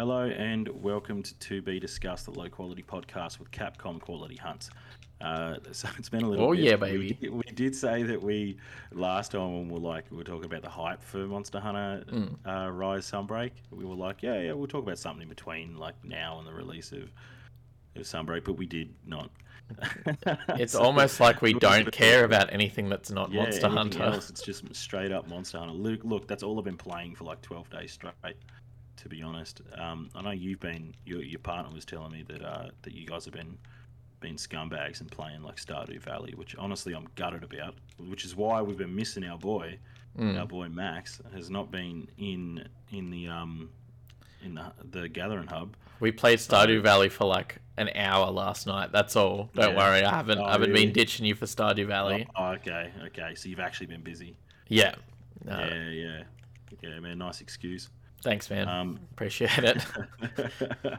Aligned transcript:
Hello 0.00 0.22
and 0.24 0.66
welcome 0.82 1.22
to 1.22 1.34
To 1.40 1.60
Be 1.60 1.78
Discussed, 1.78 2.24
the 2.24 2.30
low 2.30 2.48
quality 2.48 2.82
podcast 2.82 3.38
with 3.38 3.50
Capcom 3.50 4.00
Quality 4.00 4.36
Hunts. 4.36 4.70
Uh, 5.20 5.56
so 5.72 5.90
it's 5.98 6.08
been 6.08 6.22
a 6.22 6.26
little. 6.26 6.46
Oh, 6.46 6.54
bit. 6.54 6.64
yeah, 6.64 6.76
baby. 6.76 7.18
We, 7.20 7.28
we 7.28 7.42
did 7.52 7.76
say 7.76 8.02
that 8.04 8.22
we 8.22 8.56
last 8.92 9.32
time 9.32 9.52
when 9.52 9.68
we 9.68 9.74
were 9.74 9.86
like 9.86 10.06
we 10.10 10.16
were 10.16 10.24
talking 10.24 10.46
about 10.46 10.62
the 10.62 10.70
hype 10.70 11.02
for 11.02 11.18
Monster 11.26 11.60
Hunter 11.60 12.02
Mm. 12.10 12.34
uh, 12.46 12.70
Rise 12.70 13.10
Sunbreak. 13.10 13.50
We 13.70 13.84
were 13.84 13.94
like, 13.94 14.22
yeah, 14.22 14.40
yeah, 14.40 14.52
we'll 14.54 14.68
talk 14.68 14.84
about 14.84 14.98
something 14.98 15.24
in 15.24 15.28
between 15.28 15.76
like 15.76 16.02
now 16.02 16.38
and 16.38 16.46
the 16.48 16.54
release 16.54 16.92
of, 16.92 17.02
of 17.94 18.00
Sunbreak, 18.04 18.44
but 18.44 18.54
we 18.54 18.64
did 18.64 18.94
not. 19.06 19.30
It's 20.58 20.72
So- 20.72 20.80
almost 20.82 21.20
like 21.20 21.42
we 21.42 21.50
it 21.50 21.56
was 21.56 21.62
a 21.62 21.82
don't 21.82 21.92
care 21.92 22.24
about 22.24 22.50
anything 22.54 22.88
that's 22.88 23.10
not 23.10 23.30
yeah, 23.30 23.42
Monster 23.42 23.68
Hunter. 23.68 24.02
Else, 24.04 24.30
it's 24.30 24.40
just 24.40 24.74
straight 24.74 25.12
up 25.12 25.28
Monster 25.28 25.58
Hunter. 25.58 25.74
Look, 25.74 26.00
look, 26.04 26.26
that's 26.26 26.42
all 26.42 26.58
I've 26.58 26.64
been 26.64 26.78
playing 26.78 27.16
for 27.16 27.24
like 27.24 27.42
twelve 27.42 27.68
days 27.68 27.92
straight. 27.92 28.14
To 29.00 29.08
be 29.08 29.22
honest, 29.22 29.62
um, 29.78 30.10
I 30.14 30.20
know 30.22 30.30
you've 30.30 30.60
been. 30.60 30.94
Your, 31.06 31.22
your 31.22 31.38
partner 31.38 31.72
was 31.74 31.84
telling 31.86 32.12
me 32.12 32.22
that 32.28 32.42
uh, 32.42 32.68
that 32.82 32.92
you 32.94 33.06
guys 33.06 33.24
have 33.24 33.32
been 33.34 33.56
been 34.20 34.36
scumbags 34.36 35.00
and 35.00 35.10
playing 35.10 35.42
like 35.42 35.56
Stardew 35.56 36.00
Valley, 36.02 36.34
which 36.36 36.54
honestly 36.56 36.92
I'm 36.94 37.06
gutted 37.14 37.42
about. 37.42 37.74
Which 37.98 38.24
is 38.26 38.36
why 38.36 38.60
we've 38.60 38.76
been 38.76 38.94
missing 38.94 39.24
our 39.24 39.38
boy. 39.38 39.78
Mm. 40.18 40.38
Our 40.38 40.46
boy 40.46 40.68
Max 40.68 41.20
has 41.34 41.48
not 41.48 41.70
been 41.70 42.08
in 42.18 42.68
in 42.90 43.10
the 43.10 43.28
um 43.28 43.70
in 44.42 44.54
the 44.54 44.72
the 44.90 45.08
gathering 45.08 45.46
hub. 45.48 45.76
We 46.00 46.12
played 46.12 46.38
Stardew 46.38 46.82
Valley 46.82 47.08
for 47.08 47.24
like 47.24 47.58
an 47.78 47.88
hour 47.94 48.30
last 48.30 48.66
night. 48.66 48.92
That's 48.92 49.16
all. 49.16 49.48
Don't 49.54 49.72
Yeah. 49.72 49.78
worry, 49.78 50.04
I 50.04 50.14
haven't. 50.14 50.38
Oh, 50.38 50.44
I 50.44 50.52
haven't 50.52 50.70
really? 50.70 50.86
been 50.86 50.92
ditching 50.92 51.24
you 51.24 51.34
for 51.34 51.46
Stardew 51.46 51.86
Valley. 51.86 52.26
Oh, 52.36 52.48
okay, 52.52 52.90
okay. 53.06 53.34
So 53.34 53.48
you've 53.48 53.60
actually 53.60 53.86
been 53.86 54.02
busy. 54.02 54.36
Yeah. 54.68 54.94
No, 55.44 55.58
Yeah, 55.58 55.88
yeah, 55.88 56.22
yeah, 56.82 57.00
man. 57.00 57.16
Nice 57.18 57.40
excuse. 57.40 57.88
Thanks, 58.22 58.50
man. 58.50 58.68
Um, 58.68 59.00
Appreciate 59.12 59.50
it. 59.58 59.84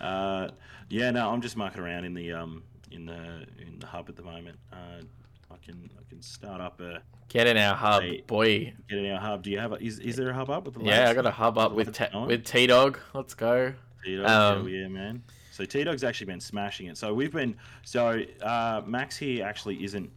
uh, 0.00 0.48
yeah, 0.88 1.10
no, 1.10 1.30
I'm 1.30 1.40
just 1.40 1.56
mucking 1.56 1.80
around 1.82 2.04
in 2.04 2.14
the 2.14 2.32
um 2.32 2.62
in 2.90 3.06
the 3.06 3.46
in 3.60 3.78
the 3.78 3.86
hub 3.86 4.08
at 4.08 4.16
the 4.16 4.22
moment. 4.22 4.58
Uh, 4.72 5.02
I 5.50 5.56
can 5.64 5.90
I 5.98 6.08
can 6.08 6.22
start 6.22 6.60
up 6.60 6.80
a 6.80 7.00
Get 7.28 7.46
in 7.48 7.56
our 7.56 7.74
hub, 7.74 8.02
Hey. 8.02 8.22
boy. 8.26 8.72
get 8.88 8.98
in 8.98 9.10
our 9.10 9.20
hub. 9.20 9.42
Do 9.42 9.50
you 9.50 9.58
have 9.58 9.72
a 9.72 9.76
is, 9.76 9.98
is 9.98 10.16
there 10.16 10.30
a 10.30 10.34
hub 10.34 10.48
up 10.48 10.64
with 10.64 10.74
the 10.74 10.84
Yeah, 10.84 11.10
I 11.10 11.14
got 11.14 11.26
a 11.26 11.30
hub 11.30 11.58
up 11.58 11.72
with 11.72 11.92
ta- 11.92 12.24
with 12.26 12.44
T 12.44 12.66
Dog. 12.66 12.98
Let's 13.14 13.34
go. 13.34 13.74
T-Dog, 14.04 14.26
um, 14.26 14.58
hell 14.60 14.68
yeah, 14.68 14.86
man. 14.88 15.22
So 15.50 15.64
T 15.64 15.82
Dog's 15.82 16.04
actually 16.04 16.26
been 16.26 16.40
smashing 16.40 16.86
it. 16.86 16.96
So 16.96 17.12
we've 17.12 17.32
been 17.32 17.56
so 17.82 18.22
uh, 18.42 18.82
Max 18.86 19.16
here 19.16 19.44
actually 19.44 19.82
isn't 19.84 20.10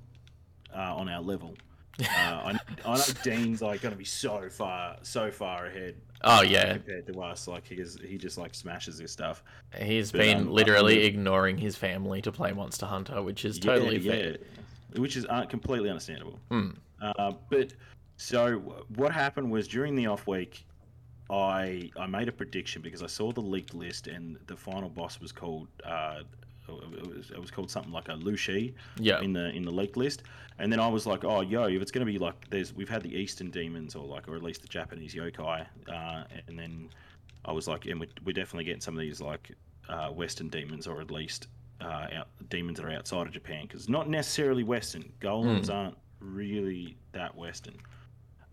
uh, 0.75 0.95
on 0.95 1.09
our 1.09 1.21
level. 1.21 1.55
Uh, 1.99 2.05
I, 2.13 2.59
I 2.85 2.95
know 2.97 3.03
Dean's 3.23 3.61
like 3.61 3.81
going 3.81 3.91
to 3.91 3.97
be 3.97 4.05
so 4.05 4.47
far 4.49 4.97
so 5.01 5.31
far 5.31 5.65
ahead. 5.65 5.95
Oh 6.23 6.39
uh, 6.39 6.41
yeah, 6.41 6.73
compared 6.73 7.07
to 7.07 7.21
us, 7.21 7.47
like 7.47 7.65
he 7.67 7.75
is, 7.75 7.97
he 8.05 8.17
just 8.17 8.37
like 8.37 8.53
smashes 8.53 8.97
his 8.99 9.11
stuff. 9.11 9.43
he's 9.81 10.11
but, 10.11 10.19
been 10.19 10.37
um, 10.39 10.51
literally 10.51 10.99
I'm- 10.99 11.05
ignoring 11.07 11.57
his 11.57 11.75
family 11.75 12.21
to 12.23 12.31
play 12.31 12.51
Monster 12.51 12.85
Hunter, 12.85 13.21
which 13.21 13.45
is 13.45 13.57
Yeah, 13.57 13.75
totally 13.75 13.99
fair. 13.99 14.31
yeah, 14.31 14.99
which 14.99 15.15
is 15.15 15.25
uh, 15.29 15.45
completely 15.45 15.89
understandable. 15.89 16.39
Hmm. 16.49 16.71
Uh, 17.01 17.33
but 17.49 17.73
so 18.17 18.57
what 18.95 19.13
happened 19.13 19.49
was 19.49 19.67
during 19.67 19.95
the 19.95 20.07
off 20.07 20.27
week, 20.27 20.65
I 21.29 21.89
I 21.97 22.05
made 22.07 22.27
a 22.27 22.33
prediction 22.33 22.81
because 22.81 23.01
I 23.01 23.07
saw 23.07 23.31
the 23.31 23.41
leaked 23.41 23.73
list 23.73 24.07
and 24.07 24.37
the 24.47 24.57
final 24.57 24.89
boss 24.89 25.21
was 25.21 25.31
called 25.31 25.67
uh, 25.85 26.21
it 26.77 27.07
was, 27.17 27.31
it 27.31 27.39
was 27.39 27.51
called 27.51 27.69
something 27.71 27.91
like 27.91 28.07
a 28.09 28.13
Lushi 28.13 28.73
Yeah. 28.99 29.21
in 29.21 29.33
the 29.33 29.49
in 29.49 29.63
the 29.63 29.71
leaked 29.71 29.97
list, 29.97 30.23
and 30.59 30.71
then 30.71 30.79
I 30.79 30.87
was 30.87 31.05
like, 31.05 31.23
oh 31.23 31.41
yo, 31.41 31.65
if 31.67 31.81
it's 31.81 31.91
gonna 31.91 32.05
be 32.05 32.17
like 32.19 32.49
there's 32.49 32.73
we've 32.73 32.89
had 32.89 33.01
the 33.03 33.13
Eastern 33.15 33.49
demons 33.49 33.95
or 33.95 34.05
like 34.05 34.27
or 34.27 34.35
at 34.35 34.43
least 34.43 34.61
the 34.61 34.67
Japanese 34.67 35.13
yokai, 35.15 35.65
uh, 35.91 36.23
and 36.47 36.57
then 36.59 36.89
I 37.45 37.51
was 37.51 37.67
like, 37.67 37.85
and 37.85 37.99
we're, 37.99 38.07
we're 38.25 38.33
definitely 38.33 38.65
getting 38.65 38.81
some 38.81 38.93
of 38.95 38.99
these 39.01 39.19
like 39.21 39.51
uh, 39.87 40.09
Western 40.09 40.49
demons 40.49 40.85
or 40.87 41.01
at 41.01 41.09
least 41.11 41.47
uh, 41.81 42.07
out, 42.13 42.27
demons 42.49 42.77
that 42.79 42.85
are 42.85 42.91
outside 42.91 43.25
of 43.27 43.31
Japan 43.33 43.63
because 43.67 43.87
not 43.89 44.09
necessarily 44.09 44.63
Western 44.63 45.11
golems 45.21 45.65
Hmm. 45.67 45.71
aren't 45.71 45.97
really 46.19 46.97
that 47.13 47.33
Western. 47.35 47.75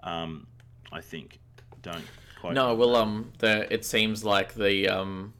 Um, 0.02 0.46
I 0.92 1.00
think 1.00 1.38
don't 1.82 2.04
quite. 2.40 2.54
No, 2.54 2.74
well, 2.74 2.94
um, 2.96 3.32
the 3.38 3.72
it 3.72 3.84
seems 3.84 4.24
like 4.24 4.54
the 4.54 4.88
um, 4.88 5.34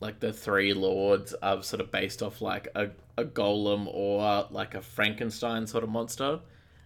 like 0.00 0.20
the 0.20 0.32
three 0.32 0.72
lords 0.74 1.34
are 1.42 1.62
sort 1.62 1.80
of 1.80 1.90
based 1.90 2.22
off 2.22 2.40
like 2.40 2.68
a, 2.74 2.90
a 3.16 3.24
golem 3.24 3.88
or 3.92 4.46
like 4.50 4.74
a 4.74 4.80
Frankenstein 4.80 5.66
sort 5.66 5.84
of 5.84 5.90
monster. 5.90 6.40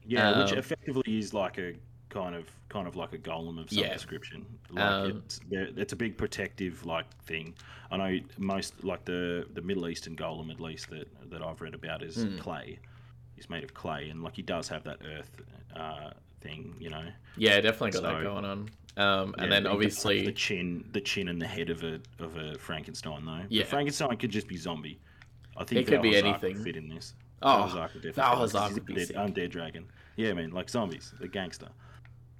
yeah, 0.06 0.30
which 0.38 0.52
um, 0.52 0.58
effectively 0.58 1.18
is 1.18 1.32
like 1.34 1.58
a 1.58 1.74
kind 2.08 2.34
of 2.34 2.44
kind 2.68 2.86
of 2.88 2.96
like 2.96 3.12
a 3.12 3.18
golem 3.18 3.60
of 3.60 3.70
some 3.70 3.84
Yeah. 3.84 3.92
description. 3.92 4.46
Like 4.70 5.04
Um, 5.04 5.22
it's 5.26 5.40
it's 5.50 5.92
a 5.92 5.96
big 5.96 6.16
protective 6.16 6.84
like 6.86 7.06
thing. 7.24 7.54
I 7.90 7.96
know 7.98 8.18
most 8.38 8.82
like 8.84 9.04
the 9.04 9.46
the 9.52 9.62
Middle 9.62 9.88
Eastern 9.88 10.16
golem 10.16 10.50
at 10.50 10.60
least 10.60 10.88
that 10.90 11.08
that 11.30 11.42
I've 11.42 11.60
read 11.60 11.74
about 11.74 12.02
is 12.02 12.24
Hmm. 12.24 12.36
clay. 12.38 12.78
He's 13.34 13.48
made 13.50 13.64
of 13.64 13.74
clay 13.74 14.08
and 14.08 14.22
like 14.22 14.36
he 14.36 14.42
does 14.42 14.68
have 14.68 14.84
that 14.84 14.98
earth 15.04 15.30
uh, 15.74 16.10
thing, 16.42 16.74
you 16.78 16.90
know. 16.90 17.04
Yeah, 17.36 17.60
definitely 17.60 17.92
got 17.92 18.02
that 18.02 18.22
going 18.22 18.44
on. 18.44 18.68
Um, 18.96 19.34
Yeah, 19.38 19.44
and 19.44 19.52
then 19.52 19.62
does 19.62 19.70
have 19.70 19.72
obviously, 19.72 20.26
the 20.26 20.32
chin, 20.32 20.84
the 20.92 21.00
chin 21.00 21.28
and 21.28 21.40
the 21.40 21.46
head 21.46 21.70
of 21.70 21.82
a 21.82 22.00
of 22.18 22.36
a 22.36 22.58
Frankenstein 22.58 23.24
though. 23.24 23.40
Yeah. 23.48 23.62
But 23.62 23.68
Frankenstein 23.70 24.16
could 24.18 24.30
just 24.30 24.48
be 24.48 24.56
zombie. 24.56 24.98
I 25.56 25.64
think 25.64 25.82
It 25.82 25.90
could 25.90 26.02
be 26.02 26.16
anything. 26.16 26.62
Fit 26.62 26.76
in 26.76 26.88
this. 26.88 27.14
Oh, 27.42 27.48
Vaal 27.48 27.70
Hazak 27.70 27.92
could 27.92 28.02
definitely 28.02 28.12
fit 28.12 28.32
in 28.34 28.40
this, 28.42 28.52
'cause 28.52 28.52
Vaal 28.52 28.60
Hazak 28.60 28.68
he's 28.68 28.74
could 28.74 28.86
be 28.86 28.94
dead- 28.94 29.16
undead 29.16 29.50
dragon. 29.50 29.84
Yeah, 30.16 30.32
man, 30.34 30.50
like 30.50 30.68
zombies, 30.68 31.14
the 31.20 31.28
gangster. 31.28 31.68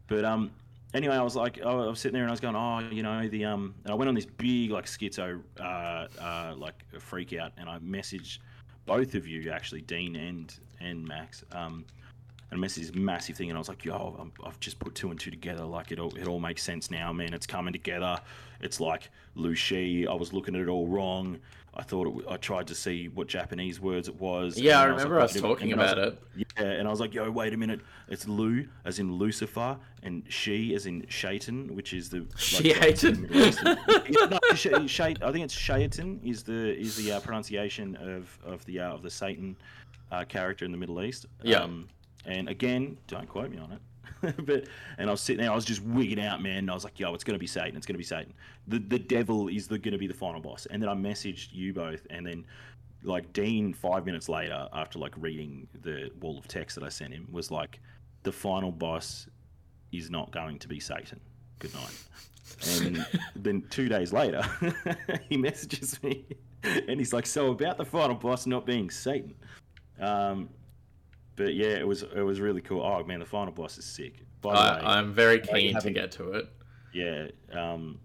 But 0.09 0.25
um, 0.27 0.51
anyway, 0.93 1.17
I 1.17 1.23
was 1.23 1.37
like, 1.37 1.61
I 1.63 1.75
was 1.75 2.01
sitting 2.01 2.13
there 2.15 2.23
and 2.25 2.31
I 2.31 2.33
was 2.33 2.41
going, 2.41 2.55
oh, 2.57 2.81
you 2.95 3.03
know, 3.03 3.27
the 3.29 3.45
um, 3.47 3.75
and 3.85 3.93
I 3.93 3.95
went 3.95 4.09
on 4.09 4.15
this 4.15 4.27
big 4.27 4.71
like 4.71 4.85
schizo 4.87 5.43
uh, 5.59 5.63
uh 6.21 6.55
like 6.57 6.75
freak 7.01 7.33
out, 7.33 7.53
and 7.57 7.69
I 7.69 7.79
messaged 7.79 8.39
both 8.85 9.15
of 9.15 9.27
you 9.27 9.51
actually, 9.51 9.81
Dean 9.83 10.17
and 10.17 10.55
and 10.81 11.07
Max. 11.07 11.45
Um, 11.53 11.85
and 12.53 12.63
I 12.63 12.67
messaged 12.67 12.77
this 12.81 12.95
massive 12.95 13.37
thing, 13.37 13.49
and 13.51 13.57
I 13.57 13.61
was 13.61 13.69
like, 13.69 13.85
"Yo, 13.85 14.15
I'm, 14.21 14.31
I've 14.45 14.61
just 14.61 14.79
put 14.79 14.95
two 14.95 15.11
and 15.11 15.19
two 15.19 15.31
together. 15.31 15.65
Like 15.65 15.91
it 15.91 15.99
all, 15.99 16.15
it 16.17 16.29
all 16.29 16.39
makes 16.39 16.63
sense 16.63 16.91
now, 16.91 17.13
man. 17.13 17.33
It's 17.33 17.47
coming 17.47 17.73
together. 17.73 18.21
It's 18.61 18.79
like 18.79 19.11
Lushi. 19.37 20.07
I 20.07 20.13
was 20.15 20.33
looking 20.33 20.55
at 20.55 20.61
it 20.61 20.69
all 20.69 20.87
wrong. 20.87 21.39
I 21.75 21.83
thought 21.83 22.07
it, 22.09 22.25
I 22.29 22.37
tried 22.37 22.67
to 22.67 22.75
see 22.75 23.09
what 23.09 23.29
Japanese 23.29 23.81
words 23.81 24.07
it 24.07 24.21
was. 24.21 24.59
yeah, 24.61 24.83
I 24.83 24.89
was 24.93 25.03
remember 25.05 25.15
like, 25.21 25.25
us 25.31 25.35
wait 25.37 25.41
talking 25.41 25.69
was 25.69 25.93
about 25.93 25.97
like- 25.99 26.19
it. 26.37 26.47
Yeah, 26.59 26.65
and 26.65 26.87
I 26.87 26.91
was 26.91 27.01
like, 27.01 27.15
"Yo, 27.15 27.31
wait 27.31 27.55
a 27.55 27.57
minute. 27.57 27.81
It's 28.09 28.29
Lu 28.29 28.69
as 28.85 28.99
in 28.99 29.15
Lucifer, 29.15 29.79
and 30.03 30.23
she 30.29 30.75
as 30.75 30.85
in 30.85 31.07
Shaitan, 31.09 31.75
which 31.75 31.95
is 31.95 32.11
the 32.11 32.19
like, 32.21 32.37
Shaitan. 32.39 33.23
Middle 33.23 33.47
Eastern- 33.47 33.79
Yeah, 34.11 34.27
no, 34.27 34.39
Sh- 34.55 34.67
Shait- 34.93 35.23
I 35.23 35.33
think 35.33 35.47
it's 35.47 35.55
Shaitan 35.55 36.21
is 36.23 36.43
the 36.43 36.79
is 36.79 36.97
the 36.97 37.13
uh, 37.13 37.21
pronunciation 37.21 37.97
of 37.97 38.39
of 38.45 38.63
the 38.67 38.81
uh, 38.81 38.93
of 38.93 39.03
the 39.03 39.11
Satan 39.11 39.57
uh, 40.11 40.25
character 40.25 40.67
in 40.67 40.73
the 40.73 40.79
Middle 40.79 41.03
East. 41.03 41.25
Yeah. 41.43 41.61
Um, 41.61 41.89
and 42.25 42.49
again, 42.49 42.99
don't 43.07 43.29
quote 43.29 43.51
me 43.51 43.59
on 43.59 43.73
it. 43.73 43.81
but 44.47 44.67
and 44.99 45.09
I 45.09 45.13
was 45.13 45.21
sitting 45.21 45.43
there, 45.43 45.51
I 45.51 45.55
was 45.55 45.65
just 45.65 45.83
wigging 45.83 46.21
out, 46.21 46.43
man. 46.43 46.69
I 46.71 46.75
was 46.75 46.85
like, 46.85 46.99
"Yo, 46.99 47.13
it's 47.15 47.25
gonna 47.25 47.39
be 47.39 47.47
Satan. 47.47 47.77
It's 47.77 47.87
gonna 47.87 47.99
be 47.99 48.05
Satan. 48.05 48.33
The 48.69 48.79
the 48.79 48.99
devil 48.99 49.49
is 49.49 49.67
the 49.67 49.79
gonna 49.79 49.99
be 49.99 50.07
the 50.07 50.15
final 50.15 50.41
boss." 50.41 50.67
And 50.67 50.81
then 50.83 50.89
I 50.89 50.95
messaged 50.95 51.49
you 51.53 51.73
both, 51.73 52.07
and 52.11 52.27
then 52.27 52.45
like 53.03 53.33
Dean, 53.33 53.73
five 53.73 54.07
minutes 54.07 54.29
later, 54.29 54.69
after 54.73 54.99
like 54.99 55.15
reading 55.17 55.67
the 55.83 56.11
wall 56.21 56.39
of 56.39 56.47
text 56.47 56.77
that 56.77 56.85
I 56.85 56.89
sent 56.89 57.13
him, 57.13 57.27
was 57.31 57.51
like, 57.51 57.81
"The 58.23 58.33
final 58.33 58.71
boss 58.71 59.29
is 59.91 60.11
not 60.11 60.31
going 60.31 60.59
to 60.61 60.69
be 60.69 60.79
Satan. 60.79 61.21
Good 61.59 61.75
night." 61.75 62.05
And 62.81 63.07
then 63.35 63.63
two 63.71 63.89
days 63.89 64.13
later, 64.13 64.43
he 65.29 65.37
messages 65.37 66.01
me, 66.03 66.25
and 66.63 66.99
he's 66.99 67.13
like, 67.13 67.27
"So 67.27 67.51
about 67.51 67.77
the 67.77 67.85
final 67.85 68.15
boss 68.15 68.47
not 68.47 68.67
being 68.67 68.89
Satan." 68.89 69.35
Um, 70.01 70.49
but 71.37 71.55
yeah, 71.55 71.69
it 71.69 71.87
was 71.87 72.03
it 72.03 72.23
was 72.23 72.41
really 72.41 72.61
cool. 72.61 72.83
Oh 72.83 73.05
man, 73.05 73.21
the 73.21 73.27
final 73.27 73.53
boss 73.53 73.79
is 73.79 73.85
sick. 73.85 74.25
By 74.41 74.55
the 74.55 74.61
way, 74.61 74.87
I, 74.87 74.99
I'm 74.99 75.13
very 75.13 75.41
keen 75.41 75.79
to 75.79 75.91
get 75.91 76.11
to 76.13 76.33
it. 76.33 76.49
yeah. 76.93 77.29
Um, 77.53 77.99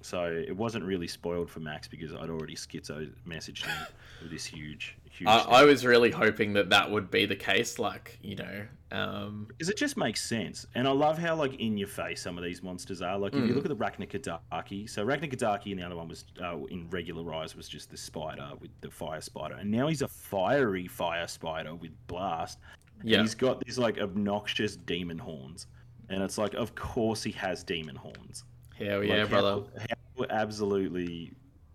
so 0.00 0.24
it 0.24 0.56
wasn't 0.56 0.84
really 0.84 1.06
spoiled 1.06 1.48
for 1.48 1.60
Max 1.60 1.86
because 1.86 2.12
I'd 2.12 2.28
already 2.28 2.56
schizo 2.56 3.10
messaged 3.26 3.64
him 3.64 3.86
with 4.20 4.30
this 4.32 4.44
huge, 4.44 4.96
huge. 5.12 5.28
I. 5.28 5.38
I 5.40 5.64
was 5.64 5.84
really 5.86 6.10
hoping 6.10 6.52
that 6.54 6.70
that 6.70 6.90
would 6.90 7.10
be 7.10 7.26
the 7.26 7.36
case. 7.36 7.78
Like, 7.78 8.18
you 8.22 8.36
know, 8.36 8.66
um, 8.90 9.46
because 9.48 9.68
it 9.68 9.76
just 9.76 9.96
makes 9.96 10.22
sense, 10.22 10.66
and 10.74 10.86
I 10.88 10.90
love 10.92 11.18
how 11.18 11.34
like 11.36 11.54
in 11.60 11.76
your 11.78 11.88
face 11.88 12.20
some 12.22 12.36
of 12.38 12.44
these 12.44 12.62
monsters 12.62 13.00
are. 13.02 13.18
Like 13.18 13.32
if 13.34 13.40
you 13.46 13.52
Mm. 13.52 13.54
look 13.56 13.64
at 13.64 13.68
the 13.70 13.76
Rakna-Kadaki, 13.76 14.88
so 14.90 15.04
Rakna-Kadaki 15.06 15.70
and 15.72 15.80
the 15.80 15.84
other 15.86 15.96
one 15.96 16.08
was 16.08 16.24
uh, 16.42 16.58
in 16.70 16.88
regular 16.90 17.22
rise 17.22 17.54
was 17.56 17.68
just 17.68 17.90
the 17.90 17.96
spider 17.96 18.50
with 18.60 18.70
the 18.80 18.90
fire 18.90 19.20
spider, 19.20 19.54
and 19.54 19.70
now 19.70 19.86
he's 19.88 20.02
a 20.02 20.08
fiery 20.08 20.86
fire 20.88 21.26
spider 21.26 21.74
with 21.74 21.92
blast. 22.06 22.58
Yeah, 23.04 23.22
he's 23.22 23.34
got 23.34 23.60
these 23.64 23.78
like 23.78 23.98
obnoxious 23.98 24.76
demon 24.76 25.18
horns, 25.18 25.66
and 26.08 26.22
it's 26.22 26.38
like, 26.38 26.54
of 26.54 26.74
course 26.74 27.22
he 27.22 27.32
has 27.32 27.64
demon 27.64 27.96
horns. 27.96 28.44
hell 28.78 29.00
Like, 29.00 29.08
yeah, 29.08 29.22
how- 29.22 29.26
brother. 29.28 29.62
How, 29.78 30.24
absolutely, 30.30 31.32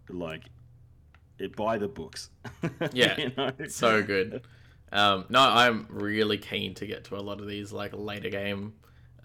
like, 0.09 0.43
it 1.39 1.55
by 1.55 1.77
the 1.77 1.87
books. 1.87 2.29
Yeah, 2.93 3.17
you 3.17 3.31
know? 3.37 3.51
so 3.67 4.01
good. 4.03 4.41
Um, 4.91 5.25
no, 5.29 5.41
I'm 5.41 5.85
really 5.89 6.37
keen 6.37 6.73
to 6.75 6.85
get 6.87 7.03
to 7.05 7.15
a 7.17 7.19
lot 7.21 7.39
of 7.41 7.47
these 7.47 7.71
like 7.73 7.91
later 7.93 8.29
game 8.29 8.73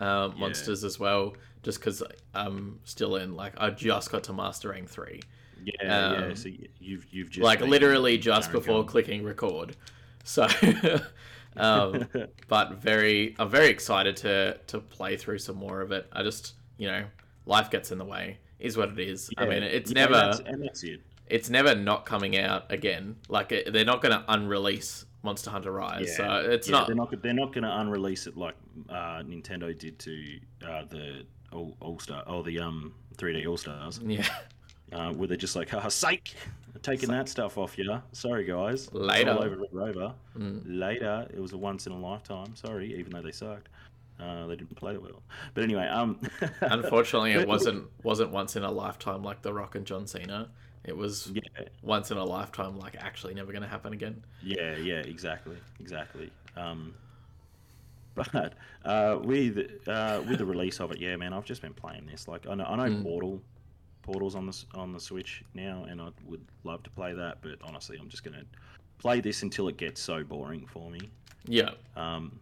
um, 0.01 0.35
monsters 0.39 0.83
as 0.85 0.99
well, 0.99 1.35
just 1.63 1.79
because 1.79 2.03
I'm 2.35 2.81
still 2.85 3.17
in 3.17 3.35
like 3.37 3.55
I 3.59 3.71
just 3.71 4.11
got 4.11 4.25
to 4.25 4.33
mastering 4.33 4.87
three, 4.87 5.21
Yeah, 5.65 5.73
yeah. 5.83 6.27
Um, 6.27 6.37
So 6.37 6.49
you've 6.81 7.07
you've 7.13 7.31
just 7.31 7.45
like 7.45 7.61
literally 7.61 8.19
just 8.19 8.51
before 8.51 8.81
on. 8.81 8.87
clicking 8.87 9.23
record. 9.23 9.77
So, 10.25 10.49
um, 11.57 12.09
but 12.49 12.75
very 12.75 13.35
I'm 13.39 13.49
very 13.49 13.69
excited 13.69 14.17
to 14.19 14.59
to 14.69 14.81
play 14.81 15.17
through 15.17 15.39
some 15.39 15.57
more 15.57 15.81
of 15.81 15.93
it. 15.93 16.07
I 16.13 16.23
just 16.23 16.55
you 16.79 16.89
know 16.89 17.05
life 17.47 17.71
gets 17.71 17.93
in 17.93 17.99
the 17.99 18.05
way 18.05 18.39
is 18.59 18.77
what 18.77 18.91
it 18.91 18.99
is. 18.99 19.31
I 19.37 19.47
mean 19.47 19.63
it's 19.63 19.91
Yeah, 19.93 19.95
never 20.03 20.13
that's- 20.15 20.41
and 20.41 20.63
that's 20.63 20.83
it. 20.83 21.03
It's 21.27 21.51
never 21.51 21.75
not 21.75 22.05
coming 22.07 22.37
out 22.37 22.71
again. 22.71 23.17
Like 23.29 23.53
it, 23.53 23.73
they're 23.73 23.85
not 23.85 24.03
going 24.03 24.13
to 24.13 24.25
unrelease 24.29 25.07
Monster 25.23 25.51
Hunter 25.51 25.73
Rise, 25.73 26.17
so 26.17 26.47
it's 26.51 26.69
yeah, 26.69 26.73
not. 26.73 26.87
They're 26.87 26.97
not. 26.97 27.23
They're 27.23 27.33
not 27.33 27.53
going 27.53 27.65
to 27.65 27.81
unrelease 27.81 28.27
it 28.27 28.37
like 28.37 28.55
uh, 28.89 29.23
Nintendo 29.23 29.77
did 29.77 29.99
to 30.01 30.39
uh, 30.67 30.85
the 30.89 31.25
All, 31.53 31.77
All 31.81 31.99
Star 31.99 32.23
or 32.27 32.43
the 32.43 32.59
um 32.59 32.95
3D 33.17 33.47
All 33.47 33.57
Stars, 33.57 34.01
Yeah, 34.05 34.27
uh, 34.93 35.13
where 35.13 35.29
they're 35.29 35.37
just 35.37 35.55
like, 35.55 35.69
"Haha, 35.69 35.89
sake, 35.89 36.35
taking 36.83 37.09
that 37.11 37.29
stuff 37.29 37.57
off 37.57 37.79
you." 37.79 38.03
Sorry, 38.13 38.45
guys. 38.45 38.93
Later. 38.93 39.33
all 39.33 39.45
over 39.45 39.57
Red 39.57 39.73
Rover. 39.73 40.15
Mm. 40.37 40.63
Later, 40.67 41.27
it 41.33 41.41
was 41.41 41.53
a 41.53 41.59
once 41.59 41.87
in 41.87 41.93
a 41.93 41.99
lifetime. 41.99 42.57
Sorry, 42.57 42.95
even 42.95 43.13
though 43.13 43.23
they 43.23 43.33
sucked. 43.33 43.69
Uh, 44.21 44.47
they 44.47 44.57
didn't 44.57 44.77
play 44.77 44.95
it 44.95 45.03
well. 45.03 45.23
But 45.55 45.65
anyway, 45.65 45.87
um, 45.87 46.21
unfortunately, 46.61 47.33
it 47.33 47.49
wasn't 47.49 47.89
wasn't 48.03 48.31
once 48.31 48.57
in 48.57 48.63
a 48.63 48.71
lifetime 48.71 49.23
like 49.23 49.43
The 49.43 49.53
Rock 49.53 49.75
and 49.75 49.87
John 49.87 50.07
Cena. 50.07 50.49
It 50.85 50.97
was 50.97 51.31
Yeah, 51.33 51.41
once 51.83 52.11
in 52.11 52.17
a 52.17 52.25
lifetime, 52.25 52.79
like 52.79 52.97
actually 52.99 53.35
never 53.35 53.53
going 53.53 53.63
to 53.63 53.69
happen 53.69 53.93
again. 53.93 54.25
Yeah, 54.43 54.77
yeah, 54.77 55.01
exactly, 55.01 55.57
exactly. 55.81 56.31
Um, 56.57 56.95
but 58.15 58.53
uh, 58.85 59.19
with 59.23 59.89
uh, 59.89 60.23
with 60.29 60.39
the 60.39 60.45
release 60.45 60.81
of 60.81 60.91
it, 60.93 60.99
yeah, 61.01 61.17
man, 61.17 61.33
I've 61.33 61.45
just 61.47 61.63
been 61.63 61.73
playing 61.73 62.07
this. 62.07 62.29
Like, 62.29 62.47
I 62.47 62.55
know, 62.55 62.65
I 62.65 62.77
know 62.77 62.95
Mm. 62.95 63.03
Portal, 63.03 63.41
Portal's 64.03 64.35
on 64.35 64.47
the 64.47 64.65
on 64.75 64.93
the 64.93 65.01
Switch 65.01 65.43
now, 65.55 65.87
and 65.89 66.01
I 66.01 66.09
would 66.27 66.45
love 66.65 66.83
to 66.83 66.91
play 66.91 67.15
that. 67.15 67.39
But 67.41 67.59
honestly, 67.63 67.97
I'm 67.99 68.09
just 68.09 68.25
gonna 68.25 68.45
play 68.99 69.21
this 69.21 69.43
until 69.43 69.69
it 69.69 69.77
gets 69.79 70.01
so 70.01 70.25
boring 70.25 70.67
for 70.67 70.91
me. 70.91 71.01
Yeah, 71.47 71.71
Um, 71.97 72.39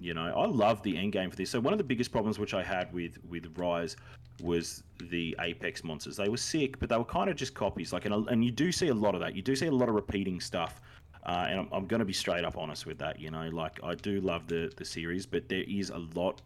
you 0.00 0.14
know, 0.14 0.32
I 0.34 0.46
love 0.46 0.82
the 0.82 0.96
end 0.96 1.12
game 1.12 1.30
for 1.30 1.36
this. 1.36 1.50
So 1.50 1.60
one 1.60 1.74
of 1.74 1.78
the 1.78 1.84
biggest 1.84 2.10
problems 2.10 2.38
which 2.38 2.54
I 2.54 2.62
had 2.62 2.92
with 2.92 3.18
with 3.28 3.52
Rise 3.58 3.96
was 4.42 4.82
the 5.10 5.36
Apex 5.40 5.84
monsters. 5.84 6.16
They 6.16 6.28
were 6.28 6.36
sick, 6.36 6.78
but 6.78 6.88
they 6.88 6.96
were 6.96 7.04
kind 7.04 7.30
of 7.30 7.36
just 7.36 7.54
copies. 7.54 7.92
Like, 7.92 8.04
and, 8.06 8.28
and 8.28 8.44
you 8.44 8.50
do 8.50 8.72
see 8.72 8.88
a 8.88 8.94
lot 8.94 9.14
of 9.14 9.20
that. 9.20 9.34
You 9.34 9.42
do 9.42 9.56
see 9.56 9.66
a 9.66 9.72
lot 9.72 9.88
of 9.88 9.94
repeating 9.94 10.40
stuff. 10.40 10.80
Uh, 11.24 11.46
and 11.48 11.60
I'm, 11.60 11.68
I'm 11.72 11.86
going 11.86 11.98
to 12.00 12.06
be 12.06 12.12
straight 12.12 12.44
up 12.44 12.56
honest 12.56 12.86
with 12.86 12.98
that. 12.98 13.20
You 13.20 13.30
know, 13.30 13.48
like 13.48 13.78
I 13.82 13.94
do 13.94 14.20
love 14.20 14.46
the 14.46 14.72
the 14.76 14.84
series, 14.84 15.26
but 15.26 15.48
there 15.48 15.64
is 15.68 15.90
a 15.90 15.98
lot 16.14 16.40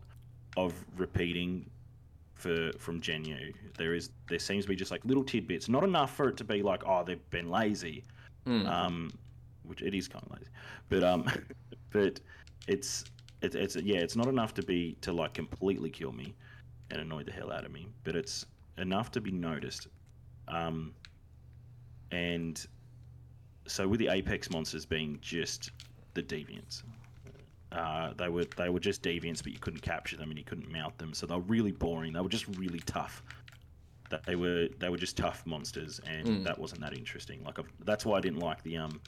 of 0.56 0.74
repeating 0.96 1.70
for 2.34 2.72
from 2.78 3.00
Gen 3.00 3.24
U. 3.24 3.52
There 3.78 3.94
is 3.94 4.10
there 4.28 4.38
seems 4.38 4.64
to 4.64 4.68
be 4.68 4.76
just 4.76 4.90
like 4.90 5.04
little 5.04 5.24
tidbits, 5.24 5.68
not 5.68 5.84
enough 5.84 6.14
for 6.16 6.28
it 6.28 6.36
to 6.38 6.44
be 6.44 6.62
like, 6.62 6.82
oh, 6.86 7.04
they've 7.04 7.30
been 7.30 7.50
lazy 7.50 8.04
Mm. 8.46 8.68
um, 8.68 9.10
which 9.62 9.80
it 9.80 9.94
is 9.94 10.06
kind 10.06 10.22
of 10.26 10.32
lazy, 10.32 10.50
but 10.90 11.02
um, 11.02 11.24
but 11.90 12.20
it's 12.68 13.04
it's 13.40 13.54
it's 13.54 13.76
yeah, 13.76 13.98
it's 13.98 14.16
not 14.16 14.26
enough 14.26 14.52
to 14.54 14.62
be 14.62 14.96
to 15.00 15.12
like 15.12 15.32
completely 15.32 15.88
kill 15.88 16.12
me 16.12 16.34
and 16.90 17.00
annoy 17.00 17.22
the 17.24 17.32
hell 17.32 17.50
out 17.52 17.64
of 17.64 17.72
me, 17.72 17.88
but 18.04 18.14
it's 18.16 18.46
enough 18.78 19.10
to 19.12 19.20
be 19.20 19.30
noticed. 19.30 19.88
Um, 20.48 20.92
and 22.10 22.64
so 23.66 23.88
with 23.88 23.98
the 24.00 24.08
apex 24.08 24.50
monsters 24.50 24.84
being 24.84 25.18
just 25.20 25.70
the 26.14 26.22
deviants. 26.22 26.82
Uh, 27.72 28.12
they 28.16 28.28
were 28.28 28.44
they 28.56 28.68
were 28.68 28.78
just 28.78 29.02
deviants, 29.02 29.42
but 29.42 29.52
you 29.52 29.58
couldn't 29.58 29.80
capture 29.80 30.16
them 30.16 30.30
and 30.30 30.38
you 30.38 30.44
couldn't 30.44 30.70
mount 30.70 30.96
them, 30.98 31.12
so 31.12 31.26
they 31.26 31.34
were 31.34 31.40
really 31.40 31.72
boring. 31.72 32.12
They 32.12 32.20
were 32.20 32.28
just 32.28 32.46
really 32.56 32.78
tough. 32.80 33.22
That 34.10 34.24
they 34.26 34.36
were 34.36 34.68
they 34.78 34.90
were 34.90 34.96
just 34.96 35.16
tough 35.16 35.44
monsters, 35.44 36.00
and 36.06 36.26
Mm. 36.28 36.44
that 36.44 36.56
wasn't 36.56 36.82
that 36.82 36.92
interesting. 36.96 37.42
Like 37.42 37.58
I've, 37.58 37.66
that's 37.84 38.06
why 38.06 38.18
I 38.18 38.20
didn't 38.20 38.38
like 38.38 38.62
the 38.62 38.76
um, 38.76 39.00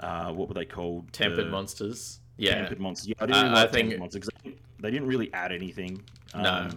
uh, 0.00 0.30
what 0.32 0.48
were 0.48 0.54
they 0.54 0.66
called? 0.66 1.10
tempered 1.12 1.46
The 1.46 1.50
monsters. 1.50 2.20
Yeah, 2.36 2.56
Tempered 2.56 2.80
monsters. 2.80 3.08
Yeah, 3.08 3.14
I 3.18 3.26
didn't 3.26 3.36
I- 3.38 3.42
really 3.44 3.54
I 3.56 3.60
like 3.62 3.72
think- 3.72 3.82
tempered 3.84 4.00
monsters 4.00 4.28
they, 4.42 4.50
didn't- 4.50 4.62
they 4.80 4.90
didn't 4.90 5.08
really 5.08 5.32
add 5.32 5.52
anything. 5.52 6.02
Um, 6.34 6.42
No. 6.42 6.70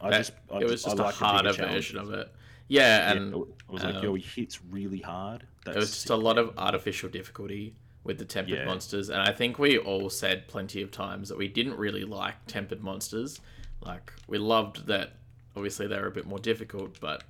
I 0.00 0.10
That- 0.10 0.18
just 0.18 0.32
I 0.50 0.58
it 0.58 0.64
was 0.66 0.84
I 0.84 0.88
just 0.90 0.98
a 0.98 1.02
like 1.02 1.14
harder 1.14 1.52
version 1.52 1.98
of 1.98 2.12
it. 2.12 2.32
Yeah, 2.68 2.82
Yeah, 2.82 3.12
and 3.12 3.34
it 3.34 3.38
was 3.68 3.82
like, 3.82 3.96
um, 3.96 4.02
yo, 4.04 4.14
he 4.14 4.22
hits 4.22 4.60
really 4.70 5.00
hard. 5.00 5.44
That's 5.64 5.76
it 5.76 5.80
was 5.80 5.88
just 5.90 6.02
sick, 6.02 6.10
a 6.10 6.14
lot 6.16 6.38
of 6.38 6.56
artificial 6.58 7.08
difficulty 7.08 7.74
with 8.04 8.18
the 8.18 8.24
tempered 8.24 8.54
Yeah. 8.54 8.64
monsters 8.64 9.10
and 9.10 9.20
i 9.20 9.30
think 9.30 9.58
we 9.58 9.76
all 9.76 10.08
said 10.08 10.48
plenty 10.48 10.80
of 10.80 10.90
times 10.90 11.28
that 11.28 11.36
we 11.36 11.48
didn't 11.48 11.76
really 11.76 12.02
like 12.04 12.34
tempered 12.46 12.80
monsters 12.82 13.40
like 13.82 14.10
we 14.26 14.38
loved 14.38 14.86
that 14.86 15.12
obviously 15.54 15.86
they 15.86 15.98
were 16.00 16.06
a 16.06 16.10
bit 16.10 16.24
more 16.26 16.38
difficult 16.38 16.98
but 16.98 17.24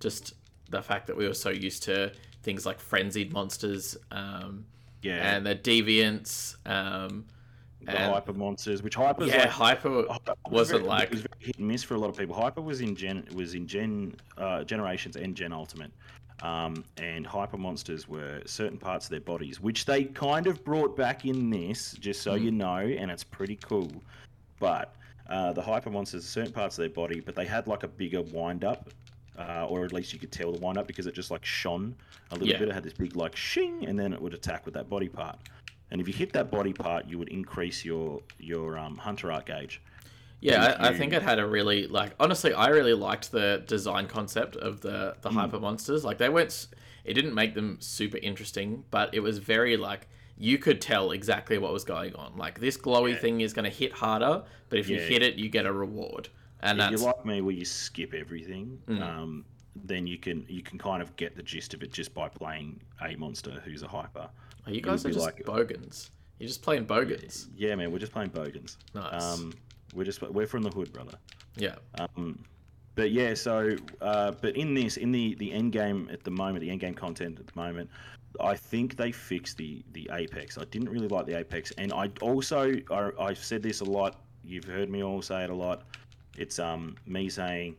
just 0.00 0.34
the 0.68 0.82
fact 0.82 1.06
that 1.06 1.16
we 1.16 1.28
were 1.28 1.32
so 1.32 1.48
used 1.50 1.84
to 1.84 2.10
things 2.42 2.66
like 2.66 2.80
frenzied 2.80 3.32
monsters 3.32 3.96
um, 4.10 4.64
yeah, 5.00 5.36
and 5.36 5.46
the 5.46 5.54
deviants 5.54 6.56
um, 6.68 7.24
the 7.82 7.92
hyper 7.96 8.32
monsters, 8.32 8.82
which 8.82 8.94
hyper's 8.94 9.28
yeah 9.28 9.38
like 9.42 9.48
hyper 9.50 10.04
Hyper 10.08 10.34
was 10.46 10.52
wasn't 10.52 10.80
very- 10.80 10.88
like 10.88 11.02
it 11.04 11.10
was 11.10 11.20
very 11.22 11.34
hit 11.46 11.58
and 11.58 11.68
miss 11.68 11.82
for 11.82 11.94
a 11.94 11.98
lot 11.98 12.08
of 12.10 12.16
people. 12.16 12.34
Hyper 12.34 12.60
was 12.60 12.80
in 12.80 12.96
Gen 12.96 13.26
was 13.34 13.54
in 13.54 13.66
Gen 13.66 14.14
uh, 14.38 14.64
Generations 14.64 15.16
and 15.16 15.34
Gen 15.36 15.52
Ultimate, 15.52 15.92
um, 16.42 16.84
and 16.96 17.26
Hyper 17.26 17.56
monsters 17.58 18.08
were 18.08 18.40
certain 18.46 18.78
parts 18.78 19.06
of 19.06 19.10
their 19.10 19.20
bodies, 19.20 19.60
which 19.60 19.84
they 19.84 20.04
kind 20.04 20.46
of 20.46 20.64
brought 20.64 20.96
back 20.96 21.24
in 21.24 21.50
this, 21.50 21.92
just 22.00 22.22
so 22.22 22.32
Mhm. 22.36 22.42
you 22.42 22.50
know, 22.50 22.76
and 22.76 23.10
it's 23.10 23.24
pretty 23.24 23.56
cool. 23.56 23.90
But 24.58 24.94
uh, 25.28 25.52
the 25.52 25.62
Hyper 25.62 25.90
monsters, 25.90 26.24
are 26.24 26.28
certain 26.28 26.52
parts 26.52 26.78
of 26.78 26.82
their 26.82 26.90
body, 26.90 27.20
but 27.20 27.34
they 27.34 27.46
had 27.46 27.66
like 27.66 27.82
a 27.82 27.88
bigger 27.88 28.22
wind 28.22 28.64
up. 28.64 28.90
Uh, 29.38 29.66
or 29.68 29.84
at 29.84 29.92
least 29.92 30.14
you 30.14 30.18
could 30.18 30.32
tell 30.32 30.50
the 30.50 30.58
wind 30.60 30.78
up 30.78 30.86
because 30.86 31.06
it 31.06 31.14
just 31.14 31.30
like 31.30 31.44
shone 31.44 31.94
a 32.30 32.34
little 32.36 32.48
Yeah. 32.48 32.58
bit. 32.58 32.68
It 32.70 32.72
had 32.74 32.82
this 32.82 32.94
big 32.94 33.16
like 33.16 33.36
shing, 33.36 33.84
and 33.86 33.98
then 33.98 34.14
it 34.14 34.22
would 34.22 34.32
attack 34.32 34.64
with 34.64 34.72
that 34.72 34.88
body 34.88 35.10
part. 35.10 35.38
And 35.90 36.00
if 36.00 36.08
you 36.08 36.14
hit 36.14 36.32
that 36.32 36.50
body 36.50 36.72
part, 36.72 37.06
you 37.06 37.18
would 37.18 37.28
increase 37.28 37.84
your 37.84 38.20
your 38.38 38.78
um, 38.78 38.96
hunter 38.96 39.30
art 39.30 39.46
gauge. 39.46 39.80
Yeah, 40.40 40.76
I, 40.78 40.88
I 40.88 40.94
think 40.94 41.12
it 41.12 41.22
had 41.22 41.38
a 41.38 41.46
really 41.46 41.86
like 41.86 42.12
honestly, 42.20 42.52
I 42.52 42.68
really 42.68 42.92
liked 42.94 43.30
the 43.32 43.62
design 43.66 44.06
concept 44.06 44.56
of 44.56 44.80
the 44.80 45.16
the 45.22 45.30
Mm. 45.30 45.34
hyper 45.34 45.60
monsters. 45.60 46.04
Like 46.04 46.18
they 46.18 46.28
weren't, 46.28 46.66
it 47.04 47.14
didn't 47.14 47.34
make 47.34 47.54
them 47.54 47.78
super 47.80 48.18
interesting, 48.18 48.84
but 48.90 49.14
it 49.14 49.20
was 49.20 49.38
very 49.38 49.76
like 49.76 50.08
you 50.36 50.58
could 50.58 50.80
tell 50.82 51.12
exactly 51.12 51.56
what 51.56 51.72
was 51.72 51.84
going 51.84 52.14
on. 52.16 52.36
Like 52.36 52.60
this 52.60 52.76
glowy 52.76 53.12
Yeah. 53.12 53.18
thing 53.18 53.40
is 53.40 53.52
going 53.54 53.64
to 53.64 53.70
hit 53.74 53.92
harder, 53.92 54.42
but 54.68 54.78
if 54.78 54.88
you 54.88 54.98
hit 54.98 55.22
it, 55.22 55.36
you 55.36 55.48
get 55.48 55.64
a 55.64 55.72
reward, 55.72 56.28
and 56.60 56.78
if 56.78 56.90
that's 56.90 57.02
you're 57.02 57.10
like 57.12 57.24
me, 57.24 57.40
where 57.40 57.54
you 57.54 57.64
skip 57.64 58.12
everything, 58.12 58.78
Mm. 58.88 59.00
um, 59.02 59.44
then 59.74 60.06
you 60.06 60.18
can 60.18 60.44
you 60.48 60.62
can 60.62 60.78
kind 60.78 61.00
of 61.00 61.14
get 61.16 61.34
the 61.36 61.42
gist 61.42 61.72
of 61.74 61.82
it 61.82 61.92
just 61.92 62.12
by 62.12 62.28
playing 62.28 62.80
a 63.00 63.16
monster 63.16 63.62
who's 63.64 63.82
a 63.82 63.88
hyper. 63.88 64.28
Oh, 64.66 64.70
you 64.70 64.80
guys 64.80 65.04
are 65.04 65.10
just 65.10 65.24
like- 65.24 65.44
bogans. 65.44 66.10
You're 66.38 66.48
just 66.48 66.60
playing 66.62 66.84
bogans. 66.84 67.48
Yeah, 67.56 67.74
man, 67.76 67.90
we're 67.90 67.98
just 67.98 68.12
playing 68.12 68.28
bogans. 68.30 68.76
Nice. 68.94 69.22
Um, 69.22 69.54
we're 69.94 70.04
just 70.04 70.20
we're 70.22 70.46
from 70.46 70.62
the 70.62 70.68
hood, 70.70 70.92
brother. 70.92 71.16
yeah. 71.56 71.76
Um, 71.98 72.44
but 72.94 73.10
yeah, 73.10 73.32
so 73.34 73.74
uh, 74.02 74.32
but 74.42 74.54
in 74.56 74.74
this, 74.74 74.96
in 74.98 75.12
the 75.12 75.34
the 75.36 75.50
end 75.52 75.72
game 75.72 76.08
at 76.12 76.24
the 76.24 76.30
moment, 76.30 76.60
the 76.60 76.70
end 76.70 76.80
game 76.80 76.94
content 76.94 77.38
at 77.38 77.46
the 77.46 77.52
moment, 77.58 77.88
I 78.40 78.54
think 78.54 78.96
they 78.96 79.12
fixed 79.12 79.56
the 79.56 79.82
the 79.92 80.10
apex. 80.12 80.58
I 80.58 80.64
didn't 80.66 80.90
really 80.90 81.08
like 81.08 81.24
the 81.26 81.38
apex, 81.38 81.72
and 81.78 81.90
I 81.92 82.10
also 82.20 82.74
I, 82.90 83.10
I've 83.18 83.38
said 83.38 83.62
this 83.62 83.80
a 83.80 83.84
lot. 83.84 84.20
You've 84.44 84.64
heard 84.64 84.90
me 84.90 85.02
all 85.02 85.22
say 85.22 85.42
it 85.44 85.50
a 85.50 85.54
lot. 85.54 85.84
It's 86.36 86.58
um 86.58 86.96
me 87.06 87.30
saying 87.30 87.76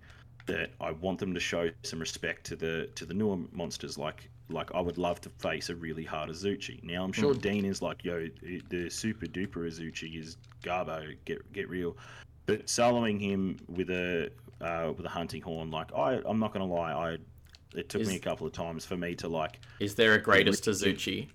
that 0.48 0.72
I 0.82 0.91
want 0.91 1.20
them 1.20 1.34
to 1.36 1.39
show 1.39 1.70
some 1.84 2.00
respect 2.00 2.44
to 2.48 2.56
the 2.56 2.89
to 2.96 3.06
the 3.06 3.13
newer 3.13 3.38
monsters. 3.51 4.00
Like 4.00 4.29
like 4.50 4.74
I 4.74 4.80
would 4.80 4.98
love 4.98 5.20
to 5.22 5.30
face 5.39 5.70
a 5.70 5.75
really 5.75 6.04
hard 6.04 6.30
Izuchi. 6.30 6.84
Now 6.84 7.04
I'm 7.04 7.12
sure 7.12 7.34
Dean 7.34 7.66
is 7.66 7.82
like, 7.82 8.04
yo, 8.04 8.27
the 8.70 8.89
super 8.89 9.25
duper 9.25 9.68
Izuchi 9.68 10.20
is 10.20 10.38
Garbo. 10.63 11.16
Get 11.25 11.51
get 11.54 11.70
real. 11.70 11.98
But 12.46 12.68
soloing 12.68 13.20
him 13.20 13.58
with 13.68 13.89
a 13.89 14.32
uh, 14.62 14.94
with 14.96 15.06
a 15.06 15.10
hunting 15.10 15.42
horn, 15.42 15.70
like 15.72 15.94
I, 15.94 16.22
I'm 16.25 16.39
not 16.39 16.54
gonna 16.54 16.66
lie, 16.66 16.94
I 16.94 17.18
it 17.75 17.89
took 17.89 18.01
Is- 18.01 18.08
me 18.08 18.16
a 18.16 18.20
couple 18.20 18.48
of 18.48 18.54
times 18.54 18.86
for 18.86 18.96
me 18.98 19.16
to 19.16 19.27
like, 19.27 19.60
Is 19.80 19.96
there 19.96 20.13
a 20.13 20.22
greatest 20.22 20.63
Izuchi? 20.66 21.27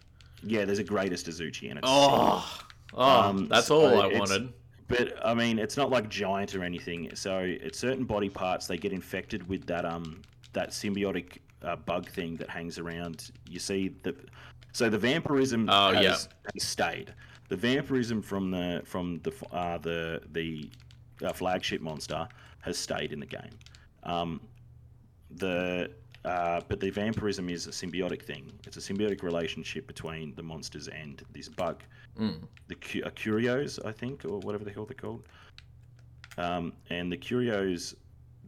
yeah, 0.42 0.64
there's 0.64 0.78
a 0.78 0.84
greatest 0.84 1.26
Izuchi, 1.28 1.68
and 1.68 1.78
it's 1.78 1.88
Oh, 1.88 2.60
oh, 2.94 3.02
Um, 3.28 3.48
that's 3.48 3.66
so 3.66 3.80
all 3.80 4.02
I 4.02 4.06
wanted. 4.06 4.52
But 4.88 5.24
I 5.24 5.34
mean, 5.34 5.58
it's 5.58 5.76
not 5.76 5.90
like 5.90 6.08
giant 6.08 6.54
or 6.54 6.64
anything. 6.64 7.14
So 7.14 7.54
at 7.64 7.74
certain 7.74 8.04
body 8.04 8.28
parts, 8.28 8.66
they 8.66 8.76
get 8.76 8.92
infected 8.92 9.46
with 9.48 9.66
that 9.66 9.84
um 9.84 10.22
that 10.54 10.70
symbiotic 10.70 11.38
uh, 11.64 11.76
bug 11.76 12.08
thing 12.10 12.36
that 12.36 12.48
hangs 12.50 12.78
around. 12.78 13.30
You 13.48 13.58
see 13.58 13.94
the 14.02 14.14
so 14.72 14.88
the 14.88 14.98
vampirism 14.98 15.68
Oh, 15.70 15.92
has, 15.92 16.02
yeah. 16.02 16.16
has 16.54 16.62
stayed. 16.62 17.12
The 17.48 17.56
vampirism 17.56 18.22
from 18.22 18.50
the 18.50 18.82
from 18.84 19.20
the 19.22 19.32
uh, 19.52 19.78
the 19.78 20.20
the 20.32 20.70
uh, 21.24 21.32
flagship 21.32 21.80
monster 21.80 22.26
has 22.60 22.78
stayed 22.78 23.12
in 23.12 23.20
the 23.20 23.26
game. 23.26 23.50
Um, 24.04 24.40
the 25.36 25.90
uh, 26.24 26.60
but 26.68 26.78
the 26.80 26.90
vampirism 26.90 27.48
is 27.48 27.66
a 27.66 27.70
symbiotic 27.70 28.22
thing. 28.22 28.52
It's 28.66 28.76
a 28.76 28.80
symbiotic 28.80 29.22
relationship 29.22 29.86
between 29.86 30.34
the 30.36 30.42
monsters 30.42 30.88
and 30.88 31.22
this 31.32 31.48
bug 31.48 31.82
Mm. 32.20 32.42
the 32.68 32.74
cu- 32.74 33.00
uh, 33.06 33.08
Qurios, 33.08 33.78
I 33.86 33.90
think, 33.90 34.26
or 34.26 34.38
whatever 34.40 34.64
the 34.64 34.70
hell 34.70 34.84
they're 34.84 34.94
called. 34.94 35.22
Um, 36.36 36.74
and 36.90 37.10
the 37.10 37.16
Qurios, 37.16 37.94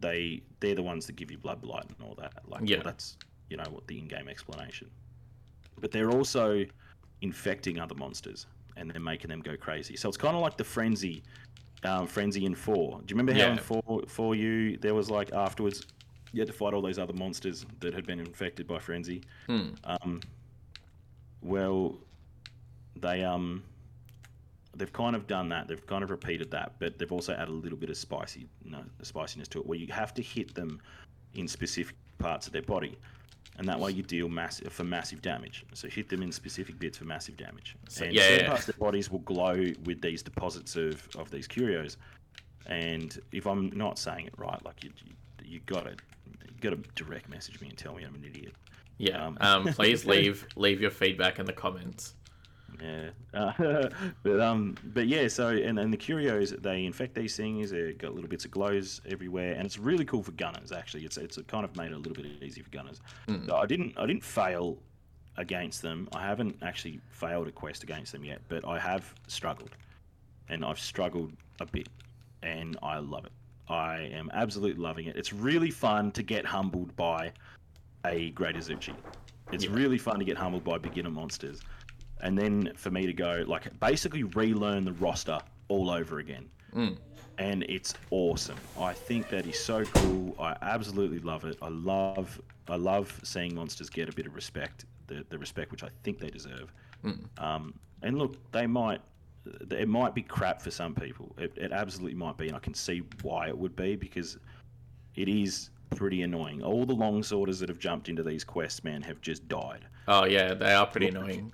they 0.04 0.42
they're 0.60 0.74
the 0.74 0.82
ones 0.82 1.06
that 1.06 1.16
give 1.16 1.30
you 1.30 1.38
blood 1.38 1.60
blight 1.62 1.86
and 1.88 2.06
all 2.06 2.14
that. 2.16 2.32
Like, 2.46 2.60
well, 2.60 2.70
Yeah. 2.70 2.82
that's 2.82 3.16
you 3.50 3.56
know 3.56 3.68
what 3.70 3.86
the 3.86 3.98
in-game 3.98 4.28
explanation. 4.28 4.88
But 5.80 5.90
they're 5.90 6.10
also 6.10 6.64
infecting 7.22 7.78
other 7.80 7.94
monsters, 7.94 8.46
and 8.76 8.90
they're 8.90 9.00
making 9.12 9.28
them 9.30 9.40
go 9.40 9.56
crazy. 9.56 9.96
So 9.96 10.08
it's 10.08 10.16
kind 10.26 10.36
of 10.36 10.42
like 10.42 10.56
the 10.56 10.64
frenzy, 10.64 11.22
um, 11.84 12.06
frenzy 12.06 12.44
in 12.44 12.54
four. 12.54 13.00
Do 13.00 13.04
you 13.12 13.16
remember 13.18 13.32
how 13.32 13.46
Yeah. 13.48 13.52
in 13.52 13.58
four 13.58 14.02
for 14.06 14.34
you 14.34 14.76
there 14.78 14.94
was 14.94 15.10
like 15.10 15.32
afterwards 15.32 15.86
you 16.32 16.40
had 16.40 16.48
to 16.48 16.52
fight 16.52 16.74
all 16.74 16.82
those 16.82 16.98
other 16.98 17.12
monsters 17.12 17.64
that 17.80 17.94
had 17.94 18.04
been 18.06 18.20
infected 18.20 18.66
by 18.66 18.78
frenzy? 18.78 19.22
Hmm. 19.46 19.68
Um, 19.84 20.20
well, 21.42 21.96
they 22.96 23.22
um, 23.24 23.62
they've 24.76 24.92
kind 24.92 25.14
of 25.16 25.26
done 25.26 25.48
that. 25.50 25.68
They've 25.68 25.86
kind 25.86 26.02
of 26.04 26.10
repeated 26.10 26.50
that, 26.52 26.72
but 26.78 26.98
they've 26.98 27.12
also 27.12 27.32
added 27.34 27.48
a 27.48 27.52
little 27.52 27.78
bit 27.78 27.90
of 27.90 27.96
spicy, 27.96 28.46
no, 28.64 28.82
spiciness 29.02 29.48
to 29.48 29.60
it, 29.60 29.66
where 29.66 29.78
you 29.78 29.92
have 29.92 30.14
to 30.14 30.22
hit 30.22 30.54
them 30.54 30.80
in 31.34 31.48
specific 31.48 31.96
parts 32.18 32.46
of 32.46 32.52
their 32.52 32.62
body, 32.62 32.96
and 33.58 33.68
that 33.68 33.78
way 33.78 33.90
you 33.92 34.02
deal 34.02 34.28
massive 34.28 34.72
for 34.72 34.84
massive 34.84 35.22
damage. 35.22 35.64
So 35.74 35.88
hit 35.88 36.08
them 36.08 36.22
in 36.22 36.32
specific 36.32 36.78
bits 36.78 36.98
for 36.98 37.04
massive 37.04 37.36
damage. 37.36 37.76
So- 37.88 38.04
and 38.04 38.14
yeah, 38.14 38.22
certain 38.22 38.40
yeah. 38.40 38.48
parts 38.48 38.68
of 38.68 38.74
their 38.76 38.86
bodies 38.86 39.10
will 39.10 39.20
glow 39.20 39.64
with 39.84 40.00
these 40.00 40.22
deposits 40.22 40.76
of 40.76 41.08
of 41.16 41.30
these 41.30 41.46
Qurios. 41.48 41.96
And 42.66 43.18
if 43.32 43.46
I'm 43.46 43.70
not 43.76 43.98
saying 43.98 44.26
it 44.26 44.34
right, 44.38 44.62
like 44.64 44.82
you, 44.82 44.90
you, 45.04 45.12
you 45.44 45.60
got 45.66 45.84
to 45.84 45.90
you 46.30 46.60
got 46.60 46.70
to 46.70 47.04
direct 47.04 47.28
message 47.28 47.60
me 47.60 47.68
and 47.68 47.76
tell 47.76 47.94
me 47.94 48.04
I'm 48.04 48.14
an 48.14 48.24
idiot. 48.24 48.54
Yeah. 48.98 49.24
Um, 49.26 49.36
Um, 49.40 49.64
please 49.74 50.06
leave 50.14 50.46
leave 50.56 50.80
your 50.80 50.90
feedback 50.90 51.38
in 51.38 51.46
the 51.46 51.52
comments. 51.52 52.14
Yeah, 52.82 53.10
uh, 53.32 53.88
but 54.22 54.40
um, 54.40 54.76
but 54.92 55.06
yeah. 55.06 55.28
So 55.28 55.48
and, 55.48 55.78
and 55.78 55.92
the 55.92 55.96
Qurios 55.96 56.60
they 56.62 56.84
infect 56.84 57.14
these 57.14 57.36
things. 57.36 57.70
They've 57.70 57.96
got 57.96 58.14
little 58.14 58.28
bits 58.28 58.44
of 58.44 58.50
glows 58.50 59.00
everywhere, 59.08 59.52
and 59.54 59.64
it's 59.64 59.78
really 59.78 60.04
cool 60.04 60.22
for 60.22 60.32
gunners. 60.32 60.72
Actually, 60.72 61.04
it's 61.04 61.16
it's 61.16 61.38
kind 61.46 61.64
of 61.64 61.74
made 61.76 61.92
it 61.92 61.94
a 61.94 61.98
little 61.98 62.14
bit 62.14 62.26
easy 62.42 62.62
for 62.62 62.70
gunners. 62.70 63.00
So 63.46 63.56
I 63.56 63.66
didn't 63.66 63.94
I 63.98 64.06
didn't 64.06 64.24
fail 64.24 64.78
against 65.36 65.82
them. 65.82 66.08
I 66.12 66.22
haven't 66.22 66.56
actually 66.62 67.00
failed 67.10 67.48
a 67.48 67.52
quest 67.52 67.82
against 67.82 68.12
them 68.12 68.24
yet, 68.24 68.40
but 68.48 68.66
I 68.66 68.78
have 68.78 69.14
struggled, 69.28 69.70
and 70.48 70.64
I've 70.64 70.78
struggled 70.80 71.32
a 71.60 71.66
bit, 71.66 71.88
and 72.42 72.76
I 72.82 72.98
love 72.98 73.24
it. 73.24 73.32
I 73.68 74.10
am 74.12 74.30
absolutely 74.34 74.82
loving 74.82 75.06
it. 75.06 75.16
It's 75.16 75.32
really 75.32 75.70
fun 75.70 76.12
to 76.12 76.22
get 76.22 76.44
humbled 76.44 76.94
by 76.96 77.32
a 78.04 78.30
Great 78.30 78.56
Izuchi. 78.56 78.94
It's 79.52 79.64
Yeah. 79.64 79.72
really 79.72 79.96
fun 79.98 80.18
to 80.18 80.24
get 80.24 80.36
humbled 80.36 80.64
by 80.64 80.76
beginner 80.78 81.10
monsters. 81.10 81.60
And 82.24 82.36
then 82.36 82.72
for 82.74 82.90
me 82.90 83.06
to 83.06 83.12
go, 83.12 83.44
like, 83.46 83.78
basically 83.78 84.24
relearn 84.24 84.84
the 84.84 84.94
roster 84.94 85.38
all 85.68 85.90
over 85.90 86.18
again. 86.18 86.48
Mm. 86.74 86.96
And 87.38 87.62
it's 87.64 87.94
awesome. 88.10 88.56
I 88.80 88.92
think 88.92 89.28
that 89.28 89.46
is 89.46 89.58
so 89.58 89.84
cool. 89.84 90.34
I 90.40 90.56
absolutely 90.62 91.18
love 91.20 91.44
it. 91.44 91.56
I 91.62 91.68
love 91.68 92.40
I 92.68 92.76
love 92.76 93.20
seeing 93.22 93.54
monsters 93.54 93.90
get 93.90 94.08
a 94.08 94.12
bit 94.12 94.26
of 94.26 94.34
respect, 94.34 94.86
the, 95.06 95.24
the 95.28 95.36
respect 95.36 95.70
which 95.70 95.84
I 95.84 95.90
think 96.02 96.18
they 96.18 96.30
deserve. 96.30 96.72
Mm. 97.04 97.42
Um, 97.42 97.74
and 98.02 98.18
look, 98.18 98.36
they 98.52 98.66
might 98.66 99.00
it 99.70 99.88
might 99.88 100.14
be 100.14 100.22
crap 100.22 100.62
for 100.62 100.70
some 100.70 100.94
people. 100.94 101.34
It, 101.36 101.52
it 101.56 101.72
absolutely 101.72 102.16
might 102.16 102.38
be, 102.38 102.46
and 102.46 102.56
I 102.56 102.60
can 102.60 102.72
see 102.72 103.02
why 103.22 103.48
it 103.48 103.58
would 103.58 103.76
be 103.76 103.96
because 103.96 104.38
it 105.14 105.28
is 105.28 105.70
pretty 105.94 106.22
annoying. 106.22 106.62
All 106.62 106.86
the 106.86 106.94
long 106.94 107.22
sorters 107.22 107.60
that 107.60 107.68
have 107.68 107.78
jumped 107.78 108.08
into 108.08 108.22
these 108.22 108.44
quests, 108.44 108.82
man, 108.84 109.02
have 109.02 109.20
just 109.20 109.46
died. 109.48 109.84
Oh 110.08 110.24
yeah, 110.24 110.54
they 110.54 110.72
are 110.72 110.86
pretty 110.86 111.08
annoying. 111.08 111.52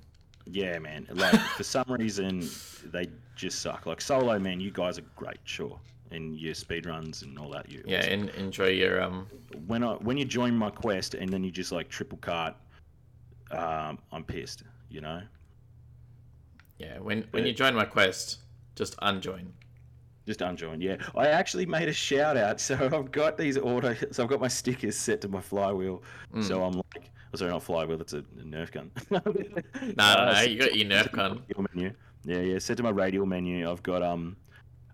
Yeah, 0.52 0.78
man. 0.78 1.06
Like 1.12 1.38
for 1.56 1.62
some 1.64 1.84
reason, 1.88 2.48
they 2.92 3.08
just 3.36 3.60
suck. 3.60 3.86
Like 3.86 4.00
solo, 4.00 4.38
man, 4.38 4.60
you 4.60 4.70
guys 4.70 4.98
are 4.98 5.04
great, 5.16 5.38
sure, 5.44 5.78
and 6.10 6.36
your 6.38 6.54
speed 6.54 6.86
runs 6.86 7.22
and 7.22 7.38
all 7.38 7.50
that. 7.50 7.70
You 7.70 7.82
Yeah, 7.86 7.98
en- 8.00 8.30
enjoy 8.30 8.68
your 8.68 9.02
um. 9.02 9.26
when 9.66 9.82
I 9.84 9.94
when 9.94 10.16
you 10.16 10.24
join 10.24 10.56
my 10.56 10.70
quest 10.70 11.14
and 11.14 11.28
then 11.32 11.44
you 11.44 11.50
just 11.50 11.72
like 11.72 11.88
triple 11.88 12.18
cart, 12.18 12.54
um, 13.50 13.98
I'm 14.12 14.24
pissed. 14.24 14.62
You 14.88 15.00
know. 15.02 15.22
Yeah, 16.78 16.98
when 16.98 17.18
when 17.30 17.42
But- 17.42 17.46
you 17.46 17.52
join 17.52 17.74
my 17.74 17.84
quest, 17.84 18.38
just 18.74 18.94
unjoin. 19.02 19.52
Just 20.26 20.42
unjoin, 20.42 20.80
yeah. 20.80 20.96
I 21.16 21.28
actually 21.28 21.66
made 21.66 21.88
a 21.88 21.92
shout 21.92 22.36
out, 22.36 22.60
so 22.66 22.74
I've 22.76 23.10
got 23.10 23.36
these 23.36 23.56
auto, 23.58 23.94
so 24.12 24.22
I've 24.22 24.28
got 24.28 24.40
my 24.40 24.48
stickers 24.48 24.96
set 24.96 25.20
to 25.22 25.28
my 25.28 25.40
flywheel. 25.40 26.02
Mm. 26.34 26.44
So 26.44 26.62
I'm 26.62 26.72
like, 26.74 27.10
oh, 27.32 27.36
sorry, 27.36 27.50
not 27.50 27.62
flywheel, 27.62 27.98
that's 27.98 28.12
a, 28.12 28.18
a 28.18 28.44
Nerf 28.44 28.70
gun. 28.72 28.90
no, 29.10 29.20
No, 29.24 29.32
no, 29.96 30.32
no, 30.32 30.40
you 30.42 30.58
got 30.58 30.74
your 30.76 30.88
Nerf 30.88 31.12
gun. 31.12 31.42
Radial 31.48 31.66
menu. 31.74 31.92
Yeah, 32.24 32.40
yeah. 32.40 32.58
Set 32.58 32.76
to 32.76 32.82
my 32.82 32.90
radial 32.90 33.26
menu. 33.26 33.70
I've 33.70 33.82
got 33.82 34.02
um, 34.02 34.36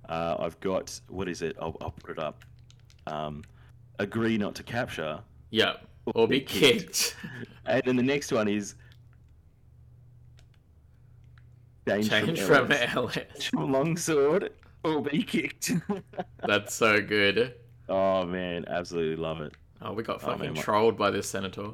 uh, 0.08 0.36
I've 0.38 0.58
got 0.60 0.98
what 1.08 1.28
is 1.28 1.42
it? 1.42 1.56
I'll, 1.60 1.76
I'll 1.80 1.90
put 1.90 2.10
it 2.10 2.18
up. 2.18 2.44
Um, 3.08 3.42
agree 3.98 4.36
not 4.38 4.54
to 4.56 4.62
capture, 4.62 5.20
Yeah, 5.50 5.74
or 6.14 6.28
be 6.28 6.40
kicked. 6.40 7.16
and 7.66 7.82
then 7.84 7.96
the 7.96 8.02
next 8.02 8.30
one 8.32 8.46
is 8.48 8.74
change, 11.88 12.08
Change 12.10 12.40
from, 12.40 12.66
from 12.68 12.72
LS. 12.72 13.16
LS. 13.16 13.50
longsword 13.54 14.52
or 14.84 15.02
be 15.02 15.22
kicked. 15.22 15.72
That's 16.46 16.74
so 16.74 17.00
good. 17.00 17.54
oh 17.88 18.24
man, 18.24 18.64
absolutely 18.68 19.16
love 19.16 19.40
it. 19.40 19.52
Oh, 19.82 19.92
we 19.92 20.02
got 20.02 20.22
Oh, 20.24 20.28
man, 20.28 20.38
fucking 20.38 20.54
what- 20.54 20.64
trolled 20.64 20.96
by 20.96 21.10
this 21.10 21.28
senator. 21.28 21.70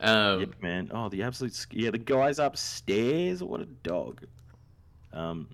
Um, 0.00 0.40
yeah, 0.40 0.46
man. 0.60 0.90
Oh, 0.92 1.08
the 1.08 1.22
absolute. 1.22 1.54
sk- 1.54 1.72
Yeah, 1.74 1.90
the 1.90 1.98
guys 1.98 2.38
upstairs. 2.38 3.42
What 3.42 3.60
a 3.60 3.66
dog. 3.66 4.24
Um, 5.12 5.48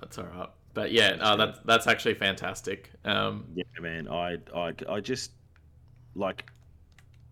That's 0.00 0.18
all 0.18 0.24
right. 0.24 0.48
But 0.72 0.90
yeah, 0.90 1.16
oh, 1.20 1.36
that's 1.36 1.60
that's 1.64 1.86
actually 1.86 2.14
fantastic. 2.14 2.90
Um, 3.04 3.44
yeah, 3.54 3.62
man. 3.80 4.08
I, 4.08 4.38
I, 4.54 4.74
I 4.88 5.00
just 5.00 5.30
like 6.16 6.50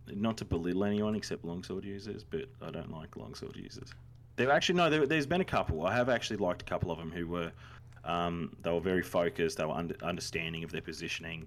not 0.07 0.37
to 0.37 0.45
belittle 0.45 0.85
anyone 0.85 1.17
except 1.17 1.45
longsword 1.45 1.85
users, 1.85 2.23
but 2.23 2.43
I 2.61 2.71
don't 2.71 2.93
like 2.93 3.17
longsword 3.17 3.57
users. 3.57 3.93
There 4.37 4.51
actually 4.53 4.77
no. 4.77 4.89
There, 4.89 5.07
there's 5.07 5.27
been 5.27 5.41
a 5.41 5.45
couple. 5.45 5.85
I 5.85 5.93
have 5.95 6.09
actually 6.09 6.37
liked 6.37 6.63
a 6.63 6.65
couple 6.65 6.93
of 6.93 6.99
them 6.99 7.11
who 7.11 7.27
were, 7.27 7.51
um, 8.05 8.57
they 8.63 8.71
were 8.71 8.81
very 8.81 9.03
focused. 9.03 9.59
They 9.59 9.65
were 9.65 9.75
under, 9.75 9.97
understanding 10.03 10.63
of 10.63 10.71
their 10.71 10.81
positioning, 10.81 11.47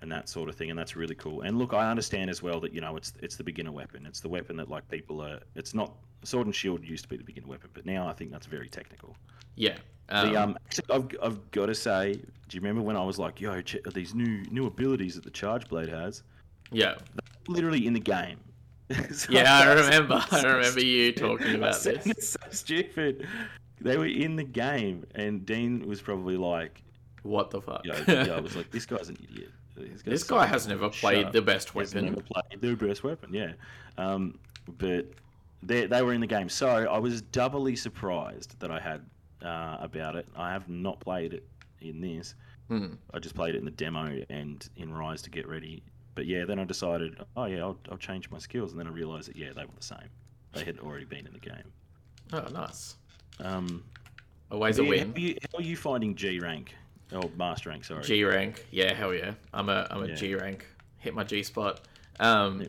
and 0.00 0.10
that 0.12 0.28
sort 0.28 0.48
of 0.48 0.54
thing, 0.54 0.70
and 0.70 0.78
that's 0.78 0.94
really 0.96 1.14
cool. 1.14 1.42
And 1.42 1.58
look, 1.58 1.74
I 1.74 1.90
understand 1.90 2.30
as 2.30 2.42
well 2.42 2.60
that 2.60 2.72
you 2.72 2.80
know 2.80 2.96
it's 2.96 3.12
it's 3.20 3.36
the 3.36 3.44
beginner 3.44 3.72
weapon. 3.72 4.06
It's 4.06 4.20
the 4.20 4.28
weapon 4.28 4.56
that 4.56 4.68
like 4.68 4.88
people 4.88 5.20
are. 5.22 5.40
It's 5.54 5.74
not 5.74 5.92
sword 6.22 6.46
and 6.46 6.54
shield 6.54 6.84
used 6.84 7.04
to 7.04 7.08
be 7.08 7.16
the 7.16 7.24
beginner 7.24 7.46
weapon, 7.48 7.70
but 7.74 7.86
now 7.86 8.06
I 8.08 8.12
think 8.12 8.30
that's 8.30 8.46
very 8.46 8.68
technical. 8.68 9.16
yeah. 9.56 9.76
Um, 10.10 10.32
The 10.32 10.42
um, 10.42 10.58
actually, 10.66 10.84
I've, 10.90 11.06
I've 11.22 11.50
got 11.50 11.66
to 11.66 11.74
say, 11.74 12.14
do 12.14 12.56
you 12.56 12.60
remember 12.62 12.80
when 12.80 12.96
I 12.96 13.04
was 13.04 13.18
like, 13.18 13.40
"Yo, 13.42 13.60
ch- 13.60 13.76
these 13.92 14.14
new 14.14 14.42
new 14.50 14.66
abilities 14.66 15.14
that 15.16 15.24
the 15.24 15.30
Charge 15.30 15.68
Blade 15.68 15.90
has, 15.90 16.22
yeah. 16.72 16.94
literally 17.46 17.86
in 17.86 17.92
the 17.92 18.00
game." 18.00 18.38
So 19.12 19.30
Yeah, 19.30 19.58
I 19.58 19.72
remember. 19.74 20.24
I 20.30 20.42
remember 20.42 20.80
you 20.82 21.12
talking 21.12 21.54
about 21.60 21.82
this. 21.82 22.06
It's 22.06 22.28
so 22.30 22.38
stupid. 22.50 23.28
They 23.82 23.98
were 23.98 24.06
in 24.06 24.34
the 24.36 24.44
game, 24.44 25.04
and 25.14 25.44
Dean 25.44 25.86
was 25.86 26.00
probably 26.00 26.38
like, 26.38 26.82
What 27.22 27.50
the 27.50 27.60
fuck? 27.60 27.84
"Yo, 27.84 27.94
yo," 28.08 28.34
I 28.34 28.40
was 28.40 28.56
like, 28.56 28.70
this 28.76 28.86
guy's 28.86 29.10
an 29.10 29.18
idiot. 29.30 29.50
This, 29.78 30.02
this 30.02 30.22
guy 30.24 30.46
has 30.46 30.66
never 30.66 30.88
played 30.88 31.32
the 31.32 31.42
best 31.42 31.70
He's 31.70 31.94
weapon. 31.94 32.06
never 32.06 32.22
played 32.22 32.60
the 32.60 32.74
best 32.74 33.04
weapon, 33.04 33.32
yeah. 33.32 33.52
Um, 33.96 34.38
but 34.78 35.06
they 35.62 35.86
they 35.86 36.02
were 36.02 36.12
in 36.12 36.20
the 36.20 36.26
game, 36.26 36.48
so 36.48 36.68
I 36.68 36.98
was 36.98 37.22
doubly 37.22 37.76
surprised 37.76 38.58
that 38.60 38.70
I 38.70 38.80
had 38.80 39.04
uh, 39.42 39.78
about 39.80 40.16
it. 40.16 40.26
I 40.36 40.52
have 40.52 40.68
not 40.68 41.00
played 41.00 41.34
it 41.34 41.44
in 41.80 42.00
this. 42.00 42.34
Hmm. 42.68 42.94
I 43.14 43.18
just 43.18 43.34
played 43.34 43.54
it 43.54 43.58
in 43.58 43.64
the 43.64 43.70
demo 43.70 44.22
and 44.28 44.68
in 44.76 44.92
Rise 44.92 45.22
to 45.22 45.30
get 45.30 45.48
ready. 45.48 45.82
But 46.14 46.26
yeah, 46.26 46.44
then 46.44 46.58
I 46.58 46.64
decided, 46.64 47.16
oh 47.36 47.44
yeah, 47.46 47.60
I'll, 47.60 47.78
I'll 47.90 47.96
change 47.96 48.28
my 48.30 48.38
skills, 48.38 48.72
and 48.72 48.80
then 48.80 48.86
I 48.86 48.90
realized 48.90 49.28
that 49.28 49.36
yeah, 49.36 49.52
they 49.54 49.62
were 49.62 49.70
the 49.76 49.84
same. 49.84 50.08
They 50.52 50.64
had 50.64 50.78
already 50.80 51.04
been 51.04 51.26
in 51.26 51.32
the 51.32 51.38
game. 51.38 51.72
Oh, 52.32 52.46
nice. 52.52 52.96
Um, 53.40 53.84
Always 54.50 54.78
a 54.78 54.82
yeah, 54.82 54.88
win. 54.88 55.08
How 55.08 55.14
are, 55.14 55.18
you, 55.18 55.36
how 55.52 55.58
are 55.58 55.62
you 55.62 55.76
finding 55.76 56.14
G 56.14 56.40
rank? 56.40 56.74
Oh, 57.12 57.30
master 57.36 57.70
rank. 57.70 57.84
Sorry. 57.84 58.02
G 58.02 58.24
rank. 58.24 58.66
Yeah, 58.70 58.92
hell 58.94 59.14
yeah. 59.14 59.32
I'm 59.54 59.68
a 59.68 59.86
I'm 59.90 60.02
a 60.02 60.08
Yeah. 60.08 60.14
G 60.14 60.34
rank. 60.34 60.66
Hit 60.98 61.14
my 61.14 61.24
G 61.24 61.42
spot. 61.42 61.80
Um 62.20 62.62
Yeah. 62.62 62.68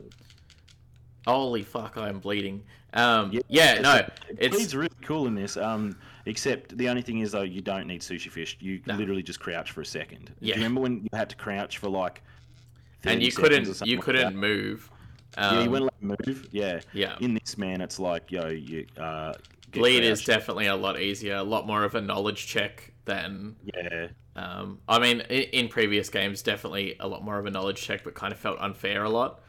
Holy 1.26 1.62
fuck, 1.62 1.96
I 1.96 2.08
am 2.08 2.18
bleeding. 2.18 2.62
Um 2.94 3.30
Yeah, 3.32 3.40
yeah, 3.48 3.80
no. 3.80 4.06
It's 4.38 4.56
It's 4.56 4.74
really 4.74 4.88
cool 5.02 5.26
in 5.26 5.34
this. 5.34 5.56
Um, 5.56 5.96
except 6.26 6.76
the 6.76 6.88
only 6.88 7.02
thing 7.02 7.18
is 7.20 7.32
though, 7.32 7.42
you 7.42 7.60
don't 7.60 7.86
need 7.86 8.00
sushi 8.00 8.30
fish. 8.30 8.56
You 8.60 8.80
No. 8.86 8.94
literally 8.94 9.22
just 9.22 9.40
crouch 9.40 9.72
for 9.72 9.82
a 9.82 9.86
second. 9.86 10.32
Yeah. 10.40 10.54
Do 10.54 10.60
you 10.60 10.64
remember 10.66 10.80
when 10.80 11.02
you 11.02 11.08
had 11.12 11.28
to 11.30 11.36
crouch 11.36 11.78
for 11.78 11.88
like? 11.88 12.22
and 13.04 13.22
you 13.22 13.32
couldn't 13.32 13.66
you 13.86 13.96
like 13.96 14.04
couldn't 14.04 14.36
move. 14.36 14.90
Um, 15.38 15.56
yeah, 15.56 15.62
you 15.64 15.70
wouldn't 15.70 15.92
let 16.02 16.26
move. 16.26 16.48
Yeah. 16.50 16.80
yeah. 16.92 17.16
In 17.20 17.34
this 17.34 17.56
man, 17.56 17.80
it's 17.80 17.98
like 17.98 18.30
yo, 18.32 18.48
you 18.48 18.86
uh, 18.98 19.34
Bleed 19.72 20.02
is 20.02 20.24
definitely 20.24 20.66
a 20.66 20.74
lot 20.76 20.98
easier, 21.00 21.36
a 21.36 21.42
lot 21.42 21.66
more 21.66 21.84
of 21.84 21.94
a 21.94 22.00
knowledge 22.00 22.46
check 22.46 22.92
than 23.10 23.56
Yeah. 23.74 24.06
um 24.36 24.78
I 24.88 24.98
mean 24.98 25.20
in, 25.22 25.42
in 25.60 25.68
previous 25.68 26.08
games 26.08 26.42
definitely 26.42 26.96
a 27.00 27.06
lot 27.08 27.24
more 27.24 27.38
of 27.38 27.46
a 27.46 27.50
knowledge 27.50 27.80
check 27.82 28.04
but 28.04 28.14
kind 28.14 28.32
of 28.32 28.38
felt 28.38 28.58
unfair 28.60 29.04
a 29.04 29.10
lot 29.10 29.40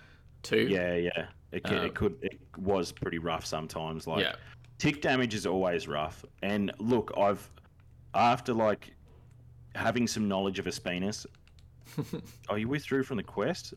too. 0.43 0.67
Yeah, 0.69 0.95
yeah. 0.95 1.27
It, 1.51 1.63
ca- 1.63 1.77
Um, 1.79 1.85
it 1.85 1.93
could. 1.93 2.15
It 2.21 2.39
was 2.57 2.91
pretty 2.91 3.19
rough 3.19 3.45
sometimes. 3.45 4.07
Like 4.07 4.23
Yeah. 4.25 4.35
tick 4.79 5.01
damage 5.01 5.33
is 5.35 5.45
always 5.45 5.87
rough. 5.87 6.25
And 6.41 6.71
look, 6.79 7.11
I've 7.17 7.47
after 8.15 8.53
like 8.53 8.93
having 9.75 10.07
some 10.07 10.27
knowledge 10.27 10.57
of 10.59 10.65
Espinas. 10.65 11.25
oh, 12.49 12.55
you 12.55 12.67
withdrew 12.67 13.03
from 13.03 13.17
the 13.17 13.23
quest? 13.23 13.73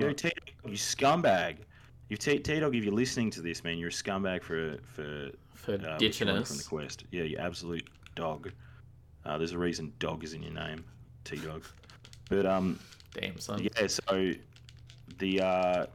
Yo, 0.00 0.12
T 0.12 0.30
you 0.64 0.72
scumbag. 0.72 1.56
You 2.08 2.16
T 2.16 2.38
Dog, 2.38 2.74
if 2.76 2.84
you're 2.84 2.94
listening 2.94 3.30
to 3.30 3.42
this, 3.42 3.62
man, 3.64 3.76
you're 3.78 3.88
a 3.88 3.92
scumbag 3.92 4.42
for 4.42 4.78
for 4.94 5.30
For 5.54 5.74
uh, 5.74 5.98
ditching 5.98 6.28
withdrawing 6.28 6.44
from 6.44 6.56
the 6.58 6.64
quest. 6.64 7.04
Yeah, 7.10 7.24
you 7.24 7.36
absolute 7.38 7.86
dog. 8.14 8.50
Uh, 9.24 9.38
there's 9.38 9.52
a 9.52 9.58
reason 9.58 9.92
dog 9.98 10.24
is 10.24 10.34
in 10.34 10.42
your 10.42 10.52
name, 10.52 10.84
T 11.24 11.36
Dog. 11.36 11.64
But 12.28 12.46
um, 12.46 12.78
Damn, 13.14 13.38
son. 13.38 13.62
yeah. 13.62 13.86
So 13.86 14.32
the 15.18 15.40
uh, 15.40 15.86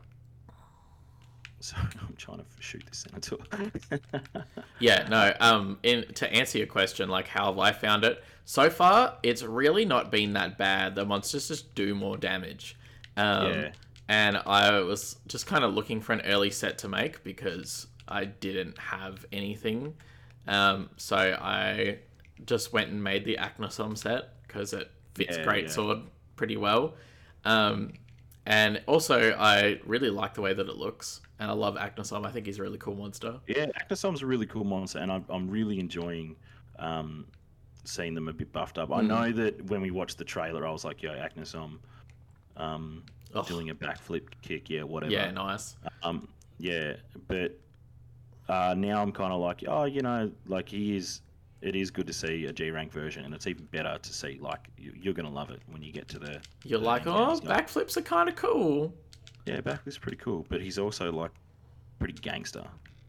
sorry, 1.59 1.87
I'm 2.01 2.15
trying 2.17 2.37
to 2.39 2.45
shoot 2.59 2.83
this 2.87 3.05
senator. 3.09 3.37
Yeah, 4.79 5.07
no. 5.09 5.33
Um, 5.39 5.79
in 5.81 6.05
to 6.13 6.31
answer 6.31 6.59
your 6.59 6.67
question, 6.67 7.09
like 7.09 7.27
how 7.27 7.45
have 7.47 7.57
I 7.57 7.71
found 7.71 8.03
it? 8.03 8.23
So 8.45 8.69
far, 8.69 9.17
it's 9.23 9.41
really 9.41 9.85
not 9.85 10.11
been 10.11 10.33
that 10.33 10.57
bad. 10.59 10.93
The 10.93 11.03
monsters 11.03 11.47
just 11.47 11.73
do 11.73 11.95
more 11.95 12.15
damage. 12.15 12.77
Um, 13.17 13.47
Yeah. 13.51 13.71
And 14.07 14.37
I 14.45 14.79
was 14.81 15.17
just 15.27 15.47
kind 15.47 15.63
of 15.65 15.73
looking 15.73 15.99
for 15.99 16.13
an 16.13 16.21
early 16.21 16.51
set 16.51 16.77
to 16.79 16.87
make 16.87 17.23
because 17.25 17.87
I 18.07 18.25
didn't 18.25 18.77
have 18.77 19.25
anything. 19.33 19.95
Um, 20.47 20.91
so 20.95 21.17
I 21.17 21.97
just 22.45 22.73
went 22.73 22.89
and 22.89 23.03
made 23.03 23.25
the 23.25 23.37
Aknosom 23.37 23.97
set 23.97 24.41
because 24.47 24.73
it 24.73 24.91
fits 25.15 25.37
Yeah, 25.37 25.43
Great 25.43 25.65
yeah. 25.65 25.71
Sword 25.71 25.99
pretty 26.35 26.57
well. 26.57 26.93
Um, 27.45 27.93
and 28.45 28.81
also, 28.87 29.35
I 29.37 29.79
really 29.85 30.09
like 30.09 30.33
the 30.33 30.41
way 30.41 30.53
that 30.53 30.67
it 30.69 30.75
looks, 30.77 31.21
and 31.39 31.49
I 31.51 31.53
love 31.53 31.75
Aknosom. 31.75 32.25
I 32.25 32.31
think 32.31 32.45
he's 32.45 32.59
a 32.59 32.61
really 32.61 32.77
cool 32.77 32.95
monster. 32.95 33.39
Yeah, 33.47 33.65
Aknosom's 33.81 34.21
a 34.21 34.25
really 34.25 34.45
cool 34.45 34.63
monster, 34.63 34.99
and 34.99 35.11
I'm, 35.11 35.25
I'm 35.29 35.49
really 35.49 35.79
enjoying 35.79 36.35
um, 36.79 37.25
seeing 37.83 38.13
them 38.13 38.27
a 38.27 38.33
bit 38.33 38.51
buffed 38.53 38.77
up. 38.77 38.91
I 38.91 39.01
Mm. 39.01 39.07
know 39.07 39.31
that 39.43 39.65
when 39.65 39.81
we 39.81 39.91
watched 39.91 40.17
the 40.17 40.23
trailer, 40.23 40.65
I 40.65 40.71
was 40.71 40.85
like, 40.85 41.01
yo, 41.03 41.11
Aknosom 41.11 41.79
um, 42.55 43.03
doing 43.47 43.69
a 43.69 43.75
backflip 43.75 44.23
kick, 44.41 44.69
yeah, 44.69 44.83
whatever. 44.83 45.11
Yeah, 45.11 45.31
nice. 45.31 45.75
Um, 46.03 46.27
yeah, 46.59 46.93
but 47.27 47.57
uh, 48.47 48.73
now 48.77 49.01
I'm 49.01 49.11
kind 49.11 49.33
of 49.33 49.39
like, 49.41 49.63
oh, 49.67 49.83
you 49.85 50.01
know, 50.01 50.31
like 50.47 50.69
he 50.69 50.95
is. 50.95 51.21
It 51.61 51.75
is 51.75 51.89
good 51.89 52.05
to 52.07 52.13
see 52.13 52.45
a 52.45 52.53
G 52.53 52.69
rank 52.71 52.91
version, 52.91 53.25
and 53.25 53.33
it's 53.33 53.47
even 53.47 53.65
better 53.65 53.97
to 53.99 54.13
see 54.13 54.37
like 54.39 54.67
you, 54.77 54.93
you're 54.99 55.13
gonna 55.13 55.29
love 55.29 55.49
it 55.49 55.61
when 55.71 55.81
you 55.81 55.91
get 55.91 56.07
to 56.09 56.19
the. 56.19 56.39
You're 56.63 56.79
the 56.79 56.85
like, 56.85 57.07
oh, 57.07 57.39
backflips 57.43 57.97
are 57.97 58.01
kind 58.01 58.29
of 58.29 58.35
cool. 58.35 58.93
Yeah, 59.45 59.61
backflip's 59.61 59.97
pretty 59.97 60.17
cool, 60.17 60.45
but 60.49 60.61
he's 60.61 60.77
also 60.77 61.11
like 61.11 61.31
pretty 61.99 62.13
gangster 62.13 62.63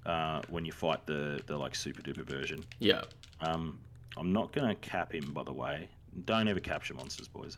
uh, 0.06 0.40
when 0.48 0.64
you 0.64 0.72
fight 0.72 1.06
the 1.06 1.40
the 1.46 1.56
like 1.56 1.74
super 1.74 2.00
duper 2.00 2.24
version. 2.24 2.64
Yeah. 2.78 3.02
Um, 3.42 3.78
I'm 4.16 4.32
not 4.32 4.52
gonna 4.52 4.74
cap 4.76 5.12
him, 5.12 5.32
by 5.32 5.42
the 5.44 5.52
way. 5.52 5.88
Don't 6.24 6.48
ever 6.48 6.58
capture 6.60 6.94
monsters, 6.94 7.28
boys, 7.28 7.54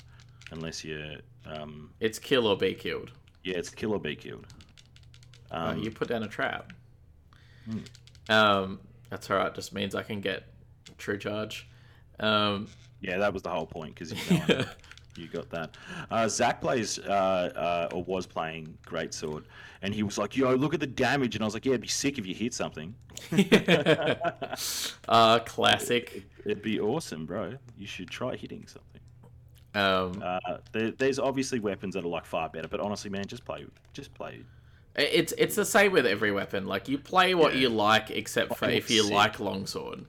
unless 0.51 0.85
you. 0.85 1.19
Um, 1.47 1.91
It's 2.01 2.19
kill 2.19 2.47
or 2.49 2.57
be 2.57 2.75
killed. 2.75 3.13
yeah, 3.45 3.57
it's 3.57 3.71
kill 3.71 3.93
or 3.93 4.01
be 4.01 4.17
killed. 4.17 4.47
Oh, 5.53 5.69
Um, 5.71 5.79
you 5.79 5.91
put 5.91 6.09
down 6.09 6.23
a 6.25 6.29
trap. 6.29 6.73
Hmm. 7.65 7.79
Um, 8.29 8.81
that's 9.09 9.31
alright. 9.31 9.55
Just 9.55 9.73
means 9.73 9.95
I 9.95 10.03
can 10.03 10.21
get 10.21 10.45
true 10.99 11.19
charge. 11.19 11.69
Um, 12.19 12.69
yeah, 13.01 13.19
that 13.19 13.33
was 13.33 13.43
the 13.43 13.51
whole 13.51 13.67
point 13.67 13.95
because 13.95 14.13
you, 14.31 14.39
know, 14.49 14.65
you 15.17 15.27
got 15.29 15.49
that. 15.51 15.77
Uh, 16.11 16.29
Zach 16.29 16.61
plays 16.61 16.99
uh, 16.99 17.89
uh, 17.91 17.95
or 17.95 18.03
was 18.05 18.27
playing 18.27 18.77
Greatsword, 18.87 19.45
and 19.83 19.95
he 19.95 20.03
was 20.03 20.19
like, 20.19 20.37
"Yo, 20.37 20.55
look 20.55 20.75
at 20.75 20.81
the 20.81 20.87
damage," 20.87 21.35
and 21.35 21.43
I 21.43 21.47
was 21.47 21.55
like, 21.55 21.65
"Yeah, 21.65 21.71
it'd 21.73 21.81
be 21.83 21.89
sick 21.89 22.19
if 22.19 22.27
you 22.27 22.35
hit 22.35 22.53
something. 22.53 22.95
uh, 25.09 25.39
classic. 25.47 26.25
It'd 26.45 26.63
be 26.63 26.81
awesome, 26.81 27.27
bro. 27.27 27.55
You 27.79 27.87
should 27.87 28.11
try 28.11 28.37
hitting 28.37 28.67
something." 28.67 28.87
Um, 29.75 30.23
Uh, 30.23 30.59
there, 30.73 30.91
there's 30.93 31.19
obviously 31.19 31.61
weapons 31.61 31.95
that 31.95 32.05
are 32.05 32.09
like 32.09 32.27
far 32.27 32.49
better, 32.49 32.69
but 32.69 32.81
honestly, 32.81 33.09
man, 33.11 33.25
just 33.27 33.45
play, 33.45 33.65
just 33.93 34.13
play. 34.15 34.41
it's 34.97 35.33
it's 35.39 35.55
the 35.55 35.65
same 35.65 35.93
with 35.93 36.07
every 36.07 36.33
weapon. 36.33 36.67
Like 36.67 36.89
you 36.89 36.99
play 36.99 37.35
what 37.35 37.55
Yeah. 37.55 37.61
you 37.63 37.69
like, 37.71 38.11
except 38.11 38.57
for 38.57 38.69
if 38.69 38.91
you 38.91 39.03
what's 39.05 39.13
like 39.15 39.41
longsword. 39.41 40.05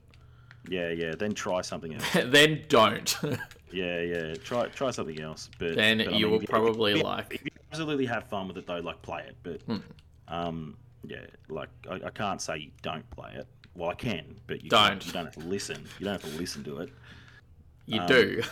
Yeah, 0.70 0.90
yeah. 0.90 1.14
Then 1.18 1.34
try 1.34 1.62
something 1.62 1.94
else. 1.96 2.06
then 2.26 2.64
don't. 2.68 3.16
Yeah, 3.74 4.02
yeah. 4.02 4.34
Try 4.34 4.68
try 4.68 4.92
something 4.92 5.22
else. 5.22 5.50
But 5.58 5.76
Then 5.78 6.00
but, 6.00 6.10
I 6.10 6.18
you 6.18 6.26
mean, 6.28 6.40
will 6.40 6.46
probably 6.46 6.98
you- 6.98 7.04
like- 7.04 7.34
If 7.34 7.46
you 7.46 7.52
absolutely 7.72 8.06
have 8.06 8.26
fun 8.28 8.50
with 8.50 8.58
it, 8.58 8.68
though, 8.68 8.80
like 8.82 9.02
play 9.02 9.24
it. 9.26 9.38
But 9.44 9.62
Hmm. 9.62 9.78
um, 10.28 10.78
yeah, 11.08 11.22
like 11.48 11.70
I, 11.90 11.94
I 12.08 12.10
can't 12.10 12.42
say 12.42 12.58
you 12.58 12.72
don't 12.82 13.10
play 13.12 13.32
it. 13.34 13.48
Well, 13.74 13.90
I 13.90 13.94
can, 13.94 14.36
but 14.48 14.62
you 14.62 14.70
Don't. 14.70 15.06
You 15.06 15.14
don't 15.14 15.24
have 15.24 15.36
to 15.36 15.40
listen. 15.48 15.86
You 16.00 16.04
don't 16.04 16.22
have 16.22 16.30
to 16.34 16.38
listen 16.38 16.66
to 16.66 16.80
it. 16.80 16.90
you 17.86 18.02
Um, 18.02 18.08
do. 18.08 18.44